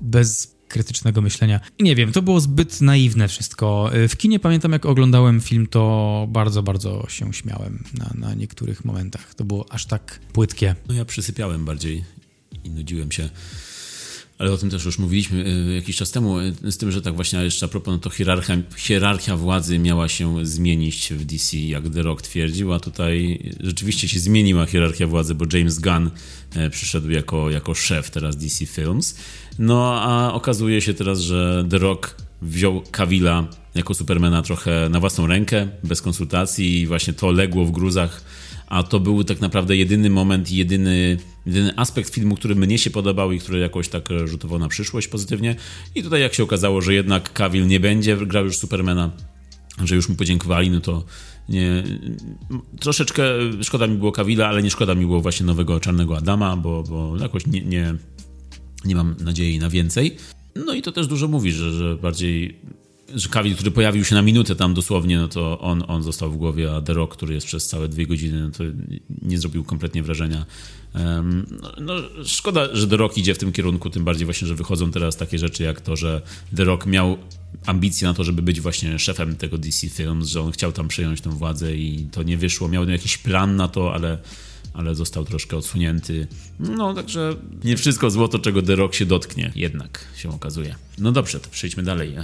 bez 0.00 0.55
krytycznego 0.68 1.22
myślenia. 1.22 1.60
Nie 1.80 1.96
wiem, 1.96 2.12
to 2.12 2.22
było 2.22 2.40
zbyt 2.40 2.80
naiwne 2.80 3.28
wszystko. 3.28 3.90
W 4.08 4.16
kinie 4.16 4.40
pamiętam, 4.40 4.72
jak 4.72 4.86
oglądałem 4.86 5.40
film, 5.40 5.66
to 5.66 6.26
bardzo, 6.30 6.62
bardzo 6.62 7.06
się 7.08 7.34
śmiałem 7.34 7.84
na, 7.94 8.10
na 8.14 8.34
niektórych 8.34 8.84
momentach. 8.84 9.34
To 9.34 9.44
było 9.44 9.72
aż 9.72 9.86
tak 9.86 10.20
płytkie. 10.32 10.74
No 10.88 10.94
ja 10.94 11.04
przysypiałem 11.04 11.64
bardziej 11.64 12.04
i 12.64 12.70
nudziłem 12.70 13.12
się. 13.12 13.28
Ale 14.38 14.52
o 14.52 14.56
tym 14.56 14.70
też 14.70 14.84
już 14.84 14.98
mówiliśmy 14.98 15.46
y, 15.70 15.74
jakiś 15.74 15.96
czas 15.96 16.10
temu, 16.10 16.40
y, 16.40 16.72
z 16.72 16.76
tym, 16.76 16.92
że 16.92 17.02
tak 17.02 17.14
właśnie 17.14 17.38
jeszcze 17.38 17.66
a 17.66 17.68
propos, 17.68 17.92
no 17.92 17.98
to 17.98 18.10
hierarchia, 18.10 18.56
hierarchia 18.76 19.36
władzy 19.36 19.78
miała 19.78 20.08
się 20.08 20.46
zmienić 20.46 21.12
w 21.12 21.24
DC, 21.24 21.56
jak 21.56 21.90
The 21.90 22.02
Rock 22.02 22.22
twierdził, 22.22 22.72
a 22.72 22.80
tutaj 22.80 23.38
rzeczywiście 23.60 24.08
się 24.08 24.18
zmieniła 24.18 24.66
hierarchia 24.66 25.06
władzy, 25.06 25.34
bo 25.34 25.44
James 25.52 25.78
Gunn 25.78 26.10
e, 26.54 26.70
przyszedł 26.70 27.10
jako, 27.10 27.50
jako 27.50 27.74
szef 27.74 28.10
teraz 28.10 28.36
DC 28.36 28.66
Films. 28.66 29.16
No 29.58 30.02
a 30.02 30.32
okazuje 30.32 30.80
się 30.80 30.94
teraz, 30.94 31.20
że 31.20 31.64
The 31.70 31.78
Rock 31.78 32.16
wziął 32.42 32.82
Kawila 32.90 33.46
jako 33.74 33.94
Supermana 33.94 34.42
trochę 34.42 34.88
na 34.90 35.00
własną 35.00 35.26
rękę, 35.26 35.68
bez 35.84 36.02
konsultacji 36.02 36.80
i 36.80 36.86
właśnie 36.86 37.12
to 37.12 37.30
legło 37.30 37.64
w 37.64 37.70
gruzach, 37.70 38.24
a 38.66 38.82
to 38.82 39.00
był 39.00 39.24
tak 39.24 39.40
naprawdę 39.40 39.76
jedyny 39.76 40.10
moment, 40.10 40.52
jedyny, 40.52 41.16
jedyny 41.46 41.72
aspekt 41.76 42.14
filmu, 42.14 42.36
który 42.36 42.54
mnie 42.54 42.78
się 42.78 42.90
podobał 42.90 43.32
i 43.32 43.38
który 43.38 43.58
jakoś 43.58 43.88
tak 43.88 44.08
rzutował 44.24 44.58
na 44.58 44.68
przyszłość 44.68 45.08
pozytywnie. 45.08 45.56
I 45.94 46.02
tutaj 46.02 46.20
jak 46.20 46.34
się 46.34 46.42
okazało, 46.42 46.80
że 46.80 46.94
jednak 46.94 47.32
Kawil 47.32 47.66
nie 47.66 47.80
będzie 47.80 48.16
grał 48.16 48.44
już 48.44 48.58
Supermana, 48.58 49.10
że 49.84 49.96
już 49.96 50.08
mu 50.08 50.14
podziękowali, 50.14 50.70
no 50.70 50.80
to 50.80 51.04
nie, 51.48 51.82
troszeczkę 52.80 53.24
szkoda 53.62 53.86
mi 53.86 53.96
było 53.96 54.12
Kawila, 54.12 54.48
ale 54.48 54.62
nie 54.62 54.70
szkoda 54.70 54.94
mi 54.94 55.06
było 55.06 55.20
właśnie 55.20 55.46
nowego 55.46 55.80
Czarnego 55.80 56.16
Adama, 56.16 56.56
bo, 56.56 56.82
bo 56.82 57.16
jakoś 57.16 57.46
nie, 57.46 57.60
nie, 57.60 57.94
nie 58.86 58.94
mam 58.94 59.14
nadziei 59.20 59.58
na 59.58 59.70
więcej. 59.70 60.16
No 60.66 60.74
i 60.74 60.82
to 60.82 60.92
też 60.92 61.06
dużo 61.06 61.28
mówi, 61.28 61.52
że, 61.52 61.72
że 61.72 61.96
bardziej 61.96 62.56
że 63.14 63.28
Kawil, 63.28 63.54
który 63.54 63.70
pojawił 63.70 64.04
się 64.04 64.14
na 64.14 64.22
minutę 64.22 64.56
tam 64.56 64.74
dosłownie, 64.74 65.18
no 65.18 65.28
to 65.28 65.60
on, 65.60 65.84
on 65.88 66.02
został 66.02 66.30
w 66.30 66.36
głowie, 66.36 66.74
a 66.74 66.82
The 66.82 66.94
Rock, 66.94 67.12
który 67.12 67.34
jest 67.34 67.46
przez 67.46 67.66
całe 67.66 67.88
dwie 67.88 68.06
godziny, 68.06 68.40
no 68.40 68.50
to 68.50 68.64
nie 69.22 69.38
zrobił 69.38 69.64
kompletnie 69.64 70.02
wrażenia. 70.02 70.46
Um, 70.94 71.46
no, 71.62 71.72
no, 71.80 71.94
szkoda, 72.24 72.68
że 72.72 72.88
The 72.88 72.96
Rock 72.96 73.18
idzie 73.18 73.34
w 73.34 73.38
tym 73.38 73.52
kierunku, 73.52 73.90
tym 73.90 74.04
bardziej 74.04 74.24
właśnie, 74.24 74.48
że 74.48 74.54
wychodzą 74.54 74.90
teraz 74.90 75.16
takie 75.16 75.38
rzeczy 75.38 75.62
jak 75.62 75.80
to, 75.80 75.96
że 75.96 76.22
The 76.56 76.64
Rock 76.64 76.86
miał 76.86 77.18
ambicje 77.66 78.08
na 78.08 78.14
to, 78.14 78.24
żeby 78.24 78.42
być 78.42 78.60
właśnie 78.60 78.98
szefem 78.98 79.36
tego 79.36 79.58
DC 79.58 79.88
Films, 79.88 80.28
że 80.28 80.40
on 80.40 80.52
chciał 80.52 80.72
tam 80.72 80.88
przejąć 80.88 81.20
tę 81.20 81.30
władzę 81.30 81.76
i 81.76 82.06
to 82.12 82.22
nie 82.22 82.36
wyszło. 82.36 82.68
Miał 82.68 82.88
jakiś 82.88 83.18
plan 83.18 83.56
na 83.56 83.68
to, 83.68 83.94
ale 83.94 84.18
ale 84.76 84.94
został 84.94 85.24
troszkę 85.24 85.56
odsunięty. 85.56 86.26
No, 86.60 86.94
także 86.94 87.36
nie 87.64 87.76
wszystko 87.76 88.10
złoto, 88.10 88.38
czego 88.38 88.62
The 88.62 88.76
Rock 88.76 88.94
się 88.94 89.06
dotknie, 89.06 89.52
jednak 89.54 90.04
się 90.16 90.28
okazuje. 90.28 90.74
No 90.98 91.12
dobrze, 91.12 91.40
to 91.40 91.48
przejdźmy 91.50 91.82
dalej. 91.82 92.14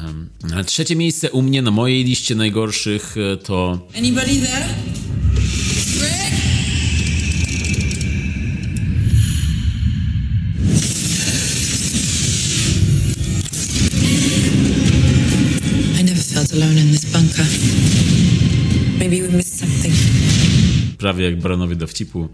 Trzecie 0.66 0.96
miejsce 0.96 1.30
u 1.30 1.42
mnie 1.42 1.62
na 1.62 1.70
mojej 1.70 2.04
liście 2.04 2.34
najgorszych 2.34 3.14
e, 3.32 3.36
to... 3.36 3.88
Anybody 3.98 4.40
there? 4.40 4.68
I 16.00 16.04
never 16.04 16.22
felt 16.22 16.52
alone 16.52 16.80
in 16.80 16.90
this 16.90 17.04
bunker. 17.04 17.46
Maybe 18.98 19.20
we 19.20 19.36
missed 19.36 19.58
something 19.58 20.31
prawie 21.02 21.24
jak 21.24 21.40
Baranowie 21.40 21.76
Dowcipu, 21.76 22.28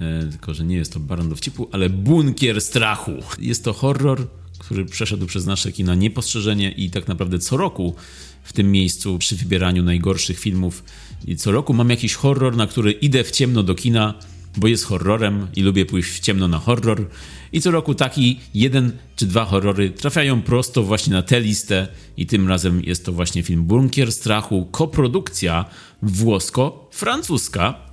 e, 0.00 0.26
tylko 0.30 0.54
że 0.54 0.64
nie 0.64 0.76
jest 0.76 0.92
to 0.92 1.00
Baran 1.00 1.28
Dowcipu, 1.28 1.68
ale 1.72 1.90
Bunkier 1.90 2.60
Strachu. 2.60 3.12
Jest 3.38 3.64
to 3.64 3.72
horror, 3.72 4.26
który 4.58 4.84
przeszedł 4.84 5.26
przez 5.26 5.46
nasze 5.46 5.72
kina 5.72 5.94
niepostrzeżenie 5.94 6.72
i 6.72 6.90
tak 6.90 7.08
naprawdę 7.08 7.38
co 7.38 7.56
roku 7.56 7.94
w 8.42 8.52
tym 8.52 8.72
miejscu 8.72 9.18
przy 9.18 9.36
wybieraniu 9.36 9.82
najgorszych 9.82 10.38
filmów 10.38 10.84
i 11.26 11.36
co 11.36 11.52
roku 11.52 11.74
mam 11.74 11.90
jakiś 11.90 12.14
horror, 12.14 12.56
na 12.56 12.66
który 12.66 12.92
idę 12.92 13.24
w 13.24 13.30
ciemno 13.30 13.62
do 13.62 13.74
kina, 13.74 14.14
bo 14.56 14.68
jest 14.68 14.84
horrorem 14.84 15.46
i 15.56 15.62
lubię 15.62 15.86
pójść 15.86 16.10
w 16.10 16.20
ciemno 16.20 16.48
na 16.48 16.58
horror. 16.58 17.08
I 17.52 17.60
co 17.60 17.70
roku 17.70 17.94
taki 17.94 18.40
jeden 18.54 18.92
czy 19.16 19.26
dwa 19.26 19.44
horrory 19.44 19.90
trafiają 19.90 20.42
prosto 20.42 20.82
właśnie 20.82 21.12
na 21.12 21.22
tę 21.22 21.40
listę 21.40 21.88
i 22.16 22.26
tym 22.26 22.48
razem 22.48 22.82
jest 22.84 23.04
to 23.04 23.12
właśnie 23.12 23.42
film 23.42 23.64
Bunkier 23.64 24.12
Strachu, 24.12 24.66
koprodukcja 24.70 25.64
włosko-francuska, 26.02 27.85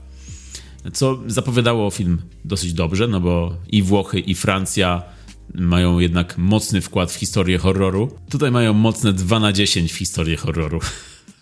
co 0.93 1.19
zapowiadało 1.27 1.91
film 1.91 2.21
dosyć 2.45 2.73
dobrze, 2.73 3.07
no 3.07 3.19
bo 3.19 3.57
i 3.71 3.83
Włochy, 3.83 4.19
i 4.19 4.35
Francja 4.35 5.03
mają 5.53 5.99
jednak 5.99 6.37
mocny 6.37 6.81
wkład 6.81 7.11
w 7.11 7.15
historię 7.15 7.57
horroru. 7.57 8.11
Tutaj 8.29 8.51
mają 8.51 8.73
mocne 8.73 9.13
2 9.13 9.39
na 9.39 9.53
10 9.53 9.93
w 9.93 9.95
historię 9.95 10.37
horroru. 10.37 10.79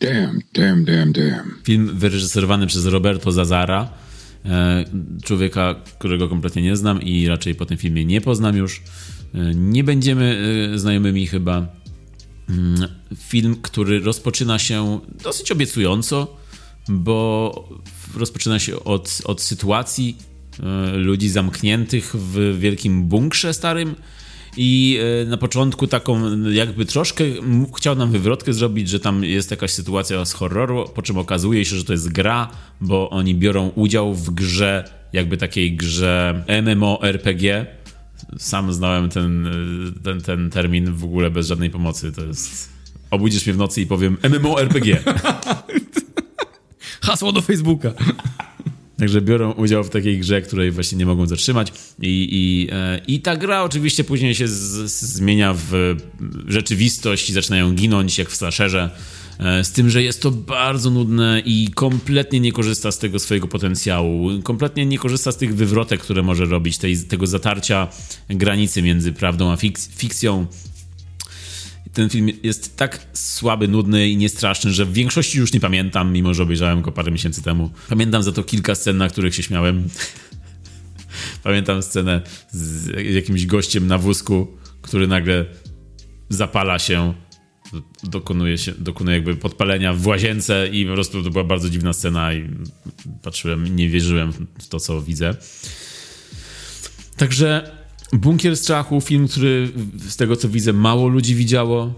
Damn, 0.02 0.42
damn, 0.54 0.86
damn, 0.86 1.14
damn. 1.14 1.56
Film 1.64 1.98
wyreżyserowany 1.98 2.68
przez 2.68 2.86
Roberto 2.86 3.32
Zazara, 3.32 3.90
e, 4.46 4.86
człowieka, 5.24 5.76
którego 6.00 6.30
kompletnie 6.30 6.62
nie 6.62 6.76
znam 6.76 7.02
i 7.02 7.28
raczej 7.28 7.56
po 7.56 7.66
tym 7.66 7.78
filmie 7.78 8.06
nie 8.06 8.22
poznam 8.22 8.58
już. 8.58 8.82
E, 9.34 9.56
nie 9.56 9.84
będziemy 9.84 10.42
e, 10.74 10.80
znajomymi 10.80 11.28
chyba. 11.28 11.68
Mm, 12.50 12.88
film, 13.18 13.56
który 13.62 14.00
rozpoczyna 14.00 14.60
się 14.60 15.00
dosyć 15.24 15.52
obiecująco, 15.52 16.38
bo 16.90 17.70
rozpoczyna 18.18 18.60
się 18.60 18.84
od, 18.84 19.22
od 19.26 19.42
sytuacji 19.42 20.18
e, 20.64 20.98
ludzi 20.98 21.30
zamkniętych 21.30 22.16
w 22.16 22.60
wielkim 22.60 23.04
bunkrze 23.04 23.54
starym 23.54 23.96
i 24.58 25.00
e, 25.24 25.26
na 25.26 25.38
początku 25.38 25.88
taką 25.88 26.42
jakby 26.50 26.86
troszkę 26.86 27.24
chciał 27.78 27.96
nam 27.96 28.12
wywrotkę 28.12 28.54
zrobić, 28.54 28.90
że 28.90 29.00
tam 29.00 29.24
jest 29.24 29.52
jakaś 29.52 29.72
sytuacja 29.72 30.26
z 30.26 30.34
horroru, 30.34 30.86
po 30.96 31.02
czym 31.02 31.18
okazuje 31.18 31.66
się, 31.66 31.76
że 31.76 31.84
to 31.84 31.94
jest 31.94 32.12
gra, 32.12 32.50
bo 32.82 33.10
oni 33.10 33.36
biorą 33.36 33.72
udział 33.76 34.14
w 34.14 34.30
grze 34.30 34.90
jakby 35.14 35.38
takiej 35.38 35.76
grze 35.76 36.44
MMORPG. 36.64 37.66
Sam 38.38 38.74
znałem 38.74 39.10
ten, 39.10 39.48
ten, 40.04 40.22
ten 40.22 40.50
termin 40.50 40.94
w 40.94 41.04
ogóle 41.04 41.32
bez 41.32 41.48
żadnej 41.48 41.70
pomocy. 41.70 42.12
To 42.12 42.26
jest... 42.26 42.70
Obudzisz 43.12 43.46
mnie 43.46 43.54
w 43.54 43.58
nocy 43.58 43.82
i 43.82 43.86
powiem 43.86 44.18
MMORPG. 44.24 45.04
Hasło 47.02 47.32
do 47.32 47.42
Facebooka. 47.42 47.92
Także 49.00 49.22
biorą 49.22 49.52
udział 49.52 49.84
w 49.84 49.90
takiej 49.90 50.20
grze, 50.20 50.42
której 50.42 50.72
właśnie 50.72 50.98
nie 50.98 51.06
mogą 51.06 51.28
zatrzymać. 51.28 51.74
I, 52.00 52.28
i, 52.32 52.68
e, 52.72 53.02
i 53.08 53.20
ta 53.22 53.38
gra 53.38 53.64
oczywiście 53.64 54.04
później 54.04 54.36
się 54.36 54.48
z, 54.48 54.52
z, 54.92 55.02
zmienia 55.02 55.54
w 55.54 55.96
rzeczywistość 56.48 57.30
i 57.30 57.34
zaczynają 57.34 57.74
ginąć, 57.74 58.18
jak 58.18 58.30
w 58.30 58.36
slasherze. 58.36 58.90
E, 59.40 59.64
z 59.64 59.72
tym, 59.72 59.90
że 59.90 60.04
jest 60.04 60.22
to 60.22 60.32
bardzo 60.32 60.90
nudne 60.90 61.42
i 61.46 61.70
kompletnie 61.76 62.40
nie 62.40 62.52
korzysta 62.52 62.92
z 62.92 63.00
tego 63.00 63.20
swojego 63.20 63.48
potencjału. 63.48 64.30
Kompletnie 64.44 64.86
nie 64.86 64.98
korzysta 64.98 65.32
z 65.32 65.38
tych 65.38 65.56
wywrotek, 65.56 66.02
które 66.02 66.24
może 66.24 66.46
robić, 66.46 66.78
tej, 66.78 66.98
tego 66.98 67.28
zatarcia 67.28 67.88
granicy 68.30 68.82
między 68.82 69.14
prawdą 69.14 69.52
a 69.52 69.58
fikcją 69.98 70.46
ten 71.94 72.10
film 72.10 72.30
jest 72.44 72.78
tak 72.78 73.08
słaby, 73.14 73.68
nudny 73.68 74.10
i 74.10 74.18
niestraszny, 74.18 74.72
że 74.72 74.86
w 74.86 74.94
większości 74.94 75.38
już 75.38 75.54
nie 75.54 75.60
pamiętam, 75.60 76.14
mimo 76.14 76.34
że 76.34 76.44
obejrzałem 76.44 76.82
go 76.82 76.92
parę 76.92 77.12
miesięcy 77.12 77.44
temu. 77.44 77.70
Pamiętam 77.90 78.24
za 78.24 78.32
to 78.32 78.44
kilka 78.44 78.76
scen, 78.76 78.98
na 78.98 79.10
których 79.10 79.36
się 79.36 79.44
śmiałem. 79.44 79.88
pamiętam 81.44 81.84
scenę 81.84 82.22
z 82.52 82.88
jakimś 83.16 83.46
gościem 83.46 83.88
na 83.88 83.98
wózku, 83.98 84.58
który 84.82 85.08
nagle 85.08 85.46
zapala 86.30 86.80
się, 86.80 87.14
dokonuje, 88.04 88.58
się, 88.58 88.72
dokonuje 88.72 89.18
jakby 89.18 89.36
podpalenia 89.36 89.94
w 89.94 90.08
łazience 90.08 90.68
i 90.72 90.86
po 90.86 90.94
prostu 90.94 91.24
to 91.24 91.30
była 91.30 91.44
bardzo 91.44 91.70
dziwna 91.70 91.94
scena 91.94 92.34
i 92.34 92.50
patrzyłem 93.22 93.76
nie 93.76 93.90
wierzyłem 93.90 94.34
w 94.60 94.68
to, 94.68 94.80
co 94.80 95.02
widzę. 95.02 95.36
Także 97.18 97.81
Bunkier 98.14 98.58
Strachu, 98.58 99.02
film, 99.02 99.28
który 99.28 99.72
z 100.08 100.16
tego 100.16 100.36
co 100.36 100.50
widzę 100.50 100.74
mało 100.74 101.08
ludzi 101.08 101.36
widziało. 101.36 101.94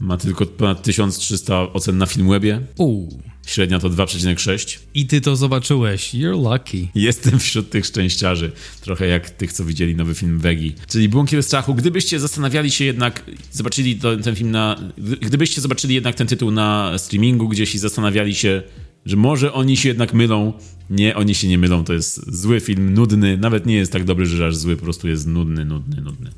Ma 0.00 0.16
tylko 0.16 0.46
ponad 0.46 0.82
1300 0.82 1.72
ocen 1.72 1.98
na 1.98 2.06
Filmwebie. 2.06 2.60
Uuu. 2.78 3.20
Średnia 3.46 3.78
to 3.78 3.90
2,6. 3.90 4.78
I 4.94 5.06
ty 5.06 5.20
to 5.20 5.36
zobaczyłeś. 5.36 6.14
You're 6.14 6.52
lucky. 6.52 6.88
Jestem 6.94 7.38
wśród 7.38 7.70
tych 7.70 7.86
szczęściarzy. 7.86 8.52
Trochę 8.80 9.06
jak 9.06 9.30
tych, 9.30 9.52
co 9.52 9.64
widzieli 9.64 9.96
nowy 9.96 10.14
film 10.14 10.38
Wegi. 10.38 10.74
Czyli 10.88 11.08
Bunkier 11.08 11.42
Strachu. 11.42 11.74
Gdybyście 11.74 12.20
zastanawiali 12.20 12.70
się 12.70 12.84
jednak, 12.84 13.24
zobaczyli 13.52 13.96
to, 13.96 14.16
ten 14.16 14.36
film 14.36 14.50
na... 14.50 14.92
Gdybyście 15.20 15.60
zobaczyli 15.60 15.94
jednak 15.94 16.14
ten 16.14 16.26
tytuł 16.26 16.50
na 16.50 16.92
streamingu 16.98 17.48
gdzieś 17.48 17.74
i 17.74 17.78
zastanawiali 17.78 18.34
się, 18.34 18.62
że 19.06 19.16
może 19.16 19.52
oni 19.52 19.76
się 19.76 19.88
jednak 19.88 20.14
mylą. 20.14 20.52
Nie, 20.90 21.16
oni 21.16 21.34
się 21.34 21.48
nie 21.48 21.58
mylą. 21.58 21.84
To 21.84 21.92
jest 21.92 22.34
zły 22.34 22.60
film, 22.60 22.94
nudny. 22.94 23.36
Nawet 23.36 23.66
nie 23.66 23.76
jest 23.76 23.92
tak 23.92 24.04
dobry, 24.04 24.26
że 24.26 24.46
aż 24.46 24.56
zły. 24.56 24.76
Po 24.76 24.82
prostu 24.82 25.08
jest 25.08 25.26
nudny, 25.26 25.64
nudny, 25.64 26.00
nudny. 26.00 26.30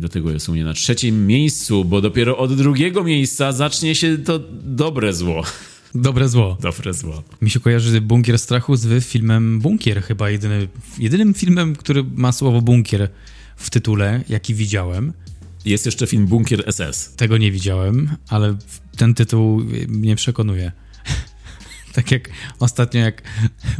Dlatego 0.00 0.30
jest 0.30 0.48
u 0.48 0.52
mnie 0.52 0.64
na 0.64 0.74
trzecim 0.74 1.26
miejscu, 1.26 1.84
bo 1.84 2.00
dopiero 2.00 2.38
od 2.38 2.56
drugiego 2.56 3.04
miejsca 3.04 3.52
zacznie 3.52 3.94
się 3.94 4.18
to 4.18 4.40
dobre 4.64 5.14
zło. 5.14 5.44
Dobre 5.94 6.28
zło. 6.28 6.58
Dobre 6.60 6.94
zło. 6.94 7.22
Mi 7.42 7.50
się 7.50 7.60
kojarzy 7.60 8.00
Bunkier 8.00 8.38
Strachu 8.38 8.76
z 8.76 9.04
filmem 9.04 9.60
Bunkier, 9.60 10.02
chyba 10.02 10.30
jedyny, 10.30 10.68
jedynym 10.98 11.34
filmem, 11.34 11.76
który 11.76 12.04
ma 12.14 12.32
słowo 12.32 12.60
bunkier 12.60 13.08
w 13.56 13.70
tytule, 13.70 14.24
jaki 14.28 14.54
widziałem. 14.54 15.12
Jest 15.64 15.86
jeszcze 15.86 16.06
film 16.06 16.26
Bunkier 16.26 16.72
SS. 16.72 17.14
Tego 17.16 17.38
nie 17.38 17.52
widziałem, 17.52 18.10
ale 18.28 18.56
ten 18.96 19.14
tytuł 19.14 19.62
mnie 19.88 20.16
przekonuje. 20.16 20.72
Tak 21.96 22.10
jak 22.10 22.30
ostatnio 22.58 23.00
jak 23.00 23.22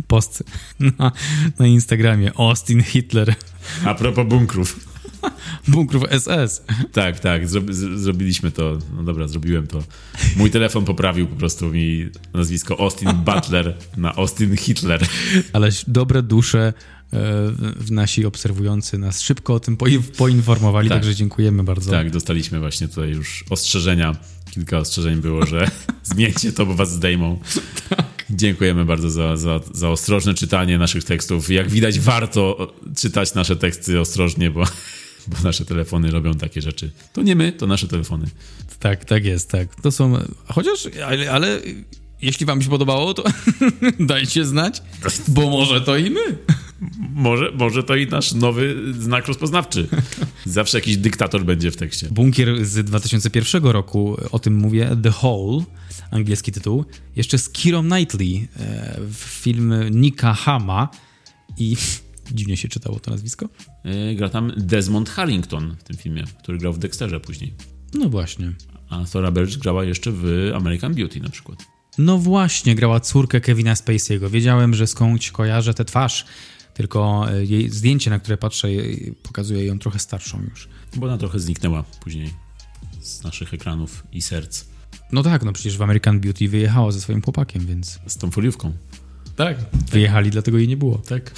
post 0.07 0.45
na, 0.81 1.13
na 1.59 1.67
Instagramie 1.67 2.33
Austin 2.37 2.83
Hitler. 2.83 3.35
A 3.85 3.95
propos 3.95 4.27
bunkrów. 4.27 4.97
Bunkrów 5.69 6.03
SS. 6.11 6.63
Tak, 6.93 7.21
tak, 7.21 7.49
zro, 7.49 7.63
zrobiliśmy 7.95 8.51
to. 8.51 8.79
No 8.97 9.03
dobra, 9.03 9.29
zrobiłem 9.29 9.67
to. 9.67 9.83
Mój 10.37 10.51
telefon 10.51 10.85
poprawił 10.85 11.27
po 11.27 11.37
prostu 11.37 11.69
mi 11.69 12.09
nazwisko 12.35 12.81
Austin 12.81 13.13
Butler 13.13 13.77
na 13.97 14.15
Austin 14.15 14.57
Hitler. 14.57 15.07
Ale 15.53 15.69
dobre 15.89 16.23
dusze 16.23 16.73
w 17.77 17.91
nasi 17.91 18.27
obserwujący 18.27 18.99
nas 18.99 19.21
szybko 19.21 19.55
o 19.55 19.61
tym 19.61 19.77
poinformowali, 20.17 20.89
tak. 20.89 20.99
także 20.99 21.15
dziękujemy 21.15 21.65
bardzo. 21.65 21.91
Tak, 21.91 22.11
dostaliśmy 22.11 22.61
właśnie 22.61 22.89
tutaj 22.89 23.11
już 23.11 23.45
ostrzeżenia. 23.51 24.17
Kilka 24.57 24.79
ostrzeżeń 24.79 25.17
było, 25.17 25.47
że 25.47 25.71
zmieńcie 26.03 26.53
to, 26.53 26.67
bo 26.67 26.75
was 26.75 26.93
zdejmą. 26.93 27.41
Tak. 27.89 28.25
Dziękujemy 28.31 28.85
bardzo 28.85 29.11
za, 29.11 29.37
za, 29.37 29.61
za 29.73 29.91
ostrożne 29.91 30.35
czytanie 30.35 30.79
naszych 30.79 31.05
tekstów. 31.05 31.51
Jak 31.51 31.71
widać, 31.71 32.01
warto 32.01 32.73
czytać 32.97 33.35
nasze 33.35 33.57
teksty 33.57 34.01
ostrożnie, 34.01 34.51
bo 34.51 34.65
bo 35.27 35.37
nasze 35.45 35.65
telefony 35.65 36.11
robią 36.11 36.35
takie 36.35 36.63
rzeczy. 36.63 36.91
To 37.13 37.23
nie 37.23 37.37
my, 37.37 37.53
to 37.53 37.67
nasze 37.67 37.89
telefony. 37.89 38.27
Tak, 38.81 39.05
tak 39.05 39.25
jest, 39.25 39.51
tak. 39.51 39.81
To 39.83 39.91
są. 39.91 40.19
Chociaż, 40.47 40.89
ale, 41.07 41.33
ale 41.33 41.61
jeśli 42.23 42.47
wam 42.47 42.63
się 42.63 42.71
podobało, 42.71 43.15
to 43.15 43.25
dajcie 44.01 44.45
znać, 44.45 44.83
bo 45.29 45.51
może 45.51 45.81
to 45.81 45.97
i 45.97 46.11
my. 46.11 46.39
Może, 47.11 47.53
może 47.55 47.83
to 47.83 47.97
i 47.97 48.07
nasz 48.07 48.33
nowy 48.33 48.93
znak 48.99 49.27
rozpoznawczy. 49.27 49.89
Zawsze 50.45 50.79
jakiś 50.79 50.97
dyktator 50.97 51.45
będzie 51.45 51.71
w 51.71 51.77
tekście. 51.77 52.09
Bunkier 52.11 52.65
z 52.65 52.85
2001 52.85 53.65
roku, 53.65 54.17
o 54.33 54.39
tym 54.39 54.57
mówię, 54.57 54.97
The 55.03 55.11
Hole, 55.11 55.65
angielski 56.11 56.53
tytuł. 56.53 56.85
Jeszcze 57.17 57.39
z 57.39 57.51
Kirą 57.51 57.83
Knightley, 57.83 58.49
e, 58.61 59.01
film 59.15 59.75
Nika 59.91 60.35
Hama 60.35 60.89
i 61.59 61.77
dziwnie 62.35 62.57
się 62.57 62.69
czytało 62.69 63.01
to 63.01 63.11
nazwisko. 63.11 63.49
E, 63.85 64.15
gra 64.15 64.29
tam 64.29 64.53
Desmond 64.57 65.11
Harrington 65.11 65.77
w 65.79 65.83
tym 65.83 65.97
filmie, 65.97 66.25
który 66.43 66.59
grał 66.59 66.73
w 66.73 66.79
Dexterze 66.79 67.21
później. 67.21 67.55
No 67.95 68.09
właśnie. 68.09 68.53
A 68.89 69.05
Thora 69.05 69.33
Birch 69.33 69.59
grała 69.59 69.85
jeszcze 69.85 70.13
w 70.13 70.53
American 70.55 70.95
Beauty 70.95 71.21
na 71.21 71.29
przykład. 71.31 71.76
No 71.99 72.19
właśnie, 72.19 72.75
grała 72.75 73.01
córkę 73.01 73.41
Kevina 73.41 73.75
Spacey'ego. 73.75 74.31
Wiedziałem, 74.31 74.75
że 74.75 74.87
skądś 74.87 75.31
kojarzę 75.31 75.75
tę 75.75 75.85
twarz, 75.85 76.25
tylko 76.75 77.27
e, 77.31 77.45
jej 77.45 77.71
zdjęcie, 77.71 78.11
na 78.11 78.19
które 78.19 78.37
patrzę, 78.37 78.69
pokazuje 79.23 79.65
ją 79.65 79.79
trochę 79.79 79.99
starszą 79.99 80.43
już. 80.51 80.69
Bo 80.97 81.07
ona 81.07 81.19
trochę 81.19 81.39
zniknęła 81.41 81.83
później 81.83 82.31
z 83.01 83.23
naszych 83.23 83.55
ekranów 83.55 84.07
i 84.13 84.23
serc. 84.23 84.65
No 85.13 85.23
tak, 85.23 85.45
no 85.45 85.53
przecież 85.53 85.79
w 85.79 85.83
American 85.83 86.21
Beauty 86.21 86.49
wyjechała 86.49 86.93
ze 86.93 87.01
swoim 87.01 87.23
chłopakiem, 87.23 87.67
więc... 87.67 87.99
Z 88.07 88.17
tą 88.17 88.31
foliówką. 88.31 88.73
Tak. 89.37 89.57
Wyjechali, 89.91 90.31
dlatego 90.31 90.59
jej 90.59 90.69
nie 90.69 90.77
było. 90.77 90.99
Tak. 90.99 91.31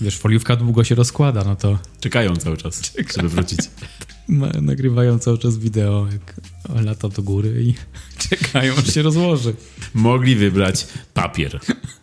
Wiesz, 0.00 0.18
foliówka 0.18 0.56
długo 0.56 0.84
się 0.84 0.94
rozkłada, 0.94 1.44
no 1.44 1.56
to... 1.56 1.78
Czekają 2.00 2.36
cały 2.36 2.56
czas, 2.56 2.80
Czekają. 2.80 3.06
żeby 3.16 3.28
wrócić. 3.28 3.60
Nagrywają 4.62 5.18
cały 5.18 5.38
czas 5.38 5.58
wideo, 5.58 6.06
jak 6.12 6.40
lata 6.84 7.08
do 7.08 7.22
góry 7.22 7.62
i 7.62 7.74
czekają, 8.28 8.74
aż 8.74 8.94
się 8.94 9.02
rozłoży. 9.02 9.54
Mogli 9.94 10.36
wybrać 10.36 10.86
papier 11.14 11.60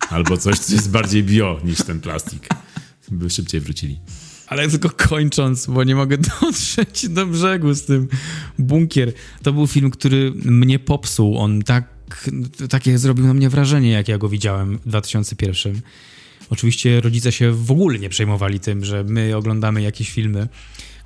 albo 0.09 0.37
coś, 0.37 0.59
co 0.59 0.73
jest 0.73 0.91
bardziej 0.91 1.23
bio 1.23 1.59
niż 1.63 1.77
ten 1.77 1.99
plastik. 1.99 2.47
By 3.11 3.29
szybciej 3.29 3.61
wrócili. 3.61 3.99
Ale 4.47 4.69
tylko 4.69 4.89
kończąc, 4.89 5.67
bo 5.67 5.83
nie 5.83 5.95
mogę 5.95 6.17
dotrzeć 6.41 7.09
do 7.09 7.25
brzegu 7.25 7.73
z 7.73 7.85
tym 7.85 8.07
bunkier. 8.59 9.13
To 9.43 9.53
był 9.53 9.67
film, 9.67 9.91
który 9.91 10.31
mnie 10.35 10.79
popsuł. 10.79 11.37
On 11.37 11.61
tak, 11.61 11.85
takie 12.69 12.97
zrobił 12.97 13.25
na 13.25 13.33
mnie 13.33 13.49
wrażenie, 13.49 13.91
jak 13.91 14.07
ja 14.07 14.17
go 14.17 14.29
widziałem 14.29 14.77
w 14.77 14.87
2001. 14.87 15.81
Oczywiście 16.49 17.01
rodzice 17.01 17.31
się 17.31 17.51
w 17.51 17.71
ogóle 17.71 17.99
nie 17.99 18.09
przejmowali 18.09 18.59
tym, 18.59 18.85
że 18.85 19.03
my 19.03 19.35
oglądamy 19.35 19.81
jakieś 19.81 20.11
filmy, 20.11 20.47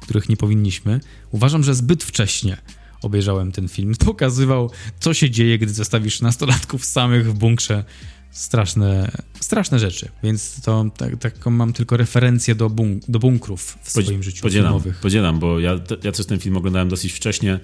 których 0.05 0.29
nie 0.29 0.37
powinniśmy. 0.37 0.99
Uważam, 1.31 1.63
że 1.63 1.75
zbyt 1.75 2.03
wcześnie 2.03 2.57
obejrzałem 3.01 3.51
ten 3.51 3.67
film. 3.67 3.93
Pokazywał, 4.05 4.71
co 4.99 5.13
się 5.13 5.29
dzieje, 5.29 5.57
gdy 5.57 5.73
zostawisz 5.73 6.21
nastolatków 6.21 6.85
samych 6.85 7.29
w 7.29 7.33
bunkrze. 7.33 7.83
Straszne, 8.31 9.11
straszne 9.39 9.79
rzeczy, 9.79 10.09
więc 10.23 10.61
to 10.61 10.85
tak, 10.97 11.17
taką 11.19 11.51
mam 11.51 11.73
tylko 11.73 11.97
referencję 11.97 12.55
do, 12.55 12.69
bunk 12.69 13.03
do 13.07 13.19
bunkrów 13.19 13.77
w 13.81 13.89
swoim 13.89 14.23
życiu 14.23 14.41
podzielam, 14.41 14.67
filmowych. 14.67 14.97
Podzielam, 14.97 15.39
bo 15.39 15.59
ja, 15.59 15.79
ja 16.03 16.11
też 16.11 16.25
ten 16.25 16.39
film 16.39 16.57
oglądałem 16.57 16.89
dosyć 16.89 17.13
wcześnie. 17.13 17.59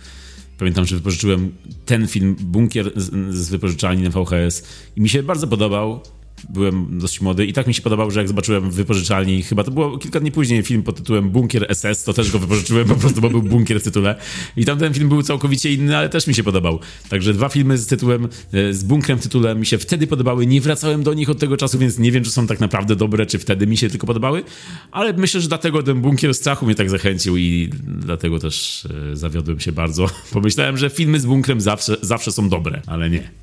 Pamiętam, 0.57 0.85
że 0.85 0.95
wypożyczyłem 0.95 1.51
ten 1.85 2.07
film, 2.07 2.35
Bunkier 2.39 2.91
z, 2.95 3.35
z 3.35 3.49
wypożyczalni 3.49 4.03
na 4.03 4.09
VHS 4.09 4.63
i 4.95 5.01
mi 5.01 5.09
się 5.09 5.23
bardzo 5.23 5.47
podobał 5.47 6.03
byłem 6.49 6.99
dość 6.99 7.21
młody 7.21 7.45
i 7.45 7.53
tak 7.53 7.67
mi 7.67 7.73
się 7.73 7.81
podobało, 7.81 8.11
że 8.11 8.19
jak 8.19 8.27
zobaczyłem 8.27 8.71
wypożyczalni, 8.71 9.43
chyba 9.43 9.63
to 9.63 9.71
było 9.71 9.97
kilka 9.97 10.19
dni 10.19 10.31
później 10.31 10.63
film 10.63 10.83
pod 10.83 10.97
tytułem 10.97 11.29
Bunkier 11.29 11.75
SS, 11.75 12.03
to 12.03 12.13
też 12.13 12.31
go 12.31 12.39
wypożyczyłem 12.39 12.87
po 12.87 12.95
prostu, 12.95 13.21
bo 13.21 13.29
był 13.29 13.41
bunkier 13.41 13.81
w 13.81 13.83
tytule. 13.83 14.15
I 14.57 14.65
tamten 14.65 14.93
film 14.93 15.09
był 15.09 15.23
całkowicie 15.23 15.73
inny, 15.73 15.97
ale 15.97 16.09
też 16.09 16.27
mi 16.27 16.35
się 16.35 16.43
podobał. 16.43 16.79
Także 17.09 17.33
dwa 17.33 17.49
filmy 17.49 17.77
z 17.77 17.87
tytułem, 17.87 18.27
e, 18.53 18.73
z 18.73 18.83
bunkrem 18.83 19.17
w 19.17 19.21
tytule 19.21 19.55
mi 19.55 19.65
się 19.65 19.77
wtedy 19.77 20.07
podobały. 20.07 20.47
Nie 20.47 20.61
wracałem 20.61 21.03
do 21.03 21.13
nich 21.13 21.29
od 21.29 21.39
tego 21.39 21.57
czasu, 21.57 21.79
więc 21.79 21.99
nie 21.99 22.11
wiem, 22.11 22.23
czy 22.23 22.31
są 22.31 22.47
tak 22.47 22.59
naprawdę 22.59 22.95
dobre, 22.95 23.25
czy 23.25 23.39
wtedy 23.39 23.67
mi 23.67 23.77
się 23.77 23.89
tylko 23.89 24.07
podobały, 24.07 24.43
ale 24.91 25.13
myślę, 25.13 25.41
że 25.41 25.47
dlatego 25.47 25.83
ten 25.83 26.01
bunkier 26.01 26.33
strachu 26.33 26.65
mnie 26.65 26.75
tak 26.75 26.89
zachęcił 26.89 27.37
i 27.37 27.69
dlatego 27.83 28.39
też 28.39 28.87
e, 29.11 29.15
zawiodłem 29.15 29.59
się 29.59 29.71
bardzo. 29.71 30.07
Pomyślałem, 30.33 30.77
że 30.77 30.89
filmy 30.89 31.19
z 31.19 31.25
bunkrem 31.25 31.61
zawsze, 31.61 31.97
zawsze 32.01 32.31
są 32.31 32.49
dobre, 32.49 32.81
ale 32.87 33.09
nie. 33.09 33.40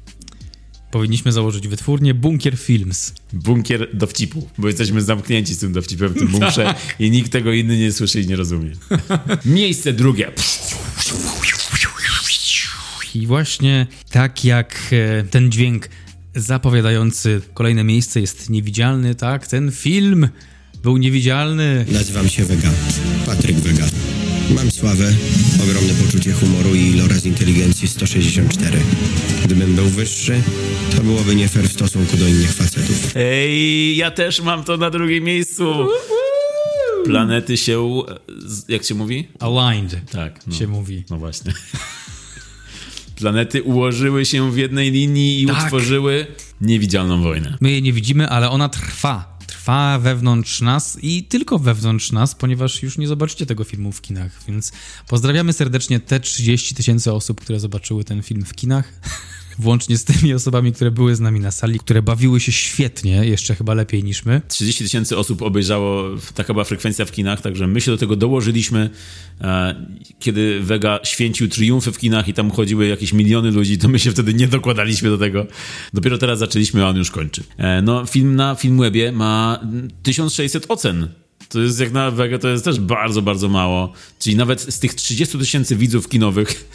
Powinniśmy 0.90 1.32
założyć 1.32 1.68
wytwórnię 1.68 2.14
Bunkier 2.14 2.58
Films. 2.58 3.12
Bunkier 3.32 3.88
dowcipu, 3.96 4.48
bo 4.58 4.68
jesteśmy 4.68 5.02
zamknięci 5.02 5.54
z 5.54 5.58
tym 5.58 5.72
dowcipem 5.72 6.08
w 6.08 6.18
tym 6.18 6.28
bunkrze 6.28 6.64
Tak. 6.64 6.96
i 6.98 7.10
nikt 7.10 7.32
tego 7.32 7.52
inny 7.52 7.78
nie 7.78 7.92
słyszy 7.92 8.20
i 8.20 8.26
nie 8.26 8.36
rozumie. 8.36 8.70
Miejsce 9.44 9.92
drugie. 9.92 10.32
I 13.14 13.26
właśnie 13.26 13.86
tak 14.10 14.44
jak 14.44 14.78
e, 14.92 15.24
ten 15.24 15.52
dźwięk 15.52 15.88
zapowiadający 16.34 17.40
kolejne 17.54 17.84
miejsce 17.84 18.20
jest 18.20 18.50
niewidzialny, 18.50 19.14
tak? 19.14 19.46
Ten 19.46 19.72
film 19.72 20.28
był 20.82 20.96
niewidzialny. 20.96 21.84
Nazywam 21.92 22.28
się 22.28 22.44
Vega. 22.44 22.70
Patryk 23.26 23.56
Vega. 23.56 23.87
Mam 24.54 24.70
sławę, 24.70 25.12
ogromne 25.62 25.94
poczucie 25.94 26.32
humoru 26.32 26.74
i 26.74 26.80
iloraz 26.86 27.26
inteligencji 27.26 27.88
164. 27.88 28.78
Gdybym 29.44 29.74
był 29.74 29.84
wyższy, 29.88 30.42
to 30.96 31.02
byłoby 31.02 31.34
nie 31.36 31.48
fair 31.48 31.68
w 31.68 31.72
stosunku 31.72 32.16
do 32.16 32.26
innych 32.28 32.52
facetów. 32.52 33.12
Ej, 33.16 33.96
ja 33.96 34.10
też 34.10 34.40
mam 34.40 34.64
to 34.64 34.76
na 34.76 34.90
drugim 34.90 35.24
miejscu. 35.24 35.88
Planety 37.04 37.56
się, 37.56 38.02
jak 38.68 38.84
się 38.84 38.94
mówi? 38.94 39.28
Aligned 39.40 40.10
Tak. 40.10 40.46
No, 40.46 40.54
się 40.54 40.66
mówi. 40.66 41.04
no 41.10 41.18
właśnie. 41.18 41.52
Planety 43.16 43.62
ułożyły 43.62 44.24
się 44.24 44.52
w 44.52 44.56
jednej 44.56 44.90
linii 44.90 45.42
i 45.42 45.46
Tak. 45.46 45.64
utworzyły 45.64 46.26
niewidzialną 46.60 47.22
wojnę. 47.22 47.58
My 47.60 47.70
jej 47.70 47.82
nie 47.82 47.92
widzimy, 47.92 48.28
ale 48.28 48.50
ona 48.50 48.68
trwa. 48.68 49.37
Trwa 49.68 49.98
wewnątrz 49.98 50.60
nas 50.60 50.98
i 51.02 51.24
tylko 51.24 51.58
wewnątrz 51.58 52.12
nas, 52.12 52.34
ponieważ 52.34 52.82
już 52.82 52.98
nie 52.98 53.08
zobaczycie 53.08 53.46
tego 53.46 53.64
filmu 53.64 53.92
w 53.92 54.00
kinach. 54.00 54.44
Więc 54.48 54.72
pozdrawiamy 55.08 55.52
serdecznie 55.52 56.00
te 56.00 56.20
30 56.20 56.74
tysięcy 56.74 57.12
osób, 57.12 57.40
które 57.40 57.60
zobaczyły 57.60 58.04
ten 58.04 58.22
film 58.22 58.44
w 58.44 58.54
kinach. 58.54 58.92
Włącznie 59.58 59.98
z 59.98 60.04
tymi 60.04 60.34
osobami, 60.34 60.72
które 60.72 60.90
były 60.90 61.16
z 61.16 61.20
nami 61.20 61.40
na 61.40 61.50
sali, 61.50 61.78
które 61.78 62.02
bawiły 62.02 62.40
się 62.40 62.52
świetnie, 62.52 63.10
jeszcze 63.26 63.54
chyba 63.54 63.74
lepiej 63.74 64.04
niż 64.04 64.24
my. 64.24 64.42
30 64.48 64.84
tysięcy 64.84 65.16
osób 65.16 65.42
obejrzało, 65.42 66.04
taka 66.34 66.52
była 66.52 66.64
frekwencja 66.64 67.04
w 67.04 67.12
kinach, 67.12 67.40
także 67.40 67.66
my 67.66 67.80
się 67.80 67.90
do 67.90 67.96
tego 67.98 68.16
dołożyliśmy. 68.16 68.90
E, 69.40 69.86
Kiedy 70.18 70.60
Vega 70.60 70.98
święcił 71.04 71.48
triumfy 71.48 71.92
w 71.92 71.98
kinach 71.98 72.28
i 72.28 72.34
tam 72.34 72.50
chodziły 72.50 72.86
jakieś 72.86 73.12
miliony 73.12 73.50
ludzi, 73.50 73.78
to 73.78 73.88
my 73.88 73.98
się 73.98 74.10
wtedy 74.10 74.34
nie 74.34 74.48
dokładaliśmy 74.48 75.10
do 75.10 75.18
tego. 75.18 75.46
Dopiero 75.94 76.18
teraz 76.18 76.38
zaczęliśmy, 76.38 76.84
a 76.84 76.88
on 76.88 76.96
już 76.96 77.10
kończy. 77.10 77.42
E, 77.56 77.82
No, 77.82 78.06
film 78.06 78.36
na 78.36 78.54
Filmwebie 78.54 79.12
ma 79.12 79.60
1600 80.02 80.66
ocen. 80.68 81.08
To 81.48 81.60
jest 81.60 81.80
jak 81.80 81.92
na 81.92 82.10
Vega, 82.10 82.38
to 82.38 82.48
jest 82.48 82.64
też 82.64 82.80
bardzo, 82.80 83.22
bardzo 83.22 83.48
mało. 83.48 83.92
Czyli 84.18 84.36
nawet 84.36 84.60
z 84.60 84.78
tych 84.78 84.94
30 84.94 85.38
tysięcy 85.38 85.76
widzów 85.76 86.08
kinowych 86.08 86.68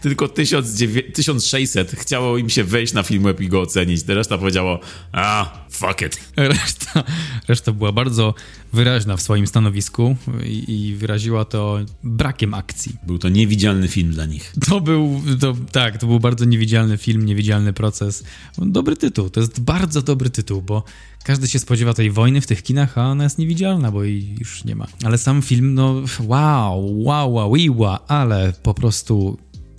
tylko 0.00 0.28
1900 0.28 1.14
1600 1.14 1.90
chciało 1.92 2.38
im 2.38 2.50
się 2.50 2.64
wejść 2.64 2.92
na 2.92 3.02
Filmweb 3.02 3.40
i 3.40 3.48
go 3.48 3.60
ocenić. 3.60 4.08
Reszta 4.08 4.38
powiedziało, 4.38 4.80
a, 5.12 5.58
fuck 5.70 6.02
it. 6.02 6.20
Reszta, 6.36 7.04
reszta 7.48 7.72
była 7.72 7.92
bardzo 7.92 8.34
wyraźna 8.72 9.16
w 9.16 9.22
swoim 9.22 9.46
stanowisku 9.46 10.16
i, 10.44 10.86
i 10.88 10.94
wyraziła 10.94 11.44
to 11.44 11.78
brakiem 12.04 12.54
akcji. 12.54 12.96
Był 13.06 13.18
to 13.18 13.28
niewidzialny 13.28 13.88
film 13.88 14.10
dla 14.10 14.26
nich. 14.26 14.52
To 14.68 14.80
był, 14.80 15.22
to, 15.40 15.56
tak, 15.72 15.98
to 15.98 16.06
był 16.06 16.20
bardzo 16.20 16.44
niewidzialny 16.44 16.96
film, 16.96 17.26
niewidzialny 17.26 17.72
proces. 17.72 18.24
Dobry 18.58 18.96
tytuł, 18.96 19.30
to 19.30 19.40
jest 19.40 19.60
bardzo 19.60 20.02
dobry 20.02 20.30
tytuł, 20.30 20.62
bo 20.62 20.84
każdy 21.24 21.48
się 21.48 21.58
spodziewa 21.58 21.94
tej 21.94 22.10
wojny 22.10 22.40
w 22.40 22.46
tych 22.46 22.62
kinach, 22.62 22.98
a 22.98 23.06
ona 23.06 23.24
jest 23.24 23.38
niewidzialna, 23.38 23.90
bo 23.90 24.04
jej 24.04 24.36
już 24.38 24.64
nie 24.64 24.76
ma. 24.76 24.86
Ale 25.04 25.18
sam 25.18 25.42
film, 25.42 25.74
no 25.74 26.02
wow, 26.20 27.04
wow, 27.04 27.32
wow, 27.32 27.52
wow, 27.76 27.98
ale 28.08 28.52
po 28.62 28.74
prostu 28.74 29.38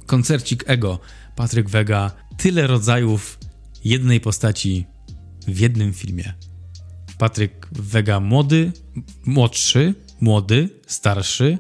koncercik 0.10 0.64
ego. 0.68 0.99
Patryk 1.36 1.70
Wega, 1.70 2.12
tyle 2.38 2.68
rodzajów 2.68 3.39
jednej 3.84 4.20
postaci 4.20 4.86
w 5.47 5.60
jednym 5.60 5.93
filmie. 5.93 6.34
Patryk 7.18 7.68
Wega 7.72 8.20
młody, 8.20 8.72
młodszy, 9.26 9.93
młody, 10.22 10.70
starszy, 10.88 11.57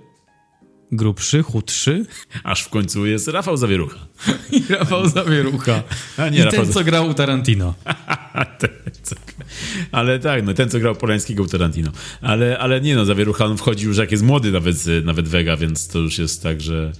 grubszy, 0.91 1.43
chudszy. 1.43 2.05
Aż 2.43 2.61
w 2.61 2.69
końcu 2.69 3.05
jest 3.05 3.27
Rafał 3.27 3.57
Zawierucha. 3.57 4.07
I 4.51 4.63
Rafał 4.79 5.09
Zawierucha. 5.09 5.83
A 6.17 6.29
nie, 6.29 6.39
I 6.39 6.41
Rafał 6.41 6.63
ten, 6.63 6.73
co 6.73 6.83
grał 6.83 7.07
u 7.07 7.13
Tarantino. 7.13 7.73
ten, 8.59 8.69
co... 9.03 9.15
Ale 9.91 10.19
tak, 10.19 10.45
no 10.45 10.53
ten, 10.53 10.69
co 10.69 10.79
grał 10.79 10.95
Polańskiego 10.95 11.43
u 11.43 11.47
Tarantino. 11.47 11.91
Ale, 12.21 12.59
ale 12.59 12.81
nie 12.81 12.95
no, 12.95 13.05
Zawierucha 13.05 13.45
on 13.45 13.57
wchodzi 13.57 13.85
już 13.85 13.97
jak 13.97 14.11
jest 14.11 14.23
młody 14.23 14.51
nawet, 14.51 14.75
nawet 15.03 15.27
Vega, 15.27 15.57
więc 15.57 15.87
to 15.87 15.99
już 15.99 16.17
jest 16.17 16.43
tak, 16.43 16.61
że 16.61 16.91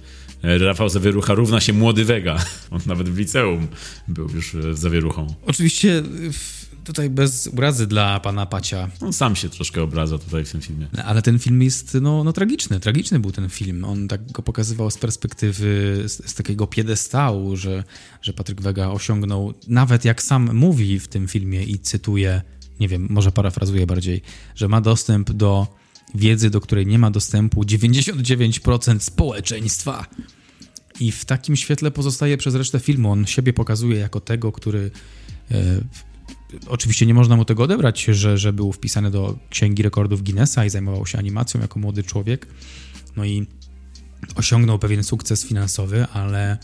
Rafał 0.42 0.88
Zawierucha 0.88 1.34
równa 1.34 1.60
się 1.60 1.72
młody 1.72 2.04
Vega. 2.04 2.38
On 2.70 2.80
nawet 2.86 3.08
w 3.08 3.18
liceum 3.18 3.68
był 4.08 4.28
już 4.34 4.56
z 4.72 4.78
Zawieruchą. 4.78 5.26
Oczywiście 5.46 6.02
w- 6.32 6.60
tutaj 6.84 7.10
bez 7.10 7.46
urazy 7.46 7.86
dla 7.86 8.20
pana 8.20 8.46
Pacia, 8.46 8.88
On 9.00 9.12
sam 9.12 9.36
się 9.36 9.48
troszkę 9.48 9.82
obraza 9.82 10.18
tutaj 10.18 10.44
w 10.44 10.52
tym 10.52 10.60
filmie. 10.60 10.86
ale 11.04 11.22
ten 11.22 11.38
film 11.38 11.62
jest 11.62 11.98
no, 12.02 12.24
no 12.24 12.32
tragiczny. 12.32 12.80
Tragiczny 12.80 13.18
był 13.20 13.32
ten 13.32 13.48
film. 13.48 13.84
On 13.84 14.08
tak 14.08 14.32
go 14.32 14.42
pokazywał 14.42 14.90
z 14.90 14.98
perspektywy, 14.98 16.02
z, 16.06 16.30
z 16.30 16.34
takiego 16.34 16.66
piedestału, 16.66 17.56
że, 17.56 17.84
że 18.22 18.32
Patryk 18.32 18.60
Wega 18.60 18.88
osiągnął, 18.88 19.54
nawet 19.68 20.04
jak 20.04 20.22
sam 20.22 20.54
mówi 20.56 20.98
w 21.00 21.08
tym 21.08 21.28
filmie 21.28 21.62
i 21.64 21.78
cytuję, 21.78 22.42
nie 22.80 22.88
wiem, 22.88 23.06
może 23.10 23.32
parafrazuję 23.32 23.86
bardziej, 23.86 24.22
że 24.54 24.68
ma 24.68 24.80
dostęp 24.80 25.30
do 25.32 25.79
wiedzy, 26.14 26.50
do 26.50 26.60
której 26.60 26.86
nie 26.86 26.98
ma 26.98 27.10
dostępu 27.10 27.62
99% 27.62 28.98
społeczeństwa. 29.00 30.06
I 31.00 31.12
w 31.12 31.24
takim 31.24 31.56
świetle 31.56 31.90
pozostaje 31.90 32.36
przez 32.36 32.54
resztę 32.54 32.80
filmu. 32.80 33.10
On 33.12 33.26
siebie 33.26 33.52
pokazuje 33.52 33.98
jako 33.98 34.20
tego, 34.20 34.52
który. 34.52 34.90
E, 35.50 35.56
oczywiście 36.66 37.06
nie 37.06 37.14
można 37.14 37.36
mu 37.36 37.44
tego 37.44 37.62
odebrać, 37.62 38.04
że, 38.04 38.38
że 38.38 38.52
był 38.52 38.72
wpisany 38.72 39.10
do 39.10 39.38
księgi 39.50 39.82
rekordów 39.82 40.22
Guinnessa 40.22 40.64
i 40.64 40.70
zajmował 40.70 41.06
się 41.06 41.18
animacją 41.18 41.60
jako 41.60 41.78
młody 41.78 42.02
człowiek. 42.02 42.46
No 43.16 43.24
i 43.24 43.46
osiągnął 44.34 44.78
pewien 44.78 45.04
sukces 45.04 45.44
finansowy, 45.44 46.06
ale, 46.12 46.58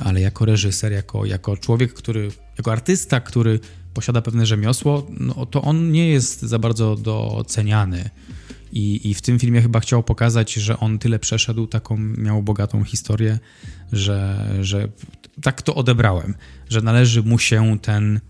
ale 0.00 0.20
jako 0.20 0.44
reżyser, 0.44 0.92
jako, 0.92 1.24
jako 1.24 1.56
człowiek, 1.56 1.94
który. 1.94 2.30
jako 2.58 2.72
artysta, 2.72 3.20
który 3.20 3.60
posiada 3.94 4.22
pewne 4.22 4.46
rzemiosło, 4.46 5.06
no 5.10 5.46
to 5.46 5.62
on 5.62 5.92
nie 5.92 6.08
jest 6.08 6.42
za 6.42 6.58
bardzo 6.58 6.96
doceniany. 6.96 8.10
I, 8.72 9.10
I 9.10 9.14
w 9.14 9.22
tym 9.22 9.38
filmie 9.38 9.62
chyba 9.62 9.80
chciał 9.80 10.02
pokazać, 10.02 10.52
że 10.52 10.80
on 10.80 10.98
tyle 10.98 11.18
przeszedł, 11.18 11.66
taką 11.66 11.96
miał 11.96 12.42
bogatą 12.42 12.84
historię, 12.84 13.38
że, 13.92 14.48
że 14.60 14.88
tak 15.42 15.62
to 15.62 15.74
odebrałem, 15.74 16.34
że 16.70 16.80
należy 16.80 17.22
mu 17.22 17.38
się 17.38 17.78
ten, 17.82 18.20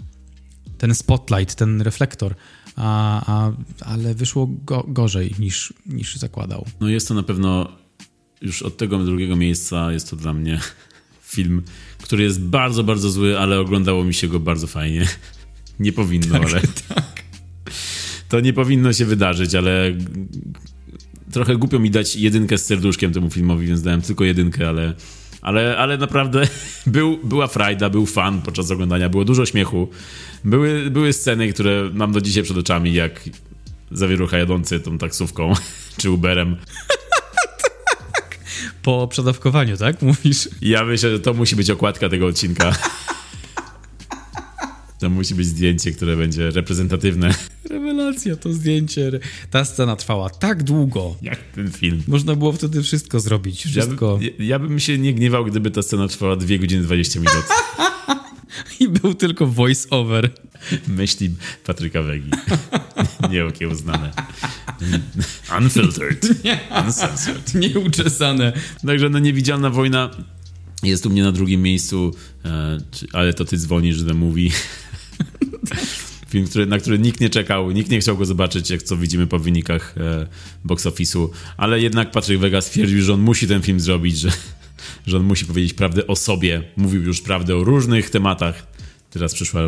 ten 0.78 0.95
spotlight, 0.95 1.55
ten 1.55 1.82
reflektor, 1.82 2.34
a, 2.76 3.22
a, 3.26 3.53
ale 3.80 4.14
wyszło 4.14 4.47
go, 4.47 4.84
gorzej 4.89 5.34
niż, 5.39 5.72
niż 5.86 6.16
zakładał. 6.16 6.66
No 6.80 6.89
jest 6.89 7.09
to 7.09 7.14
na 7.14 7.22
pewno 7.22 7.72
już 8.43 8.62
od 8.62 8.76
tego 8.76 8.99
drugiego 8.99 9.36
miejsca 9.36 9.93
jest 9.93 10.11
to 10.11 10.16
dla 10.16 10.32
mnie 10.34 10.61
film, 11.22 11.62
który 12.03 12.22
jest 12.22 12.41
bardzo, 12.41 12.84
bardzo 12.84 13.11
zły, 13.11 13.39
ale 13.39 13.61
oglądało 13.61 14.05
mi 14.05 14.14
się 14.14 14.28
go 14.28 14.41
bardzo 14.41 14.66
fajnie. 14.66 15.09
Nie 15.80 15.93
powinno, 15.93 16.36
ale... 16.36 16.61
To 18.29 18.41
nie 18.41 18.53
powinno 18.53 18.93
się 18.93 19.05
wydarzyć, 19.05 19.55
ale 19.55 19.93
trochę 21.33 21.57
głupio 21.57 21.79
mi 21.79 21.91
dać 21.91 22.16
jedynkę 22.16 22.59
z 22.59 22.66
serduszkiem 22.66 23.12
temu 23.12 23.31
filmowi, 23.31 23.66
więc 23.66 23.83
dałem 23.83 24.03
tylko 24.03 24.24
jedynkę, 24.24 24.68
ale, 24.68 24.95
ale, 25.43 25.76
ale 25.76 25.99
naprawdę 25.99 26.49
był, 26.87 27.18
była 27.24 27.47
frajda, 27.47 27.91
był 27.91 28.07
fan 28.07 28.43
podczas 28.43 28.70
oglądania, 28.70 29.09
było 29.09 29.24
dużo 29.24 29.47
śmiechu. 29.47 29.89
Były, 30.45 30.91
były 30.91 31.12
sceny, 31.12 31.53
które 31.53 31.91
mam 31.95 32.12
do 32.12 32.20
dzisiaj 32.20 32.43
przed 32.43 32.57
oczami, 32.57 32.93
jak 32.95 33.20
zawierucha 33.91 34.39
jadący 34.39 34.81
tą 34.81 34.99
taksówką 34.99 35.53
czy 36.01 36.11
Uberem. 36.11 36.57
Po 38.83 39.09
przedawkowaniu, 39.09 39.76
tak? 39.76 40.03
Mówisz? 40.03 40.49
Ja 40.62 40.85
myślę, 40.85 41.11
że 41.11 41.20
to 41.20 41.35
musi 41.35 41.57
być 41.57 41.70
okładka 41.70 42.09
tego 42.09 42.26
odcinka. 42.26 42.72
To 44.99 45.11
musi 45.11 45.34
być 45.34 45.46
zdjęcie, 45.46 45.92
które 45.92 46.16
będzie 46.16 46.51
reprezentatywne. 46.51 47.34
Rewelacja, 47.70 48.36
to 48.36 48.53
zdjęcie. 48.53 49.20
Ta 49.51 49.64
scena 49.64 49.96
trwała 49.96 50.30
tak 50.30 50.62
długo. 50.62 51.16
Jak 51.22 51.38
ten 51.55 51.72
film. 51.72 52.03
Można 52.09 52.34
było 52.34 52.53
wtedy 52.53 52.82
wszystko 52.82 53.20
zrobić. 53.20 53.64
Wszystko. 53.64 54.18
Ja, 54.22 54.30
by, 54.38 54.44
ja 54.44 54.59
bym 54.59 54.80
się 54.80 54.99
nie 54.99 55.14
gniewał, 55.14 55.44
gdyby 55.44 55.70
ta 55.70 55.82
scena 55.82 56.09
trwała 56.09 56.36
2 56.36 56.59
godziny 56.59 56.82
20 56.82 57.20
minut. 57.20 57.44
I 58.80 58.88
był 58.88 59.14
tylko 59.14 59.46
voice 59.46 59.90
over. 59.90 60.30
Myśli 60.88 61.30
Patryka 61.64 62.03
Wegi. 62.03 62.30
Nieokiełznane. 63.30 64.12
Unfiltered. 65.59 66.26
Uncensored. 66.84 67.55
Nieuczesane. 67.55 68.53
Także 68.86 69.09
no 69.09 69.18
niewidzialna 69.18 69.70
wojna 69.70 70.11
jest 70.82 71.07
u 71.07 71.11
mnie 71.11 71.22
na 71.22 71.32
drugim 71.32 71.62
miejscu, 71.62 72.14
e, 72.44 72.78
ale 73.12 73.34
to 73.34 73.44
ty 73.44 73.57
dzwonisz, 73.57 74.05
The 74.05 74.14
Movie. 74.14 74.51
Film, 76.28 76.46
który, 76.46 76.66
na 76.66 76.78
który 76.78 76.98
nikt 76.98 77.20
nie 77.20 77.30
czekał, 77.30 77.70
nikt 77.70 77.90
nie 77.90 78.00
chciał 78.00 78.16
go 78.16 78.24
zobaczyć, 78.24 78.70
jak 78.70 78.82
co 78.82 78.96
widzimy 78.96 79.26
po 79.26 79.38
wynikach 79.38 79.94
e, 79.96 80.26
box 80.64 80.86
office'u, 80.86 81.28
ale 81.56 81.80
jednak 81.80 82.11
Patryk 82.11 82.38
Wega 82.38 82.61
stwierdził, 82.61 83.02
że 83.02 83.14
on 83.14 83.20
musi 83.20 83.48
ten 83.48 83.62
film 83.62 83.80
zrobić, 83.80 84.18
że, 84.18 84.28
że 85.06 85.16
on 85.16 85.22
musi 85.24 85.44
powiedzieć 85.44 85.74
prawdę 85.74 86.06
o 86.06 86.16
sobie. 86.16 86.62
Mówił 86.76 87.02
już 87.02 87.20
prawdę 87.20 87.56
o 87.56 87.64
różnych 87.64 88.11
tematach, 88.11 88.66
Teraz 89.11 89.34
przyszła 89.34 89.61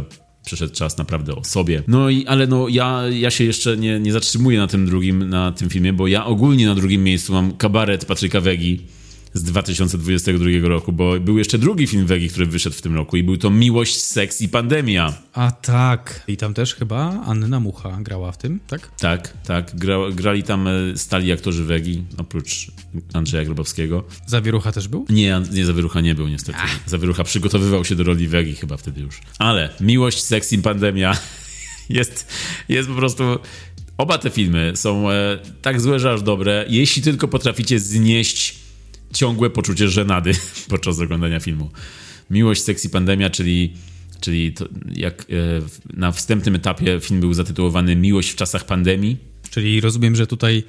przyszedł 0.44 0.74
czas 0.74 0.98
naprawdę 0.98 1.34
o 1.34 1.44
sobie. 1.44 1.82
No 1.88 2.10
i, 2.10 2.26
ale 2.26 2.46
no 2.46 2.68
ja, 2.68 3.02
ja 3.10 3.30
się 3.30 3.44
jeszcze 3.44 3.76
nie, 3.76 4.00
nie 4.00 4.12
zatrzymuję 4.12 4.58
na 4.58 4.66
tym 4.66 4.86
drugim, 4.86 5.28
na 5.28 5.52
tym 5.52 5.70
filmie, 5.70 5.92
bo 5.92 6.06
ja 6.06 6.26
ogólnie 6.26 6.66
na 6.66 6.74
drugim 6.74 7.04
miejscu 7.04 7.32
mam 7.32 7.56
kabaret 7.56 8.04
Patryka 8.04 8.40
Wegi 8.40 8.80
z 9.34 9.42
2022 9.42 10.68
roku, 10.68 10.92
bo 10.92 11.20
był 11.20 11.38
jeszcze 11.38 11.58
drugi 11.58 11.86
film 11.86 12.06
Wegi, 12.06 12.28
który 12.28 12.46
wyszedł 12.46 12.76
w 12.76 12.82
tym 12.82 12.94
roku 12.94 13.16
i 13.16 13.22
był 13.22 13.36
to 13.36 13.50
Miłość, 13.50 14.00
Seks 14.00 14.40
i 14.40 14.48
Pandemia. 14.48 15.14
A 15.32 15.50
tak. 15.50 16.24
I 16.28 16.36
tam 16.36 16.54
też 16.54 16.74
chyba 16.74 17.22
Anna 17.26 17.60
Mucha 17.60 17.98
grała 18.00 18.32
w 18.32 18.38
tym, 18.38 18.60
tak? 18.66 18.90
Tak, 19.00 19.32
tak. 19.46 19.76
Gra, 19.76 19.96
grali 20.12 20.42
tam 20.42 20.68
e, 20.68 20.72
stali 20.96 21.32
aktorzy 21.32 21.64
Wegi, 21.64 22.02
oprócz 22.18 22.70
Andrzeja 23.12 23.44
Grobowskiego. 23.44 24.04
Zawierucha 24.26 24.72
też 24.72 24.88
był? 24.88 25.06
Nie, 25.08 25.42
nie 25.52 25.66
Zawierucha 25.66 26.00
nie 26.00 26.14
był 26.14 26.28
niestety. 26.28 26.58
Ach. 26.62 26.80
Zawierucha 26.86 27.24
przygotowywał 27.24 27.84
się 27.84 27.96
do 27.96 28.04
roli 28.04 28.28
Wegi 28.28 28.54
chyba 28.54 28.76
wtedy 28.76 29.00
już. 29.00 29.20
Ale 29.38 29.70
Miłość, 29.80 30.22
Seks 30.22 30.52
i 30.52 30.58
Pandemia 30.58 31.18
jest, 31.88 32.26
jest 32.68 32.88
po 32.88 32.94
prostu... 32.94 33.24
Oba 33.98 34.18
te 34.18 34.30
filmy 34.30 34.72
są 34.74 35.10
e, 35.10 35.38
tak 35.62 35.80
złe, 35.80 35.98
że 35.98 36.12
aż 36.12 36.22
dobre, 36.22 36.64
jeśli 36.68 37.02
tylko 37.02 37.28
potraficie 37.28 37.80
znieść 37.80 38.60
ciągłe 39.14 39.50
poczucie 39.50 39.88
żenady 39.88 40.32
podczas 40.70 41.00
oglądania 41.00 41.40
filmu. 41.40 41.70
Miłość, 42.30 42.62
seks 42.62 42.84
i 42.84 42.90
pandemia, 42.90 43.30
czyli, 43.30 43.74
czyli 44.20 44.52
to, 44.52 44.68
jak 44.94 45.22
e, 45.22 45.24
na 45.96 46.12
wstępnym 46.12 46.54
etapie 46.54 47.00
film 47.00 47.20
był 47.20 47.34
zatytułowany 47.34 47.96
Miłość 47.96 48.30
w 48.30 48.36
czasach 48.36 48.66
pandemii. 48.66 49.16
Czyli 49.50 49.80
rozumiem, 49.80 50.16
że 50.16 50.26
tutaj 50.26 50.62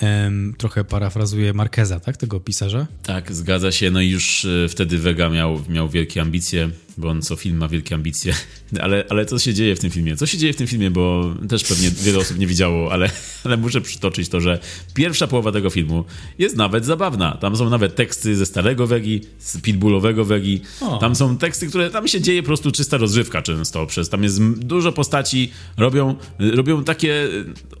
em, 0.00 0.54
trochę 0.58 0.84
parafrazuję 0.84 1.52
Markeza, 1.52 2.00
tak? 2.00 2.16
Tego 2.16 2.40
pisarza? 2.40 2.86
Tak, 3.02 3.32
zgadza 3.32 3.72
się. 3.72 3.90
No 3.90 4.00
i 4.00 4.10
już 4.10 4.44
e, 4.44 4.68
wtedy 4.68 4.98
Vega 4.98 5.28
miał, 5.28 5.62
miał 5.68 5.88
wielkie 5.88 6.20
ambicje, 6.20 6.70
bo 6.98 7.08
on 7.08 7.22
co 7.22 7.36
film 7.36 7.56
ma 7.56 7.68
wielkie 7.68 7.94
ambicje. 7.94 8.34
Ale, 8.80 9.04
ale 9.08 9.26
co 9.26 9.38
się 9.38 9.54
dzieje 9.54 9.76
w 9.76 9.80
tym 9.80 9.90
filmie? 9.90 10.16
Co 10.16 10.26
się 10.26 10.38
dzieje 10.38 10.52
w 10.52 10.56
tym 10.56 10.66
filmie, 10.66 10.90
bo 10.90 11.34
też 11.48 11.64
pewnie 11.64 11.90
wiele 11.90 12.18
osób 12.18 12.38
nie 12.38 12.46
widziało, 12.46 12.92
ale, 12.92 13.10
ale 13.44 13.56
muszę 13.56 13.80
przytoczyć 13.80 14.28
to, 14.28 14.40
że 14.40 14.58
pierwsza 14.94 15.26
połowa 15.26 15.52
tego 15.52 15.70
filmu 15.70 16.04
jest 16.38 16.56
nawet 16.56 16.84
zabawna. 16.84 17.36
Tam 17.40 17.56
są 17.56 17.70
nawet 17.70 17.94
teksty 17.94 18.36
ze 18.36 18.46
starego 18.46 18.86
Wegi, 18.86 19.20
z 19.38 19.60
pitbullowego 19.60 20.24
Wegi. 20.24 20.60
O. 20.80 20.98
Tam 20.98 21.16
są 21.16 21.38
teksty, 21.38 21.66
które 21.66 21.90
tam 21.90 22.08
się 22.08 22.20
dzieje 22.20 22.42
po 22.42 22.46
prostu 22.46 22.72
czysta 22.72 22.96
rozrywka 22.96 23.42
często. 23.42 23.86
Przez 23.86 24.08
tam 24.08 24.22
jest 24.22 24.42
dużo 24.44 24.92
postaci, 24.92 25.50
robią, 25.76 26.14
robią 26.38 26.84
takie 26.84 27.28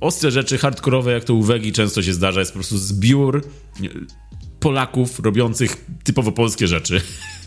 ostre 0.00 0.30
rzeczy, 0.30 0.58
hardkorowe, 0.58 1.12
jak 1.12 1.24
to 1.24 1.34
u 1.34 1.42
Wegi 1.42 1.72
często 1.72 2.02
się 2.02 2.12
zdarza. 2.12 2.40
Jest 2.40 2.52
po 2.52 2.58
prostu 2.58 2.78
zbiór 2.78 3.42
Polaków 4.60 5.20
robiących 5.20 5.84
typowo 6.04 6.32
polskie 6.32 6.66
rzeczy. 6.66 7.00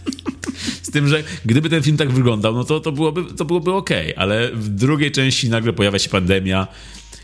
Z 0.82 0.92
tym, 0.92 1.08
że 1.08 1.24
gdyby 1.46 1.70
ten 1.70 1.84
film 1.84 1.98
tak 1.98 2.12
wyglądał, 2.12 2.54
no 2.54 2.64
to, 2.64 2.80
to 2.80 2.92
byłoby, 2.92 3.24
to 3.38 3.46
byłoby 3.46 3.74
ok, 3.74 3.90
ale 4.16 4.52
w 4.54 4.70
drugiej 4.70 5.12
części 5.12 5.50
nagle 5.50 5.74
pojawia 5.74 6.00
się 6.00 6.10
pandemia, 6.10 6.68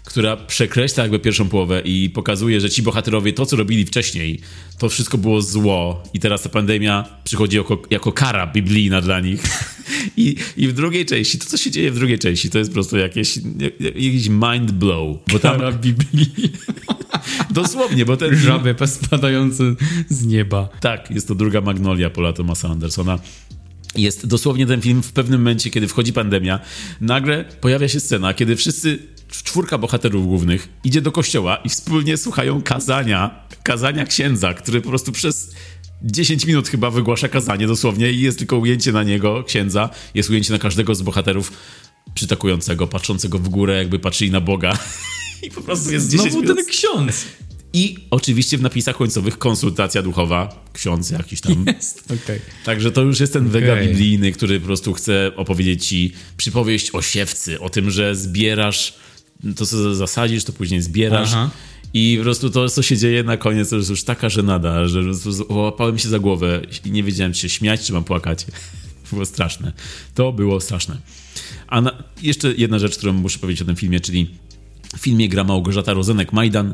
która 0.08 0.38
przekreśla 0.38 1.03
jakby 1.03 1.20
pierwszą 1.20 1.49
połowę 1.49 1.82
i 1.86 2.10
pokazuje, 2.10 2.62
że 2.62 2.70
ci 2.70 2.82
bohaterowie 2.82 3.34
to, 3.34 3.45
co 3.45 3.55
robili 3.55 3.86
wcześniej, 3.86 4.39
to 4.78 4.89
wszystko 4.89 5.18
było 5.18 5.41
zło 5.41 6.03
i 6.14 6.20
teraz 6.20 6.41
ta 6.41 6.49
pandemia 6.49 7.05
przychodzi 7.24 7.58
jako, 7.58 7.82
jako 7.89 8.12
kara 8.12 8.47
biblijna 8.47 9.01
dla 9.01 9.20
nich. 9.20 9.43
I, 10.18 10.36
I 10.58 10.68
w 10.68 10.74
drugiej 10.74 11.05
części, 11.05 11.38
to 11.39 11.45
co 11.45 11.58
się 11.58 11.72
dzieje 11.72 11.91
w 11.91 11.95
drugiej 11.95 12.20
części, 12.20 12.49
to 12.49 12.58
jest 12.58 12.70
po 12.70 12.74
prostu 12.74 12.97
jakieś, 12.97 13.39
jakiś 13.80 14.30
mind 14.30 14.72
blow. 14.72 15.18
Bo 15.32 15.39
tam... 15.39 15.58
Kara 15.58 15.72
Biblii. 15.72 16.51
Dosłownie, 17.49 18.05
bo 18.05 18.18
ten... 18.18 18.36
Żaby 18.36 18.76
spadające 18.88 19.64
z 20.10 20.26
nieba. 20.26 20.70
Tak, 20.80 21.12
jest 21.12 21.28
to 21.28 21.36
druga 21.36 21.62
Magnolia 21.62 22.10
Paula 22.10 22.34
Thomasa 22.34 22.70
Andersona. 22.70 23.20
Jest 23.95 24.28
dosłownie 24.28 24.66
ten 24.66 24.82
film 24.82 25.03
w 25.03 25.12
pewnym 25.12 25.41
momencie, 25.41 25.70
kiedy 25.70 25.88
wchodzi 25.88 26.14
pandemia, 26.14 26.60
nagle 27.01 27.45
pojawia 27.62 27.88
się 27.88 27.99
scena, 27.99 28.34
kiedy 28.34 28.55
wszyscy, 28.55 28.99
czwórka 29.30 29.78
bohaterów 29.78 30.28
głównych 30.28 30.70
idzie 30.84 31.02
do 31.02 31.12
kościoła 31.12 31.56
i 31.56 31.70
wspólnie 31.70 32.18
słuchają 32.18 32.62
kazania, 32.62 33.48
kazania 33.64 34.06
księdza, 34.06 34.54
który 34.54 34.82
po 34.82 34.90
prostu 34.90 35.12
przez 35.12 35.56
10 36.04 36.46
minut 36.46 36.68
chyba 36.68 36.92
wygłasza 36.92 37.28
kazanie 37.30 37.68
dosłownie 37.68 38.12
i 38.12 38.20
jest 38.20 38.38
tylko 38.38 38.58
ujęcie 38.58 38.92
na 38.92 39.04
niego, 39.04 39.44
księdza, 39.44 39.90
jest 40.14 40.30
ujęcie 40.30 40.54
na 40.54 40.60
każdego 40.60 40.96
z 40.96 41.02
bohaterów 41.02 41.52
przytakującego, 42.14 42.88
patrzącego 42.88 43.40
w 43.40 43.50
górę, 43.50 43.78
jakby 43.78 44.00
patrzyli 44.00 44.32
na 44.32 44.42
Boga. 44.42 44.78
I 45.44 45.52
po 45.52 45.62
prostu 45.62 45.92
jest 45.92 46.10
10 46.10 46.32
Znowu 46.32 46.42
minut. 46.42 46.58
ten 46.58 46.66
ksiądz. 46.66 47.26
I 47.74 47.96
oczywiście 48.12 48.58
w 48.58 48.62
napisach 48.62 48.98
końcowych 48.98 49.38
konsultacja 49.38 50.02
duchowa, 50.02 50.66
ksiądz 50.74 51.10
jakiś 51.10 51.42
tam. 51.42 51.66
Jest, 51.68 52.04
okay. 52.24 52.40
Także 52.66 52.92
to 52.92 53.02
już 53.02 53.20
jest 53.20 53.34
ten 53.34 53.50
wega 53.50 53.74
okay. 53.74 53.88
biblijny, 53.88 54.32
który 54.32 54.60
po 54.60 54.66
prostu 54.66 54.94
chce 54.94 55.32
opowiedzieć 55.36 55.88
ci 55.88 56.14
przypowieść 56.38 56.92
o 56.96 57.02
siewcy, 57.02 57.60
o 57.60 57.70
tym, 57.70 57.92
że 57.92 58.16
zbierasz 58.16 58.94
to, 59.56 59.66
co 59.66 59.96
zasadzisz, 59.96 60.44
to 60.44 60.54
później 60.54 60.82
zbierasz. 60.82 61.30
Aha. 61.32 61.50
I 61.94 62.16
po 62.18 62.24
prostu 62.24 62.50
to, 62.50 62.70
co 62.70 62.82
się 62.82 62.98
dzieje 62.98 63.24
na 63.24 63.38
koniec, 63.38 63.70
to 63.70 63.76
jest 63.76 63.90
już 63.90 64.04
taka 64.04 64.30
żenada, 64.30 64.88
że 64.88 65.02
łapałem 65.50 65.98
się 65.98 66.10
za 66.10 66.20
głowę 66.20 66.62
i 66.86 66.92
nie 66.92 67.04
wiedziałem, 67.04 67.34
czy 67.34 67.40
się 67.40 67.50
śmiać, 67.50 67.86
czy 67.86 67.94
mam 67.94 68.04
płakać. 68.04 68.46
było 69.12 69.26
straszne. 69.26 69.72
To 70.16 70.32
było 70.32 70.62
straszne. 70.62 70.98
A 71.68 71.82
na, 71.82 72.04
jeszcze 72.22 72.54
jedna 72.54 72.80
rzecz, 72.80 72.98
którą 72.98 73.14
muszę 73.14 73.40
powiedzieć 73.40 73.62
o 73.62 73.66
tym 73.66 73.76
filmie, 73.76 74.00
czyli 74.00 74.30
w 74.98 75.00
filmie 75.00 75.30
gra 75.30 75.44
Małgorzata 75.44 75.94
Rozenek-Majdan, 75.94 76.74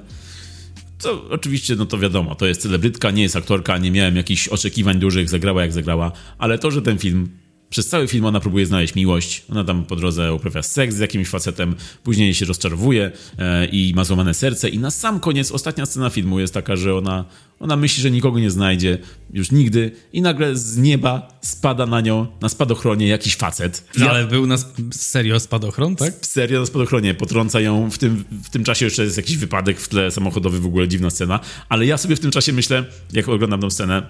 to 1.02 1.30
oczywiście, 1.30 1.76
no 1.76 1.86
to 1.86 1.98
wiadomo, 1.98 2.36
to 2.36 2.46
jest 2.46 2.62
celebrytka, 2.62 3.12
nie 3.12 3.24
jest 3.24 3.36
aktorka, 3.36 3.78
nie 3.78 3.92
miałem 3.92 4.16
jakichś 4.16 4.48
oczekiwań 4.48 5.00
dużych, 5.00 5.30
zagrała 5.30 5.62
jak 5.62 5.74
zagrała, 5.74 6.12
ale 6.38 6.60
to, 6.60 6.72
że 6.72 6.82
ten 6.82 6.98
film 6.98 7.30
przez 7.74 7.88
cały 7.88 8.08
film 8.08 8.26
ona 8.26 8.40
próbuje 8.40 8.66
znaleźć 8.66 8.96
miłość. 8.96 9.46
Ona 9.52 9.64
tam 9.64 9.86
po 9.86 9.96
drodze 9.96 10.34
uprawia 10.34 10.64
seks 10.64 10.96
z 10.96 11.00
jakimś 11.00 11.28
facetem, 11.28 11.76
później 12.04 12.34
się 12.34 12.46
rozczarowuje 12.46 13.12
e, 13.38 13.66
i 13.66 13.94
ma 13.96 14.04
złamane 14.04 14.34
serce. 14.34 14.70
I 14.70 14.80
na 14.80 14.92
sam 14.92 15.20
koniec, 15.20 15.52
ostatnia 15.52 15.86
scena 15.86 16.10
filmu 16.10 16.40
jest 16.40 16.54
taka, 16.54 16.76
że 16.76 16.96
ona, 16.96 17.26
ona 17.60 17.76
myśli, 17.76 18.04
że 18.04 18.12
nikogo 18.12 18.40
nie 18.40 18.52
znajdzie 18.52 18.98
już 19.34 19.52
nigdy 19.52 19.92
i 20.14 20.22
nagle 20.22 20.56
z 20.56 20.78
nieba 20.78 21.40
spada 21.42 21.86
na 21.86 22.02
nią, 22.02 22.28
na 22.42 22.50
spadochronie 22.50 23.08
jakiś 23.08 23.36
facet. 23.36 23.84
Ja, 23.98 24.10
ale 24.10 24.28
był 24.28 24.48
na 24.48 24.56
serio 24.92 25.40
spadochron, 25.40 25.96
tak? 25.96 26.14
Serio 26.22 26.60
na 26.60 26.66
spadochronie. 26.66 27.14
Potrąca 27.14 27.60
ją. 27.60 27.92
W 27.92 27.98
tym, 27.98 28.26
w 28.44 28.50
tym 28.50 28.64
czasie 28.64 28.86
jeszcze 28.86 29.04
jest 29.04 29.18
jakiś 29.18 29.38
wypadek 29.38 29.80
w 29.80 29.88
tle 29.88 30.12
samochodowy, 30.12 30.60
w 30.60 30.66
ogóle 30.66 30.88
dziwna 30.88 31.10
scena. 31.10 31.40
Ale 31.70 31.86
ja 31.86 31.98
sobie 31.98 32.16
w 32.16 32.20
tym 32.20 32.32
czasie 32.32 32.54
myślę, 32.54 32.86
jak 33.14 33.30
oglądam 33.30 33.62
tę 33.62 33.72
scenę, 33.72 34.08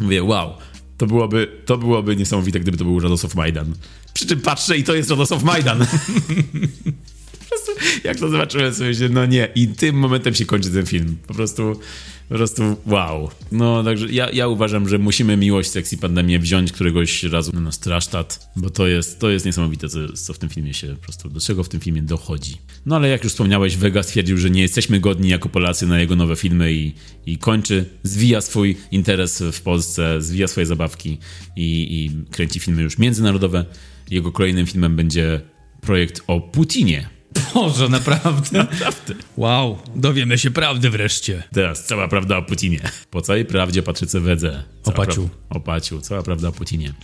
mówię, 0.00 0.22
wow, 0.22 0.54
to 0.98 1.06
byłoby, 1.06 1.62
to 1.64 1.78
byłoby 1.78 2.16
niesamowite, 2.16 2.60
gdyby 2.60 2.78
to 2.78 2.84
był 2.84 3.00
Radosław 3.00 3.34
Majdan. 3.34 3.74
Przy 4.14 4.26
czym 4.26 4.40
patrzę 4.40 4.78
i 4.78 4.84
to 4.84 4.94
jest 4.94 5.10
Radosław 5.10 5.42
Majdan. 5.42 5.78
po 7.38 7.44
prostu, 7.48 7.72
jak 8.04 8.18
to 8.18 8.28
zobaczyłem 8.28 8.74
sobie, 8.74 8.94
że 8.94 9.08
no 9.08 9.26
nie. 9.26 9.48
I 9.54 9.68
tym 9.68 9.96
momentem 9.96 10.34
się 10.34 10.46
kończy 10.46 10.70
ten 10.70 10.86
film. 10.86 11.16
Po 11.26 11.34
prostu 11.34 11.80
po 12.28 12.34
prostu 12.34 12.76
wow. 12.86 13.30
No 13.52 13.84
także 13.84 14.06
ja, 14.12 14.30
ja 14.30 14.48
uważam, 14.48 14.88
że 14.88 14.98
musimy 14.98 15.36
miłość, 15.36 15.70
seks 15.70 15.92
i 15.92 15.98
pandemię 15.98 16.38
wziąć 16.38 16.72
któregoś 16.72 17.22
razu 17.22 17.60
na 17.60 17.72
strasztat, 17.72 18.50
bo 18.56 18.70
to 18.70 18.86
jest, 18.86 19.18
to 19.18 19.30
jest 19.30 19.46
niesamowite, 19.46 19.88
co, 19.88 20.12
co 20.12 20.32
w 20.32 20.38
tym 20.38 20.48
filmie 20.48 20.74
się 20.74 20.86
po 20.86 21.02
prostu, 21.02 21.30
do 21.30 21.40
czego 21.40 21.64
w 21.64 21.68
tym 21.68 21.80
filmie 21.80 22.02
dochodzi. 22.02 22.56
No 22.86 22.96
ale 22.96 23.08
jak 23.08 23.24
już 23.24 23.32
wspomniałeś, 23.32 23.76
Vega 23.76 24.02
stwierdził, 24.02 24.38
że 24.38 24.50
nie 24.50 24.62
jesteśmy 24.62 25.00
godni 25.00 25.28
jako 25.28 25.48
Polacy 25.48 25.86
na 25.86 26.00
jego 26.00 26.16
nowe 26.16 26.36
filmy 26.36 26.72
i, 26.72 26.94
i 27.26 27.38
kończy, 27.38 27.84
zwija 28.02 28.40
swój 28.40 28.76
interes 28.90 29.42
w 29.52 29.60
Polsce, 29.60 30.22
zwija 30.22 30.48
swoje 30.48 30.66
zabawki 30.66 31.18
i, 31.56 32.04
i 32.04 32.30
kręci 32.30 32.60
filmy 32.60 32.82
już 32.82 32.98
międzynarodowe. 32.98 33.64
Jego 34.10 34.32
kolejnym 34.32 34.66
filmem 34.66 34.96
będzie 34.96 35.40
projekt 35.80 36.22
o 36.26 36.40
Putinie. 36.40 37.13
Boże, 37.54 37.88
naprawdę? 37.88 38.58
naprawdę. 38.58 39.14
Wow, 39.36 39.78
dowiemy 39.96 40.38
się 40.38 40.50
prawdy 40.50 40.90
wreszcie. 40.90 41.42
Teraz 41.52 41.84
cała 41.84 42.08
prawda 42.08 42.36
o 42.36 42.42
Putinie. 42.42 42.80
Po 43.10 43.20
całej 43.20 43.44
prawdzie 43.44 43.82
Patryce 43.82 44.20
Wedze. 44.20 44.64
Opaciu. 44.84 45.22
Pra- 45.22 45.56
opaciu, 45.56 46.00
cała 46.00 46.22
prawda 46.22 46.48
o 46.48 46.52
Putinie. 46.52 46.94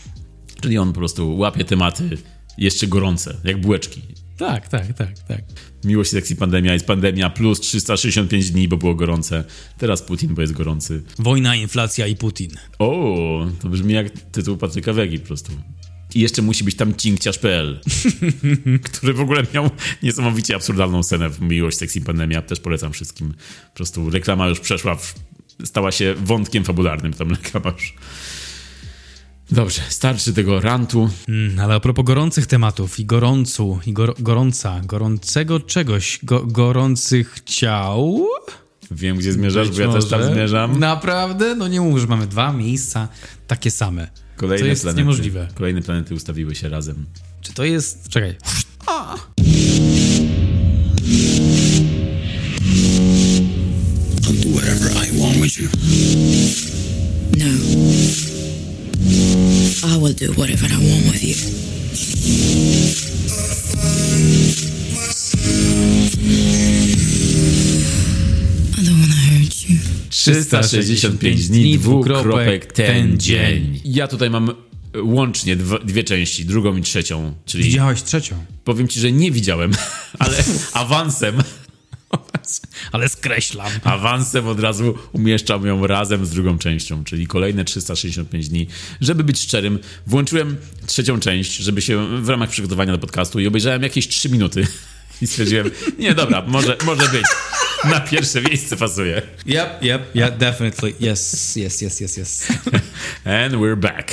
Czyli 0.60 0.78
on 0.78 0.92
po 0.92 0.98
prostu 0.98 1.38
łapie 1.38 1.64
tematy 1.64 2.18
jeszcze 2.58 2.86
gorące, 2.86 3.36
jak 3.44 3.60
bułeczki. 3.60 4.02
Tak, 4.36 4.68
tak, 4.68 4.92
tak, 4.92 5.18
tak. 5.18 5.40
Miłość, 5.84 6.10
sekcji, 6.10 6.36
pandemia 6.36 6.72
jest 6.72 6.86
pandemia 6.86 7.30
plus 7.30 7.60
365 7.60 8.50
dni, 8.50 8.68
bo 8.68 8.76
było 8.76 8.94
gorące. 8.94 9.44
Teraz 9.78 10.02
Putin, 10.02 10.34
bo 10.34 10.40
jest 10.40 10.52
gorący. 10.52 11.02
Wojna, 11.18 11.56
inflacja 11.56 12.06
i 12.06 12.16
Putin. 12.16 12.50
O, 12.78 13.46
to 13.62 13.68
brzmi 13.68 13.94
jak 13.94 14.10
tytuł 14.10 14.56
Patryka 14.56 14.92
Wegi 14.92 15.18
po 15.18 15.26
prostu. 15.26 15.52
I 16.14 16.20
jeszcze 16.20 16.42
musi 16.42 16.64
być 16.64 16.74
tam 16.74 16.94
cinkciarz.pl, 16.94 17.80
który 18.92 19.12
w 19.12 19.20
ogóle 19.20 19.42
miał 19.54 19.70
niesamowicie 20.02 20.56
absurdalną 20.56 21.02
scenę 21.02 21.30
w 21.30 21.40
Miłość, 21.40 21.76
Seks 21.76 21.96
i 21.96 22.00
Pandemia. 22.00 22.42
Też 22.42 22.60
polecam 22.60 22.92
wszystkim. 22.92 23.34
Po 23.70 23.76
prostu 23.76 24.10
reklama 24.10 24.48
już 24.48 24.60
przeszła, 24.60 24.94
w, 24.94 25.14
stała 25.64 25.92
się 25.92 26.14
wątkiem 26.24 26.64
fabularnym 26.64 27.12
tam 27.12 27.30
reklama 27.30 27.70
już. 27.70 27.94
Dobrze, 29.52 29.82
starczy 29.88 30.32
tego 30.32 30.60
rantu. 30.60 31.10
Mm, 31.28 31.60
ale 31.60 31.74
a 31.74 31.80
propos 31.80 32.04
gorących 32.04 32.46
tematów 32.46 33.00
i 33.00 33.04
gorącu, 33.04 33.80
i 33.86 33.92
gor 33.92 34.14
gorąca, 34.18 34.80
gorącego 34.84 35.60
czegoś, 35.60 36.18
go 36.22 36.46
gorących 36.46 37.40
ciał... 37.44 38.26
Wiem, 38.90 39.16
gdzie 39.16 39.32
zmierzasz, 39.32 39.68
Być 39.68 39.76
bo 39.76 39.82
ja 39.82 39.88
może. 39.88 40.00
też 40.00 40.10
tam 40.10 40.24
zmierzam. 40.34 40.78
Naprawdę? 40.78 41.54
No 41.54 41.68
nie 41.68 41.80
mów, 41.80 41.98
że 41.98 42.06
mamy 42.06 42.26
dwa 42.26 42.52
miejsca 42.52 43.08
takie 43.46 43.70
same. 43.70 44.10
Kolejne 44.40 44.64
To 44.64 44.68
jest 44.68 44.82
planety, 44.82 45.00
niemożliwe. 45.00 45.48
Kolejne 45.54 45.82
planety 45.82 46.14
ustawiły 46.14 46.54
się 46.54 46.68
razem. 46.68 47.06
Czy 47.40 47.52
to 47.52 47.64
jest... 47.64 48.08
Czekaj. 48.08 48.36
I'll 54.22 54.36
do 54.42 54.48
whatever 54.54 54.90
I 54.92 55.18
want 55.20 55.36
with 55.36 55.58
you. 55.58 55.68
No. 57.38 57.46
I 59.88 59.98
will 59.98 60.14
do 60.14 60.32
whatever 60.32 60.70
I 60.70 60.76
want 60.90 61.12
with 61.12 61.22
you. 61.22 61.36
365 70.10 71.48
dni, 71.48 71.78
dwukropek, 71.78 72.72
ten 72.72 73.18
dzień. 73.18 73.80
Ja 73.84 74.08
tutaj 74.08 74.30
mam 74.30 74.50
łącznie 75.02 75.56
dwa, 75.56 75.78
dwie 75.78 76.04
części, 76.04 76.44
drugą 76.44 76.76
i 76.76 76.82
trzecią, 76.82 77.34
czyli 77.46 77.64
Widziałeś 77.64 78.02
trzecią. 78.02 78.44
powiem 78.64 78.88
ci, 78.88 79.00
że 79.00 79.12
nie 79.12 79.30
widziałem, 79.30 79.72
ale 80.18 80.44
awansem, 80.72 81.34
Ale 82.92 83.08
skreślam. 83.08 83.72
awansem 83.84 84.46
od 84.46 84.60
razu 84.60 84.94
umieszczam 85.12 85.66
ją 85.66 85.86
razem 85.86 86.26
z 86.26 86.30
drugą 86.30 86.58
częścią, 86.58 87.04
czyli 87.04 87.26
kolejne 87.26 87.64
365 87.64 88.48
dni. 88.48 88.66
Żeby 89.00 89.24
być 89.24 89.40
szczerym, 89.40 89.78
włączyłem 90.06 90.56
trzecią 90.86 91.20
część, 91.20 91.56
żeby 91.56 91.82
się 91.82 92.22
w 92.22 92.28
ramach 92.28 92.50
przygotowania 92.50 92.92
do 92.92 92.98
podcastu 92.98 93.40
i 93.40 93.46
obejrzałem 93.46 93.82
jakieś 93.82 94.08
3 94.08 94.28
minuty 94.28 94.66
i 95.22 95.26
stwierdziłem, 95.26 95.70
nie 95.98 96.14
dobra, 96.14 96.42
może, 96.46 96.76
może 96.86 97.08
być. 97.08 97.24
Na 97.84 98.00
pierwsze 98.00 98.42
miejsce 98.42 98.76
pasuje. 98.76 99.22
Yep, 99.46 99.82
yep, 99.82 100.16
yeah, 100.16 100.38
definitely. 100.38 100.92
Yes, 101.12 101.56
yes, 101.56 101.82
yes, 101.82 102.00
yes, 102.00 102.18
yes. 102.18 102.48
And 103.24 103.54
we're 103.54 103.76
back. 103.76 104.12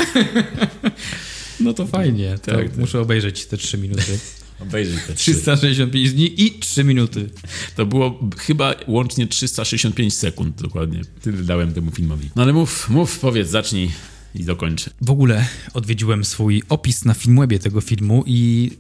No 1.60 1.74
to 1.74 1.88
fajnie. 1.88 2.38
To 2.42 2.52
Tak, 2.52 2.70
tak. 2.70 2.78
muszę 2.78 3.00
obejrzeć 3.02 3.46
te 3.46 3.58
trzy 3.58 3.78
minuty. 3.78 4.20
Obejrzyj 4.60 4.98
te 5.08 5.14
trzy. 5.14 5.32
365 5.34 6.14
dni 6.14 6.42
i 6.46 6.60
3 6.60 6.84
minuty. 6.84 7.30
To 7.76 7.86
było 7.86 8.20
chyba 8.38 8.76
łącznie 8.88 9.28
365 9.28 10.14
sekund 10.14 10.62
dokładnie. 10.62 11.02
Tyle 11.22 11.38
dałem 11.44 11.74
temu 11.74 11.92
filmowi. 11.92 12.30
No 12.36 12.44
ale 12.44 12.54
mów, 12.54 12.90
mów, 12.90 13.20
powiedz, 13.20 13.50
zacznij 13.50 13.92
i 14.36 14.44
dokończę. 14.44 14.92
W 15.02 15.12
ogóle 15.12 15.48
odwiedziłem 15.74 16.26
swój 16.26 16.64
opis 16.70 17.06
na 17.06 17.14
Filmwebie 17.14 17.60
tego 17.60 17.82
filmu 17.82 18.24
i 18.28 18.72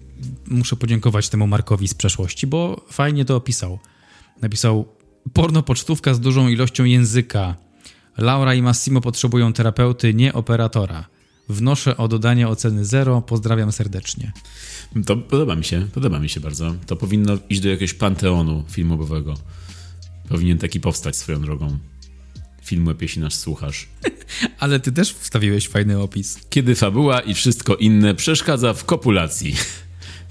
muszę 0.48 0.76
podziękować 0.76 1.30
temu 1.30 1.48
Markowi 1.48 1.88
z 1.88 1.94
przeszłości, 1.94 2.48
bo 2.48 2.86
fajnie 2.92 3.26
to 3.26 3.36
opisał. 3.36 3.80
Napisał 4.42 4.86
porno 5.34 5.64
pocztówka 5.64 6.14
z 6.14 6.20
dużą 6.20 6.48
ilością 6.48 6.84
języka. 6.84 7.56
Laura 8.18 8.54
i 8.54 8.62
Massimo 8.62 9.02
potrzebują 9.02 9.54
terapeuty, 9.54 10.14
nie 10.14 10.34
operatora. 10.34 11.06
Wnoszę 11.50 11.98
o 11.98 12.08
dodanie 12.08 12.48
oceny 12.48 12.86
0. 12.86 13.22
Pozdrawiam 13.22 13.72
serdecznie. 13.72 14.32
To 15.06 15.18
podoba 15.18 15.56
mi 15.56 15.64
się, 15.64 15.88
podoba 15.94 16.20
mi 16.20 16.30
się 16.30 16.40
bardzo. 16.40 16.76
To 16.86 16.96
powinno 16.96 17.38
iść 17.50 17.62
do 17.62 17.70
jakiegoś 17.70 17.94
panteonu 17.94 18.64
filmowego. 18.70 19.34
Powinien 20.30 20.58
taki 20.58 20.80
powstać 20.80 21.16
swoją 21.16 21.42
drogą. 21.42 21.78
Film 22.64 22.88
łeb, 22.88 23.02
jeśli 23.02 23.22
nas 23.22 23.34
słuchasz. 23.34 23.88
Ale 24.60 24.80
ty 24.80 24.92
też 24.92 25.14
wstawiłeś 25.14 25.68
fajny 25.68 26.00
opis. 26.00 26.40
Kiedy 26.50 26.76
fabuła 26.76 27.20
i 27.20 27.34
wszystko 27.34 27.76
inne 27.76 28.16
przeszkadza 28.16 28.74
w 28.74 28.86
kopulacji. 28.86 29.56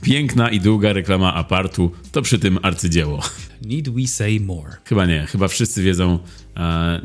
Piękna 0.03 0.51
i 0.51 0.61
długa 0.61 0.93
reklama 0.93 1.35
apartu 1.35 1.93
to 2.13 2.23
przy 2.23 2.39
tym 2.39 2.59
arcydzieło. 2.63 3.23
Need 3.63 3.89
we 3.89 4.07
say 4.07 4.41
more? 4.41 4.77
Chyba 4.85 5.07
nie, 5.07 5.27
chyba 5.27 5.49
wszyscy 5.49 5.83
wiedzą 5.83 6.19
e, 6.57 7.01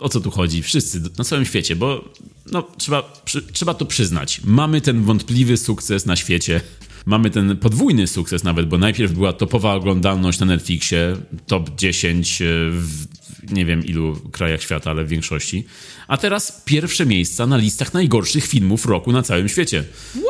o 0.00 0.08
co 0.08 0.20
tu 0.20 0.30
chodzi. 0.30 0.62
Wszyscy 0.62 1.00
na 1.18 1.24
całym 1.24 1.44
świecie, 1.44 1.76
bo 1.76 2.12
no, 2.52 2.62
trzeba, 2.78 3.02
przy, 3.24 3.42
trzeba 3.42 3.74
to 3.74 3.86
przyznać. 3.86 4.40
Mamy 4.44 4.80
ten 4.80 5.02
wątpliwy 5.02 5.56
sukces 5.56 6.06
na 6.06 6.16
świecie. 6.16 6.60
Mamy 7.06 7.30
ten 7.30 7.56
podwójny 7.56 8.06
sukces 8.06 8.44
nawet, 8.44 8.68
bo 8.68 8.78
najpierw 8.78 9.12
była 9.12 9.32
topowa 9.32 9.74
oglądalność 9.74 10.38
na 10.38 10.46
Netflixie, 10.46 11.16
top 11.46 11.76
10 11.76 12.42
w 12.70 13.06
nie 13.52 13.64
wiem 13.64 13.84
ilu 13.84 14.16
krajach 14.32 14.62
świata, 14.62 14.90
ale 14.90 15.04
w 15.04 15.08
większości. 15.08 15.64
A 16.08 16.16
teraz 16.16 16.62
pierwsze 16.64 17.06
miejsca 17.06 17.46
na 17.46 17.56
listach 17.56 17.94
najgorszych 17.94 18.46
filmów 18.46 18.86
roku 18.86 19.12
na 19.12 19.22
całym 19.22 19.48
świecie. 19.48 19.84
Ten 20.14 20.22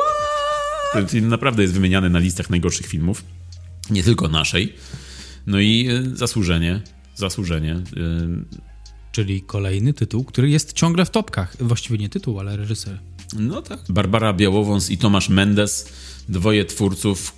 film 1.05 1.27
naprawdę 1.27 1.61
jest 1.61 1.73
wymieniany 1.73 2.09
na 2.09 2.19
listach 2.19 2.49
najgorszych 2.49 2.85
filmów. 2.87 3.23
Nie 3.89 4.03
tylko 4.03 4.27
naszej. 4.27 4.73
No 5.47 5.59
i 5.59 5.87
e, 5.89 6.15
zasłużenie, 6.15 6.81
zasłużenie. 7.15 7.73
e, 7.73 7.81
Czyli 9.11 9.41
kolejny 9.41 9.93
tytuł, 9.93 10.23
który 10.23 10.49
jest 10.49 10.73
ciągle 10.73 11.05
w 11.05 11.09
topkach. 11.09 11.57
Właściwie 11.59 11.97
nie 11.97 12.09
tytuł, 12.09 12.39
ale 12.39 12.57
reżyser. 12.57 12.99
No 13.39 13.61
tak. 13.61 13.79
Barbara 13.89 14.33
Białowąs 14.33 14.91
i 14.91 14.97
Tomasz 14.97 15.29
Mendes, 15.29 15.93
dwoje 16.29 16.65
twórców. 16.65 17.33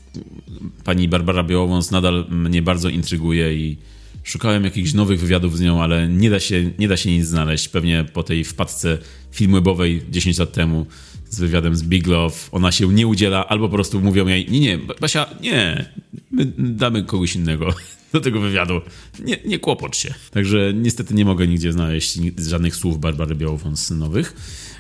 Pani 0.84 1.08
Barbara 1.10 1.44
Białowąs 1.44 1.92
nadal 1.92 2.26
mnie 2.30 2.62
bardzo 2.62 2.90
intryguje 2.90 3.54
i 3.56 3.78
szukałem 4.24 4.64
jakichś 4.64 4.94
nowych 4.94 5.20
wywiadów 5.20 5.58
z 5.58 5.62
nią, 5.62 5.84
ale 5.84 6.08
nie 6.08 6.30
da 6.30 6.40
się, 6.40 6.72
nie 6.80 6.88
da 6.88 6.98
się 6.98 7.12
nic 7.12 7.26
znaleźć. 7.26 7.68
Pewnie 7.68 8.06
po 8.14 8.24
tej 8.24 8.44
wpadce 8.44 8.98
filmwebowej 9.32 10.02
10 10.10 10.38
lat 10.38 10.52
temu 10.54 10.86
z 11.30 11.40
wywiadem 11.40 11.76
z 11.76 11.84
Big 11.84 12.08
Love 12.08 12.36
ona 12.52 12.72
się 12.72 12.94
nie 12.94 13.08
udziela, 13.08 13.48
albo 13.48 13.70
po 13.70 13.76
prostu 13.76 14.02
mówią 14.02 14.28
jej, 14.28 14.52
nie, 14.52 14.60
nie, 14.60 14.80
Basia, 15.02 15.30
nie, 15.42 15.90
my 16.32 16.54
damy 16.58 17.04
kogoś 17.04 17.36
innego 17.36 17.74
do 18.14 18.22
tego 18.22 18.40
wywiadu. 18.40 18.82
Nie, 19.20 19.38
nie 19.46 19.60
kłopocz 19.60 19.98
się. 19.98 20.14
Także 20.32 20.74
niestety 20.76 21.14
nie 21.14 21.26
mogę 21.26 21.48
nigdzie 21.48 21.74
znaleźć 21.74 22.20
żadnych 22.38 22.76
słów 22.76 23.00
Barbary 23.00 23.36
Białowąs 23.36 23.90
nowych. 23.90 24.36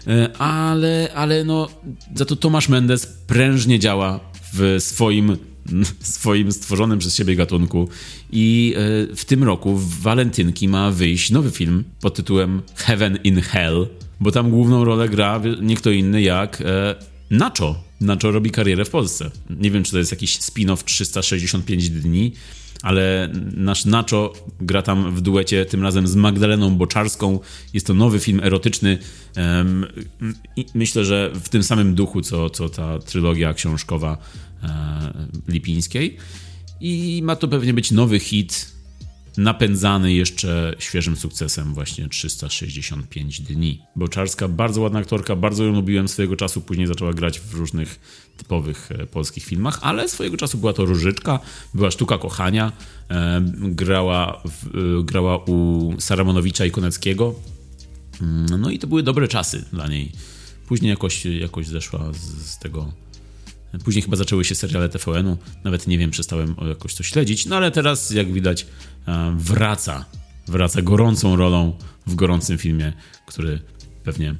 E, 0.07 0.37
Ale, 0.37 1.09
ale 1.15 1.43
no, 1.43 1.67
za 2.15 2.25
to 2.25 2.35
Tomasz 2.35 2.69
Mendes 2.69 3.05
prężnie 3.27 3.79
działa 3.79 4.19
w 4.53 4.75
swoim, 4.79 5.37
swoim 5.99 6.51
stworzonym 6.51 6.99
przez 6.99 7.15
siebie 7.15 7.35
gatunku 7.35 7.89
i 8.31 8.73
e, 9.11 9.15
w 9.15 9.25
tym 9.25 9.43
roku 9.43 9.75
w 9.75 10.01
Walentynki 10.01 10.67
ma 10.67 10.91
wyjść 10.91 11.31
nowy 11.31 11.51
film 11.51 11.83
pod 12.01 12.15
tytułem 12.15 12.61
Heaven 12.75 13.19
in 13.23 13.41
Hell, 13.41 13.87
bo 14.19 14.31
tam 14.31 14.49
główną 14.49 14.85
rolę 14.85 15.09
gra 15.09 15.41
nie 15.61 15.75
kto 15.75 15.91
inny 15.91 16.21
jak 16.21 16.61
e, 16.61 16.95
Nacho. 17.29 17.83
Nacho 18.01 18.31
robi 18.31 18.51
karierę 18.51 18.85
w 18.85 18.89
Polsce. 18.89 19.31
Nie 19.49 19.71
wiem, 19.71 19.83
czy 19.83 19.91
to 19.91 19.97
jest 19.97 20.11
jakiś 20.11 20.39
spin-off 20.39 20.83
365 20.83 21.89
dni, 21.89 22.33
ale 22.81 23.29
nasz 23.55 23.85
Nacho 23.85 24.33
gra 24.61 24.81
tam 24.81 25.15
w 25.15 25.21
duecie, 25.21 25.65
tym 25.65 25.83
razem 25.83 26.07
z 26.07 26.15
Magdaleną 26.15 26.75
Boczarską. 26.75 27.39
Jest 27.73 27.87
to 27.87 27.93
nowy 27.93 28.19
film 28.19 28.39
erotyczny. 28.43 28.97
myślę, 30.75 31.05
że 31.05 31.31
w 31.33 31.49
tym 31.49 31.63
samym 31.63 31.95
duchu, 31.95 32.21
co, 32.21 32.49
co 32.49 32.69
ta 32.69 32.99
trylogia 32.99 33.53
książkowa 33.53 34.17
Lipińskiej. 35.47 36.17
I 36.81 37.21
ma 37.23 37.35
to 37.35 37.47
pewnie 37.47 37.73
być 37.73 37.91
nowy 37.91 38.19
hit, 38.19 38.71
napędzany 39.37 40.13
jeszcze 40.13 40.75
świeżym 40.79 41.15
sukcesem 41.15 41.73
właśnie 41.73 42.09
365 42.09 43.41
dni. 43.41 43.81
Boczarska, 43.95 44.47
bardzo 44.47 44.81
ładna 44.81 44.99
aktorka, 44.99 45.35
bardzo 45.35 45.63
ją 45.63 45.71
lubiłem 45.71 46.07
swojego 46.07 46.35
czasu, 46.35 46.61
później 46.61 46.87
zaczęła 46.87 47.13
grać 47.13 47.39
w 47.39 47.53
różnych 47.53 47.99
typowych 48.37 48.89
e, 48.91 49.05
polskich 49.05 49.43
filmach, 49.43 49.79
ale 49.81 50.09
swojego 50.09 50.37
czasu 50.37 50.57
była 50.57 50.73
to 50.73 50.85
Różyczka, 50.85 51.39
była 51.73 51.91
Sztuka 51.91 52.17
Kochania, 52.17 52.71
e, 53.09 53.41
grała, 53.59 54.41
w, 54.45 54.67
e, 54.67 55.03
grała 55.03 55.37
u 55.37 55.93
Saramonowicza 55.99 56.65
i 56.65 56.71
Koneckiego, 56.71 57.35
Mm, 58.21 58.61
no 58.61 58.69
i 58.69 58.79
to 58.79 58.87
były 58.87 59.03
dobre 59.03 59.27
czasy 59.27 59.65
dla 59.73 59.87
niej. 59.87 60.11
Później 60.67 60.89
jakoś, 60.89 61.25
jakoś 61.25 61.67
zeszła 61.67 62.13
z, 62.13 62.47
z 62.47 62.59
tego 62.59 62.91
Później 63.83 64.01
chyba 64.03 64.17
zaczęły 64.17 64.45
się 64.45 64.55
seriale 64.55 64.89
TVN-u, 64.89 65.37
nawet 65.63 65.87
nie 65.87 65.97
wiem, 65.97 66.11
przestałem 66.11 66.55
jakoś 66.69 66.95
to 66.95 67.03
śledzić, 67.03 67.45
no 67.45 67.55
ale 67.55 67.71
teraz, 67.71 68.11
jak 68.11 68.33
widać, 68.33 68.65
e, 69.07 69.35
wraca, 69.37 70.05
wraca 70.47 70.81
gorącą 70.81 71.35
rolą 71.35 71.77
w 72.07 72.15
gorącym 72.15 72.57
filmie, 72.57 72.93
który 73.27 73.59
pewnie 74.03 74.35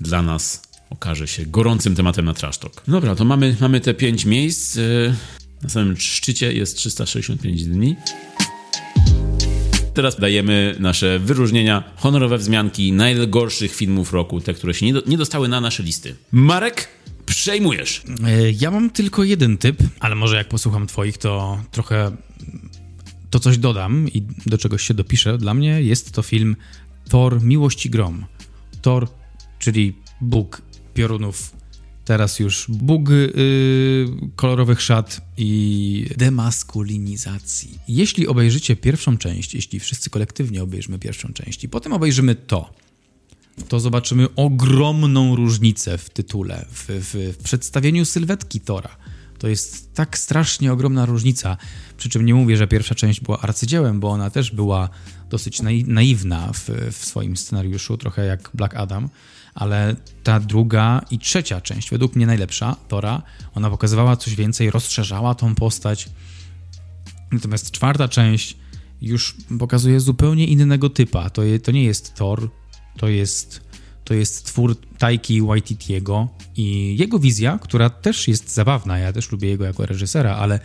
dla 0.00 0.22
nas 0.22 0.62
okaże 0.90 1.28
się 1.28 1.46
gorącym 1.46 1.94
tematem 1.94 2.24
na 2.24 2.34
Trash 2.34 2.58
Talk. 2.58 2.82
Dobra, 2.88 3.14
to 3.14 3.24
mamy, 3.24 3.56
mamy 3.60 3.80
te 3.80 3.94
pięć 3.94 4.24
miejsc. 4.24 4.76
e, 4.76 4.80
Na 5.62 5.68
samym 5.68 5.96
szczycie 5.96 6.52
jest 6.52 6.76
365 6.76 7.64
dni. 7.64 7.96
Teraz 9.94 10.20
dajemy 10.20 10.76
nasze 10.80 11.18
wyróżnienia, 11.18 11.84
honorowe 11.96 12.38
wzmianki 12.38 12.92
najgorszych 12.92 13.74
filmów 13.74 14.12
roku, 14.12 14.40
te, 14.40 14.54
które 14.54 14.74
się 14.74 14.86
nie, 14.86 14.92
do, 14.92 15.02
nie 15.06 15.16
dostały 15.18 15.48
na 15.48 15.60
nasze 15.60 15.82
listy. 15.82 16.14
Marek, 16.32 16.88
przejmujesz. 17.36 18.02
E, 18.24 18.50
Ja 18.50 18.70
mam 18.70 18.90
tylko 18.90 19.24
jeden 19.24 19.58
typ, 19.58 19.82
ale 20.00 20.14
może 20.14 20.36
jak 20.36 20.48
posłucham 20.48 20.86
twoich, 20.86 21.18
to 21.18 21.60
trochę 21.70 22.16
to 23.30 23.40
coś 23.40 23.58
dodam 23.58 24.08
i 24.08 24.22
do 24.46 24.58
czegoś 24.58 24.82
się 24.82 24.94
dopiszę. 24.94 25.38
Dla 25.38 25.54
mnie 25.54 25.82
jest 25.82 26.12
to 26.12 26.22
film 26.22 26.56
Thor 27.08 27.42
Miłość 27.42 27.86
i 27.86 27.90
Grom. 27.90 28.24
Thor, 28.82 29.08
czyli 29.58 29.94
Bóg 30.20 30.62
piorunów, 30.94 31.56
teraz 32.04 32.38
już 32.38 32.66
Bóg 32.68 33.08
yy, 33.10 33.26
kolorowych 34.36 34.82
szat 34.82 35.20
i 35.36 36.06
demaskulinizacji. 36.16 37.78
Jeśli 37.88 38.26
obejrzycie 38.28 38.76
pierwszą 38.76 39.18
część, 39.18 39.54
jeśli 39.54 39.80
wszyscy 39.80 40.10
kolektywnie 40.10 40.62
obejrzymy 40.62 40.98
pierwszą 40.98 41.32
część 41.32 41.64
i 41.64 41.68
potem 41.68 41.92
obejrzymy 41.92 42.34
to, 42.34 42.74
to 43.68 43.80
zobaczymy 43.80 44.26
ogromną 44.36 45.36
różnicę 45.36 45.98
w 45.98 46.10
tytule, 46.10 46.66
w, 46.70 46.86
w, 46.88 47.34
w 47.38 47.42
przedstawieniu 47.42 48.04
sylwetki 48.04 48.60
Tora. 48.60 48.96
To 49.38 49.48
jest 49.48 49.94
tak 49.94 50.18
strasznie 50.18 50.72
ogromna 50.72 51.06
różnica. 51.06 51.56
Przy 51.96 52.08
czym 52.08 52.26
nie 52.26 52.34
mówię, 52.34 52.56
że 52.56 52.66
pierwsza 52.66 52.94
część 52.94 53.20
była 53.20 53.40
arcydziełem, 53.40 54.00
bo 54.00 54.10
ona 54.10 54.30
też 54.30 54.50
była 54.50 54.88
dosyć 55.30 55.62
naiwna 55.86 56.52
w, 56.52 56.70
w 56.92 57.04
swoim 57.04 57.36
scenariuszu, 57.36 57.96
trochę 57.96 58.26
jak 58.26 58.50
Black 58.54 58.74
Adam, 58.74 59.08
ale 59.54 59.96
ta 60.22 60.40
druga 60.40 61.04
i 61.10 61.18
trzecia 61.18 61.60
część, 61.60 61.90
według 61.90 62.16
mnie 62.16 62.26
najlepsza, 62.26 62.76
Tora, 62.88 63.22
ona 63.54 63.70
pokazywała 63.70 64.16
coś 64.16 64.34
więcej, 64.34 64.70
rozszerzała 64.70 65.34
tą 65.34 65.54
postać. 65.54 66.08
Natomiast 67.32 67.70
czwarta 67.70 68.08
część 68.08 68.56
już 69.00 69.36
pokazuje 69.58 70.00
zupełnie 70.00 70.46
innego 70.46 70.90
typa. 70.90 71.30
To, 71.30 71.42
je, 71.42 71.60
to 71.60 71.72
nie 71.72 71.84
jest 71.84 72.14
Thor, 72.14 72.50
to 72.96 73.08
jest, 73.08 73.60
to 74.04 74.14
jest 74.14 74.46
twór 74.46 74.76
Taiki 74.98 75.42
Waititiego 75.42 76.28
i 76.56 76.96
jego 76.98 77.18
wizja, 77.18 77.58
która 77.62 77.90
też 77.90 78.28
jest 78.28 78.54
zabawna, 78.54 78.98
ja 78.98 79.12
też 79.12 79.32
lubię 79.32 79.48
jego 79.48 79.64
jako 79.64 79.86
reżysera, 79.86 80.36
ale 80.36 80.60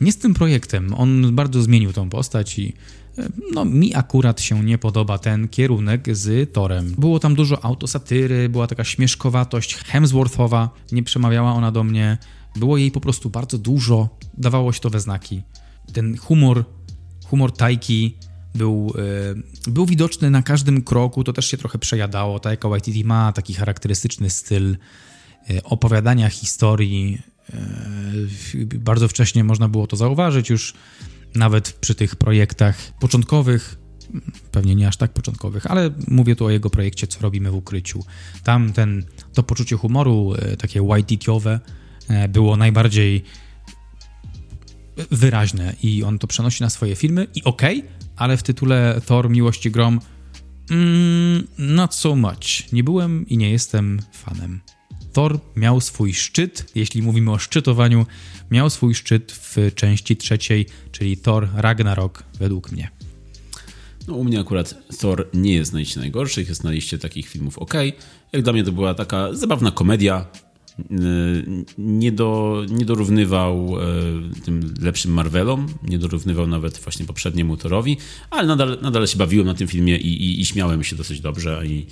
nie 0.00 0.12
z 0.12 0.18
tym 0.18 0.34
projektem. 0.34 0.94
On 0.94 1.34
bardzo 1.34 1.62
zmienił 1.62 1.92
tą 1.92 2.10
postać 2.10 2.58
i 2.58 2.72
e, 3.18 3.28
no, 3.52 3.64
mi 3.64 3.94
akurat 3.94 4.40
się 4.40 4.64
nie 4.64 4.78
podoba 4.78 5.18
ten 5.18 5.48
kierunek 5.48 6.16
z 6.16 6.52
Torem. 6.52 6.94
Było 6.98 7.18
tam 7.18 7.34
dużo 7.34 7.64
autosatyry, 7.64 8.48
była 8.48 8.66
taka 8.66 8.84
śmieszkowatość 8.84 9.74
Hemsworthowa, 9.74 10.70
nie 10.92 11.02
przemawiała 11.02 11.52
ona 11.52 11.72
do 11.72 11.84
mnie, 11.84 12.18
było 12.56 12.76
jej 12.76 12.90
po 12.90 13.00
prostu 13.00 13.30
bardzo 13.30 13.58
dużo, 13.58 14.08
dawało 14.38 14.72
się 14.72 14.80
to 14.80 14.90
we 14.90 15.00
znaki. 15.00 15.42
Ten 15.92 16.16
humor, 16.16 16.64
humor 17.24 17.52
Taiki 17.52 18.16
był, 18.54 18.94
e, 19.66 19.70
był 19.70 19.86
widoczny 19.86 20.30
na 20.30 20.42
każdym 20.42 20.82
kroku, 20.82 21.24
to 21.24 21.32
też 21.32 21.46
się 21.46 21.56
trochę 21.56 21.78
przejadało. 21.78 22.40
Taika 22.40 22.68
Waititi 22.68 23.04
ma 23.04 23.32
taki 23.32 23.54
charakterystyczny 23.54 24.30
styl 24.30 24.76
e, 25.50 25.62
opowiadania 25.62 26.30
historii. 26.30 27.22
E, 27.52 27.58
bardzo 28.78 29.08
wcześnie 29.08 29.44
można 29.44 29.68
było 29.68 29.86
to 29.86 29.96
zauważyć 29.96 30.50
już 30.50 30.74
nawet 31.34 31.72
przy 31.72 31.94
tych 31.94 32.16
projektach 32.16 32.76
początkowych, 33.00 33.78
pewnie 34.52 34.74
nie 34.74 34.88
aż 34.88 34.96
tak 34.96 35.12
początkowych, 35.12 35.66
ale 35.66 35.90
mówię 36.08 36.36
tu 36.36 36.44
o 36.44 36.50
jego 36.50 36.70
projekcie, 36.70 37.06
co 37.06 37.20
robimy 37.20 37.50
w 37.50 37.54
ukryciu. 37.54 38.04
Tam 38.44 38.72
ten, 38.72 39.04
to 39.32 39.42
poczucie 39.42 39.76
humoru, 39.76 40.32
takie 40.58 40.82
white 40.82 41.16
było 42.28 42.56
najbardziej 42.56 43.24
wyraźne 45.10 45.74
i 45.82 46.04
on 46.04 46.18
to 46.18 46.26
przenosi 46.26 46.62
na 46.62 46.70
swoje 46.70 46.96
filmy 46.96 47.26
i 47.34 47.44
okej, 47.44 47.78
okay, 47.78 48.03
ale 48.16 48.36
w 48.36 48.42
tytule 48.42 49.00
Thor 49.06 49.30
Miłości 49.30 49.70
Grom 49.70 50.00
mm, 50.70 51.46
not 51.58 51.94
so 51.94 52.16
much. 52.16 52.72
Nie 52.72 52.84
byłem 52.84 53.28
i 53.28 53.36
nie 53.36 53.50
jestem 53.50 54.00
fanem. 54.12 54.60
Thor 55.12 55.40
miał 55.56 55.80
swój 55.80 56.14
szczyt, 56.14 56.72
jeśli 56.74 57.02
mówimy 57.02 57.32
o 57.32 57.38
szczytowaniu, 57.38 58.06
miał 58.50 58.70
swój 58.70 58.94
szczyt 58.94 59.32
w 59.32 59.74
części 59.74 60.16
trzeciej, 60.16 60.66
czyli 60.92 61.16
Thor 61.16 61.48
Ragnarok 61.54 62.22
według 62.38 62.72
mnie. 62.72 62.90
No, 64.08 64.14
u 64.14 64.24
mnie 64.24 64.40
akurat 64.40 64.74
Thor 64.98 65.28
nie 65.34 65.54
jest 65.54 65.72
na 65.72 65.78
liście 65.78 66.00
najgorszych, 66.00 66.48
jest 66.48 66.64
na 66.64 66.70
liście 66.70 66.98
takich 66.98 67.28
filmów 67.28 67.58
ok. 67.58 67.74
Jak 68.32 68.42
dla 68.42 68.52
mnie 68.52 68.64
to 68.64 68.72
była 68.72 68.94
taka 68.94 69.34
zabawna 69.34 69.70
komedia, 69.70 70.26
nie, 71.78 72.12
do, 72.12 72.62
nie 72.68 72.84
dorównywał 72.84 73.76
e, 73.80 74.44
tym 74.44 74.74
lepszym 74.82 75.12
Marvelom, 75.12 75.66
nie 75.82 75.98
dorównywał 75.98 76.46
nawet 76.46 76.78
właśnie 76.78 77.06
poprzedniemu 77.06 77.56
Thorowi, 77.56 77.96
ale 78.30 78.48
nadal, 78.48 78.78
nadal 78.82 79.06
się 79.06 79.18
bawiłem 79.18 79.46
na 79.46 79.54
tym 79.54 79.68
filmie 79.68 79.98
i, 79.98 80.24
i, 80.24 80.40
i 80.40 80.46
śmiałem 80.46 80.84
się 80.84 80.96
dosyć 80.96 81.20
dobrze 81.20 81.62
i, 81.66 81.86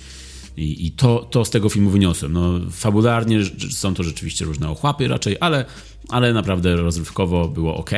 i, 0.57 0.87
i 0.87 0.91
to, 0.91 1.27
to 1.31 1.45
z 1.45 1.49
tego 1.49 1.69
filmu 1.69 1.89
wyniosłem. 1.89 2.33
No, 2.33 2.59
fabularnie 2.71 3.39
są 3.71 3.93
to 3.93 4.03
rzeczywiście 4.03 4.45
różne 4.45 4.69
ochłapy 4.69 5.07
raczej, 5.07 5.37
ale, 5.39 5.65
ale 6.09 6.33
naprawdę 6.33 6.75
rozrywkowo 6.75 7.47
było 7.47 7.77
ok. 7.77 7.91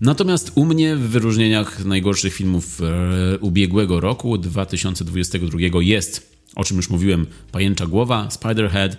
Natomiast 0.00 0.52
u 0.54 0.64
mnie 0.64 0.96
w 0.96 1.00
wyróżnieniach 1.00 1.84
najgorszych 1.84 2.34
filmów 2.34 2.80
e, 2.80 3.38
ubiegłego 3.38 4.00
roku, 4.00 4.38
2022, 4.38 5.58
jest, 5.82 6.38
o 6.56 6.64
czym 6.64 6.76
już 6.76 6.90
mówiłem, 6.90 7.26
Pajęcza 7.52 7.86
Głowa, 7.86 8.30
Spiderhead, 8.30 8.98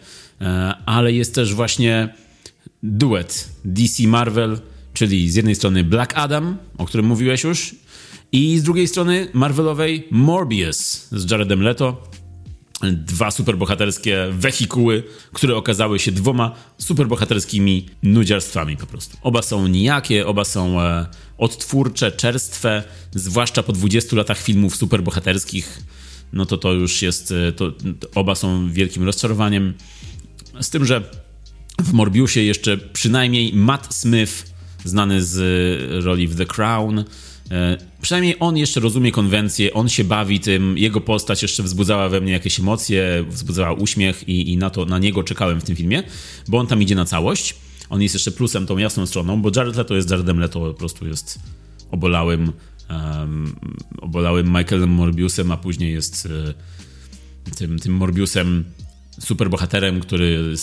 ale 0.86 1.14
jest 1.14 1.36
też 1.36 1.54
właśnie 1.54 2.14
duet 2.84 3.50
DC 3.66 4.08
Marvel, 4.08 4.60
czyli 4.94 5.32
z 5.32 5.36
jednej 5.36 5.56
strony 5.56 5.84
Black 5.84 6.18
Adam, 6.18 6.58
o 6.78 6.86
którym 6.86 7.06
mówiłeś 7.06 7.44
już, 7.44 7.76
i 8.32 8.60
z 8.60 8.64
drugiej 8.64 8.88
strony 8.88 9.28
Marvelowej 9.34 10.08
Morbius 10.12 11.08
z 11.12 11.32
Jaredem 11.32 11.62
Leto. 11.62 12.10
Dwa 12.92 13.32
superbohaterskie 13.32 14.28
wehikuły, 14.32 15.04
które 15.34 15.56
okazały 15.56 16.00
się 16.00 16.12
dwoma 16.12 16.56
superbohaterskimi 16.78 17.86
nudziarstwami 18.04 18.78
po 18.78 18.86
prostu. 18.86 19.18
Oba 19.22 19.42
są 19.42 19.68
nijakie, 19.68 20.28
oba 20.28 20.46
są 20.46 20.82
e, 20.82 21.06
odtwórcze, 21.38 22.12
czerstwe, 22.12 22.84
zwłaszcza 23.12 23.64
po 23.64 23.74
20 23.74 24.16
latach 24.16 24.38
filmów 24.38 24.76
superbohaterskich. 24.76 25.84
No 26.34 26.46
to 26.46 26.58
to 26.58 26.74
już 26.74 27.02
jest, 27.02 27.32
e, 27.32 27.52
to, 27.52 27.72
to 27.72 28.08
oba 28.16 28.36
są 28.36 28.72
wielkim 28.72 29.04
rozczarowaniem. 29.04 29.74
Z 30.62 30.70
tym, 30.70 30.86
że 30.86 31.02
w 31.82 31.94
Morbiusie 31.94 32.42
jeszcze 32.42 32.78
przynajmniej 32.78 33.54
Matt 33.54 33.96
Smith, 33.96 34.54
znany 34.86 35.24
z 35.24 36.06
roli 36.06 36.28
w 36.28 36.36
The 36.36 36.46
Crown, 36.46 37.04
e, 37.52 37.78
Przynajmniej 38.02 38.36
on 38.40 38.58
jeszcze 38.58 38.80
rozumie 38.80 39.12
konwencję, 39.12 39.74
on 39.74 39.90
się 39.90 40.04
bawi 40.04 40.40
tym, 40.40 40.78
jego 40.78 41.02
postać 41.02 41.42
jeszcze 41.42 41.64
wzbudzała 41.64 42.10
we 42.10 42.22
mnie 42.22 42.32
jakieś 42.32 42.60
emocje, 42.60 43.26
wzbudzała 43.30 43.74
uśmiech 43.74 44.30
i, 44.30 44.52
i 44.52 44.58
na 44.58 44.70
to, 44.70 44.86
na 44.86 45.00
niego 45.00 45.24
czekałem 45.24 45.62
w 45.62 45.64
tym 45.64 45.76
filmie, 45.76 46.04
bo 46.48 46.58
on 46.58 46.68
tam 46.68 46.82
idzie 46.82 46.96
na 46.96 47.06
całość. 47.06 47.56
On 47.90 48.02
jest 48.02 48.16
jeszcze 48.16 48.32
plusem, 48.32 48.66
tą 48.66 48.78
jasną 48.78 49.06
stroną, 49.06 49.42
bo 49.42 49.52
Jared 49.56 49.76
Leto 49.76 49.96
jest 49.96 50.10
Jaredem 50.10 50.40
Leto, 50.40 50.60
po 50.60 50.74
prostu 50.74 51.08
jest 51.08 51.40
obolałym, 51.92 52.52
um, 52.90 53.56
obolałym 54.02 54.48
Michaelem 54.48 54.90
Morbiusem, 54.90 55.52
a 55.52 55.58
później 55.58 55.94
jest 55.94 56.26
uh, 56.26 57.56
tym, 57.56 57.80
tym 57.80 57.94
Morbiusem 57.94 58.66
superbohaterem, 59.20 60.00
który 60.00 60.54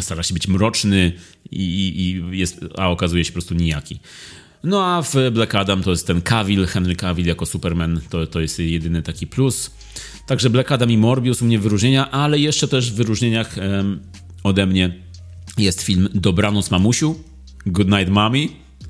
stara 0.00 0.22
się 0.22 0.34
być 0.34 0.48
mroczny 0.48 1.12
i, 1.50 1.62
i, 2.32 2.38
jest, 2.38 2.64
a 2.76 2.90
okazuje 2.90 3.24
się 3.24 3.30
po 3.30 3.34
prostu 3.34 3.54
nijaki. 3.54 4.00
No 4.64 4.86
a 4.86 5.02
w 5.02 5.14
Black 5.32 5.54
Adam 5.54 5.82
to 5.82 5.90
jest 5.90 6.06
ten 6.06 6.22
Cavill, 6.22 6.66
Henry 6.66 6.96
Cavill 6.96 7.26
jako 7.26 7.46
Superman, 7.46 8.00
to, 8.10 8.26
to 8.26 8.40
jest 8.40 8.58
jedyny 8.58 9.02
taki 9.02 9.26
plus. 9.26 9.70
Także 10.26 10.50
Black 10.50 10.72
Adam 10.72 10.90
i 10.90 10.98
Morbius 10.98 11.42
u 11.42 11.44
mnie 11.44 11.58
wyróżnienia, 11.58 12.10
ale 12.10 12.38
jeszcze 12.38 12.68
też 12.68 12.92
w 12.92 12.94
wyróżnieniach 12.94 13.56
ode 14.42 14.66
mnie 14.66 14.94
jest 15.58 15.82
film 15.82 16.08
Dobranoc 16.14 16.70
Mamusiu, 16.70 17.14
Good 17.66 17.88
Night 17.88 18.08
Mommy, 18.08 18.48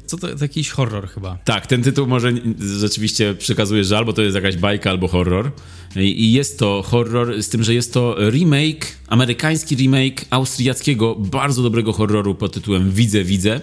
co 0.09 0.17
to, 0.17 0.29
to 0.29 0.45
jakiś 0.45 0.71
horror 0.71 1.09
chyba. 1.09 1.39
Tak, 1.45 1.67
ten 1.67 1.83
tytuł 1.83 2.07
może 2.07 2.33
rzeczywiście 2.81 3.35
przekazuje, 3.35 3.85
że 3.85 3.99
albo 3.99 4.13
to 4.13 4.23
jest 4.23 4.35
jakaś 4.35 4.57
bajka, 4.57 4.91
albo 4.91 5.09
horror. 5.09 5.51
I 5.97 6.33
jest 6.33 6.59
to 6.59 6.83
horror, 6.87 7.43
z 7.43 7.49
tym, 7.49 7.65
że 7.65 7.75
jest 7.75 7.95
to 7.95 8.17
remake, 8.31 8.87
amerykański 9.09 9.77
remake 9.77 10.25
austriackiego, 10.31 11.15
bardzo 11.15 11.63
dobrego 11.63 11.93
horroru 11.93 12.35
pod 12.35 12.53
tytułem 12.53 12.91
Widzę, 12.91 13.25
Widzę 13.25 13.61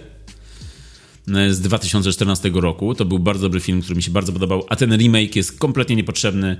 z 1.27 1.59
2014 1.61 2.51
roku. 2.53 2.95
To 2.95 3.05
był 3.05 3.19
bardzo 3.19 3.41
dobry 3.41 3.59
film, 3.59 3.81
który 3.81 3.95
mi 3.95 4.03
się 4.03 4.11
bardzo 4.11 4.33
podobał, 4.33 4.65
a 4.69 4.75
ten 4.75 4.97
remake 4.97 5.35
jest 5.35 5.59
kompletnie 5.59 5.95
niepotrzebny. 5.95 6.57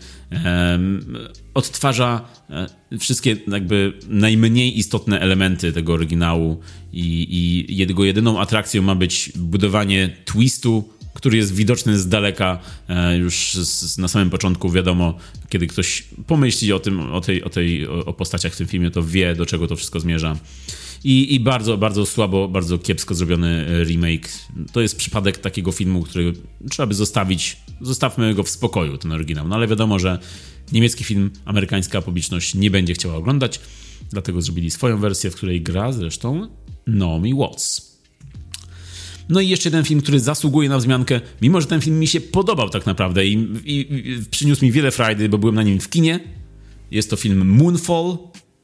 odtwarza 1.54 2.22
e, 2.50 2.98
wszystkie 3.00 3.38
jakby 3.48 3.94
najmniej 4.08 4.80
istotne 4.80 5.20
elementy 5.20 5.74
tego 5.74 5.94
oryginału 5.94 6.60
i, 6.94 7.28
i 7.70 7.78
jego 7.78 8.04
jedyną 8.04 8.40
atrakcją 8.40 8.82
ma 8.82 8.96
być 8.96 9.32
budowanie 9.36 10.18
twistu, 10.26 10.90
który 11.14 11.38
jest 11.38 11.56
widoczny 11.56 12.00
z 12.00 12.08
daleka 12.08 12.60
e, 12.90 13.18
już 13.18 13.54
z, 13.54 13.98
na 13.98 14.08
samym 14.08 14.30
początku 14.30 14.70
wiadomo, 14.70 15.18
kiedy 15.50 15.68
ktoś 15.68 16.04
pomyśli 16.28 16.74
o 16.74 16.80
tym, 16.80 17.00
o 17.00 17.22
tej, 17.22 17.44
o 17.44 17.50
tej 17.50 17.88
o 17.88 18.14
postaciach 18.14 18.54
w 18.54 18.58
tym 18.58 18.68
filmie, 18.68 18.92
to 18.92 19.04
wie, 19.04 19.36
do 19.36 19.46
czego 19.46 19.68
to 19.68 19.76
wszystko 19.76 20.00
zmierza. 20.00 20.36
I, 21.06 21.36
I 21.36 21.40
bardzo, 21.40 21.78
bardzo 21.78 22.06
słabo, 22.06 22.48
bardzo 22.48 22.78
kiepsko 22.78 23.16
zrobiony 23.16 23.68
e, 23.68 23.84
remake. 23.84 24.30
To 24.72 24.82
jest 24.82 24.98
przypadek 24.98 25.38
takiego 25.38 25.72
filmu, 25.72 26.04
który 26.04 26.34
trzeba 26.70 26.88
by 26.88 26.94
zostawić, 26.94 27.58
zostawmy 27.82 28.34
go 28.34 28.44
w 28.44 28.50
spokoju, 28.50 28.98
ten 28.98 29.12
oryginał. 29.12 29.48
No 29.48 29.56
ale 29.56 29.68
wiadomo, 29.68 30.00
że 30.00 30.20
niemiecki 30.72 31.04
film 31.04 31.32
amerykańska 31.46 32.02
publiczność 32.02 32.56
nie 32.56 32.72
będzie 32.72 32.94
chciała 32.94 33.16
oglądać, 33.16 33.60
dlatego 34.12 34.42
zrobili 34.42 34.72
swoją 34.72 34.98
wersję, 34.98 35.32
w 35.32 35.36
której 35.36 35.62
gra 35.62 35.92
zresztą 35.92 36.48
Naomi 36.88 37.34
Watts. 37.34 38.00
No 39.30 39.40
i 39.40 39.50
jeszcze 39.50 39.70
jeden 39.70 39.86
film, 39.86 40.02
który 40.02 40.20
zasługuje 40.20 40.70
na 40.70 40.78
wzmiankę, 40.78 41.22
mimo 41.42 41.62
że 41.62 41.68
ten 41.68 41.82
film 41.82 42.00
mi 42.00 42.08
się 42.08 42.22
podobał 42.22 42.70
tak 42.70 42.86
naprawdę 42.86 43.26
i, 43.26 43.34
i, 43.66 43.80
i 43.92 44.26
przyniósł 44.32 44.66
mi 44.66 44.72
wiele 44.72 44.92
frajdy, 44.92 45.30
bo 45.30 45.38
byłem 45.38 45.56
na 45.56 45.64
nim 45.64 45.80
w 45.80 45.90
kinie. 45.90 46.20
Jest 46.92 47.10
to 47.10 47.16
film 47.16 47.48
Moonfall 47.48 48.18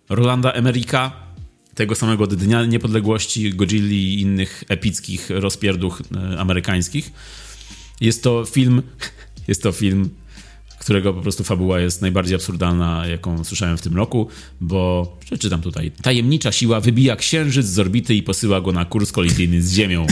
Rolanda 0.09 0.51
Emerika 0.51 1.31
tego 1.76 1.95
samego 1.95 2.27
Dnia 2.27 2.65
Niepodległości, 2.65 3.53
Godzilli 3.53 4.14
i 4.14 4.22
innych 4.22 4.64
epickich 4.68 5.30
rozpierduch 5.30 6.02
e, 6.15 6.39
amerykańskich. 6.39 7.11
Jest 8.02 8.23
to 8.23 8.45
film, 8.45 8.81
jest 9.48 9.64
to 9.64 9.72
film, 9.72 10.10
którego 10.80 11.14
po 11.14 11.22
prostu 11.22 11.43
fabuła 11.43 11.80
jest 11.80 12.02
najbardziej 12.02 12.35
absurdalna, 12.35 13.07
jaką 13.07 13.43
słyszałem 13.43 13.77
w 13.77 13.81
tym 13.81 13.95
roku, 13.95 14.27
bo 14.61 15.18
przeczytam 15.26 15.61
tutaj. 15.61 15.91
Tajemnicza 16.02 16.52
siła 16.52 16.80
wybija 16.80 17.15
księżyc 17.15 17.65
z 17.65 17.80
orbity 17.80 18.15
i 18.15 18.23
posyła 18.23 18.61
go 18.61 18.72
na 18.72 18.85
kurs 18.85 19.11
kolizyjny 19.11 19.61
z 19.61 19.73
Ziemią. 19.73 20.07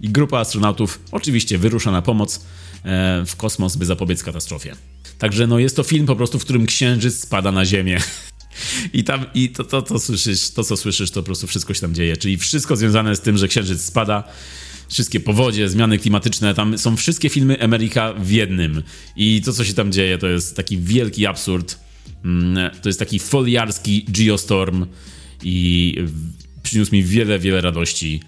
I 0.00 0.08
grupa 0.08 0.38
astronautów 0.38 1.00
oczywiście 1.12 1.58
wyrusza 1.58 1.90
na 1.90 2.02
pomoc 2.02 2.36
e, 2.84 3.24
w 3.26 3.36
kosmos, 3.36 3.76
by 3.76 3.86
zapobiec 3.86 4.22
katastrofie. 4.22 4.76
Także 5.18 5.46
no 5.46 5.58
jest 5.58 5.76
to 5.76 5.82
film 5.82 6.06
po 6.06 6.16
prostu, 6.16 6.38
w 6.38 6.44
którym 6.44 6.66
księżyc 6.66 7.20
spada 7.20 7.52
na 7.52 7.64
Ziemię. 7.64 7.98
I 8.92 9.04
tam, 9.04 9.26
i 9.34 9.48
to, 9.48 9.64
to, 9.64 9.82
to 9.82 9.98
słyszysz, 9.98 10.50
to 10.50 10.64
co 10.64 10.76
słyszysz, 10.76 11.10
to 11.10 11.22
po 11.22 11.26
prostu 11.26 11.46
wszystko 11.46 11.74
się 11.74 11.80
tam 11.80 11.94
dzieje. 11.94 12.16
Czyli 12.16 12.36
wszystko 12.36 12.76
związane 12.76 13.16
z 13.16 13.20
tym, 13.20 13.38
że 13.38 13.48
księżyc 13.48 13.82
spada, 13.82 14.24
wszystkie 14.88 15.20
powodzie, 15.20 15.68
zmiany 15.68 15.98
klimatyczne, 15.98 16.54
tam 16.54 16.78
są 16.78 16.96
wszystkie 16.96 17.28
filmy 17.28 17.62
Ameryka 17.62 18.12
w 18.12 18.30
jednym. 18.30 18.82
I 19.16 19.42
to, 19.44 19.52
co 19.52 19.64
się 19.64 19.74
tam 19.74 19.92
dzieje, 19.92 20.18
to 20.18 20.26
jest 20.26 20.56
taki 20.56 20.78
wielki 20.78 21.26
absurd. 21.26 21.78
Mm, 22.24 22.70
to 22.82 22.88
jest 22.88 22.98
taki 22.98 23.18
foliarski 23.18 24.06
geostorm 24.08 24.86
i 25.42 25.96
przyniósł 26.62 26.92
mi 26.92 27.02
wiele, 27.02 27.38
wiele 27.38 27.60
radości. 27.60 28.20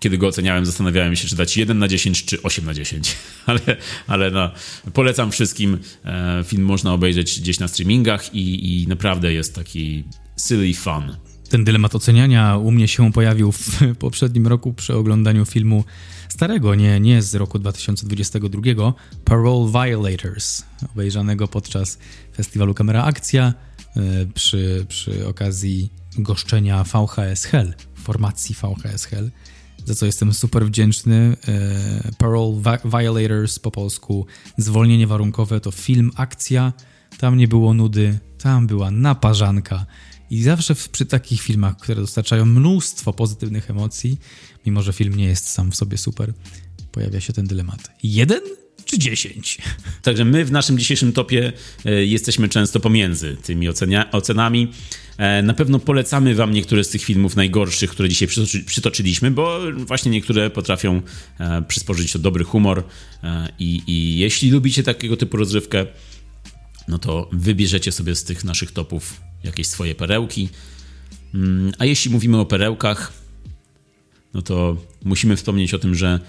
Kiedy 0.00 0.18
go 0.18 0.26
oceniałem, 0.26 0.66
zastanawiałem 0.66 1.16
się, 1.16 1.28
czy 1.28 1.36
dać 1.36 1.56
1 1.56 1.78
na 1.78 1.88
10, 1.88 2.24
czy 2.24 2.42
8 2.42 2.64
na 2.64 2.74
10. 2.74 3.16
Ale, 3.46 3.60
ale 4.06 4.30
no, 4.30 4.50
polecam 4.92 5.30
wszystkim. 5.30 5.78
E, 6.04 6.44
film 6.46 6.64
można 6.64 6.92
obejrzeć 6.92 7.40
gdzieś 7.40 7.58
na 7.58 7.68
streamingach 7.68 8.34
i, 8.34 8.82
i 8.82 8.88
naprawdę 8.88 9.32
jest 9.32 9.54
taki 9.54 10.04
silly 10.46 10.74
fun. 10.74 11.16
Ten 11.48 11.64
dylemat 11.64 11.94
oceniania 11.94 12.56
u 12.56 12.70
mnie 12.70 12.88
się 12.88 13.12
pojawił 13.12 13.52
w 13.52 13.80
poprzednim 13.98 14.46
roku 14.46 14.72
przy 14.72 14.94
oglądaniu 14.94 15.46
filmu 15.46 15.84
starego, 16.28 16.74
nie, 16.74 17.00
nie 17.00 17.22
z 17.22 17.34
roku 17.34 17.58
2022, 17.58 18.94
Parole 19.24 19.70
Violators, 19.72 20.62
obejrzanego 20.92 21.48
podczas 21.48 21.98
festiwalu 22.36 22.74
Kamera 22.74 23.04
Akcja 23.04 23.54
e, 23.96 24.00
przy, 24.34 24.86
przy 24.88 25.26
okazji 25.26 25.92
goszczenia 26.18 26.84
VHS 26.84 27.44
Hell, 27.44 27.74
formacji 27.94 28.54
VHS 28.54 29.04
Hell, 29.04 29.30
za 29.90 29.94
co 29.94 30.06
jestem 30.06 30.34
super 30.34 30.66
wdzięczny. 30.66 31.36
E, 31.48 32.12
Parole 32.18 32.62
Violators 32.84 33.58
po 33.58 33.70
polsku, 33.70 34.26
zwolnienie 34.56 35.06
warunkowe 35.06 35.60
to 35.60 35.70
film, 35.70 36.10
akcja, 36.16 36.72
tam 37.18 37.36
nie 37.36 37.48
było 37.48 37.74
nudy, 37.74 38.18
tam 38.38 38.66
była 38.66 38.90
naparzanka. 38.90 39.86
I 40.30 40.42
zawsze 40.42 40.74
przy 40.92 41.06
takich 41.06 41.42
filmach, 41.42 41.76
które 41.76 42.00
dostarczają 42.00 42.46
mnóstwo 42.46 43.12
pozytywnych 43.12 43.70
emocji, 43.70 44.18
mimo 44.66 44.82
że 44.82 44.92
film 44.92 45.14
nie 45.14 45.24
jest 45.24 45.48
sam 45.48 45.70
w 45.70 45.76
sobie 45.76 45.98
super, 45.98 46.32
pojawia 46.92 47.20
się 47.20 47.32
ten 47.32 47.46
dylemat. 47.46 47.90
Jeden 48.02 48.40
czy 48.84 48.98
dziesięć? 48.98 49.58
Także 50.02 50.24
my 50.24 50.44
w 50.44 50.52
naszym 50.52 50.78
dzisiejszym 50.78 51.12
topie 51.12 51.52
e, 51.84 52.04
jesteśmy 52.04 52.48
często 52.48 52.80
pomiędzy 52.80 53.36
tymi 53.42 53.68
ocenia, 53.68 54.10
ocenami. 54.10 54.72
E, 55.20 55.42
na 55.42 55.54
pewno 55.54 55.78
polecamy 55.78 56.34
Wam 56.34 56.52
niektóre 56.52 56.84
z 56.84 56.88
tych 56.88 57.02
filmów 57.02 57.36
najgorszych, 57.36 57.90
które 57.90 58.08
dzisiaj 58.08 58.28
przytoczy, 58.28 58.64
przytoczyliśmy, 58.64 59.30
bo 59.30 59.60
właśnie 59.76 60.10
niektóre 60.10 60.50
potrafią 60.50 61.02
e, 61.38 61.62
przysporzyć 61.62 62.18
dobry 62.18 62.44
humor. 62.44 62.82
E, 63.22 63.48
i, 63.58 63.82
I 63.86 64.18
jeśli 64.18 64.50
lubicie 64.50 64.82
takiego 64.82 65.16
typu 65.16 65.36
rozrywkę, 65.36 65.86
no 66.88 66.98
to 66.98 67.28
wybierzecie 67.32 67.92
sobie 67.92 68.14
z 68.14 68.24
tych 68.24 68.44
naszych 68.44 68.72
topów 68.72 69.20
jakieś 69.44 69.66
swoje 69.66 69.94
perełki. 69.94 70.48
Mm, 71.34 71.72
a 71.78 71.84
jeśli 71.84 72.10
mówimy 72.10 72.38
o 72.38 72.46
perełkach, 72.46 73.12
no 74.34 74.42
to 74.42 74.76
musimy 75.04 75.36
wspomnieć 75.36 75.74
o 75.74 75.78
tym, 75.78 75.94
że 75.94 76.20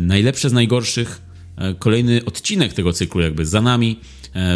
najlepsze 0.00 0.50
z 0.50 0.52
najgorszych, 0.52 1.22
kolejny 1.78 2.24
odcinek 2.24 2.72
tego 2.72 2.92
cyklu 2.92 3.20
jakby 3.20 3.46
za 3.46 3.62
nami. 3.62 4.00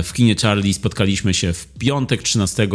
W 0.02 0.12
kinie 0.12 0.34
Charlie 0.42 0.74
spotkaliśmy 0.74 1.34
się 1.34 1.52
w 1.52 1.66
piątek 1.66 2.22
13 2.22 2.68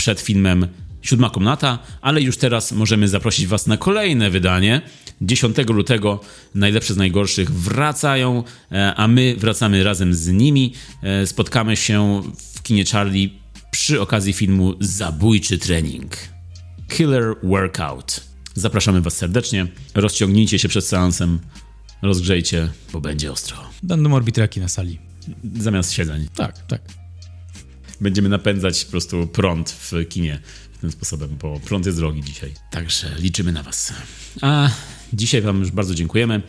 przed 0.00 0.20
filmem 0.20 0.66
Siódma 1.02 1.30
Komnata, 1.30 1.78
ale 2.00 2.22
już 2.22 2.36
teraz 2.36 2.72
możemy 2.72 3.08
zaprosić 3.08 3.46
Was 3.46 3.66
na 3.66 3.76
kolejne 3.76 4.30
wydanie. 4.30 4.82
10 5.20 5.56
lutego 5.68 6.20
najlepsze 6.54 6.94
z 6.94 6.96
najgorszych 6.96 7.50
wracają, 7.50 8.44
a 8.96 9.08
my 9.08 9.36
wracamy 9.38 9.84
razem 9.84 10.14
z 10.14 10.28
nimi. 10.28 10.74
Spotkamy 11.24 11.76
się 11.76 12.22
w 12.54 12.62
kinie 12.62 12.84
Charlie 12.84 13.30
przy 13.70 14.00
okazji 14.00 14.32
filmu 14.32 14.74
Zabójczy 14.80 15.58
trening. 15.58 16.16
Killer 16.88 17.34
Workout. 17.42 18.20
Zapraszamy 18.54 19.00
Was 19.00 19.16
serdecznie. 19.16 19.66
Rozciągnijcie 19.94 20.58
się 20.58 20.68
przed 20.68 20.84
seansem, 20.84 21.40
rozgrzejcie, 22.02 22.68
bo 22.92 23.00
będzie 23.00 23.32
ostro. 23.32 23.56
Będą 23.82 24.14
orbitraki 24.14 24.60
na 24.60 24.68
sali. 24.68 24.98
Zamiast 25.58 25.92
siedzeń. 25.92 26.28
Tak, 26.34 26.66
tak. 26.66 26.99
Będziemy 28.00 28.28
napędzać 28.28 28.84
po 28.84 28.90
prostu 28.90 29.26
prąd 29.26 29.70
w 29.70 29.92
kinie 30.08 30.40
tym 30.80 30.92
sposobem, 30.92 31.36
bo 31.42 31.60
prąd 31.60 31.86
jest 31.86 31.98
drogi 31.98 32.22
dzisiaj. 32.22 32.54
Także 32.70 33.10
liczymy 33.18 33.52
na 33.52 33.62
Was. 33.62 33.92
A 34.40 34.70
dzisiaj 35.12 35.42
Wam 35.42 35.58
już 35.58 35.70
bardzo 35.70 35.94
dziękujemy. 35.94 36.42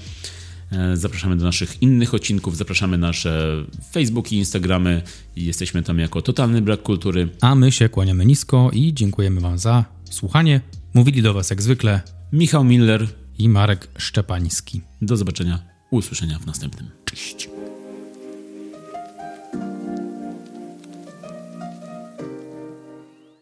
E, 0.71 0.97
zapraszamy 0.97 1.37
do 1.37 1.45
naszych 1.45 1.81
innych 1.81 2.13
odcinków, 2.13 2.57
zapraszamy 2.57 2.97
nasze 2.97 3.63
Facebooki, 3.91 4.35
Instagramy. 4.35 5.01
Jesteśmy 5.35 5.83
tam 5.83 5.99
jako 5.99 6.21
Totalny 6.21 6.61
Brak 6.61 6.81
Kultury. 6.81 7.29
A 7.41 7.55
my 7.55 7.71
się 7.71 7.89
kłaniamy 7.89 8.25
nisko 8.25 8.69
i 8.73 8.93
dziękujemy 8.93 9.41
Wam 9.41 9.57
za 9.57 9.85
słuchanie. 10.09 10.61
Mówili 10.93 11.21
do 11.21 11.33
Was 11.33 11.49
jak 11.49 11.61
zwykle 11.61 12.01
Michał 12.33 12.63
Miller 12.63 13.07
i 13.37 13.49
Marek 13.49 13.87
Szczepański. 13.97 14.81
Do 15.01 15.17
zobaczenia, 15.17 15.59
usłyszenia 15.91 16.39
w 16.39 16.45
następnym. 16.45 16.89
Cześć. 17.05 17.60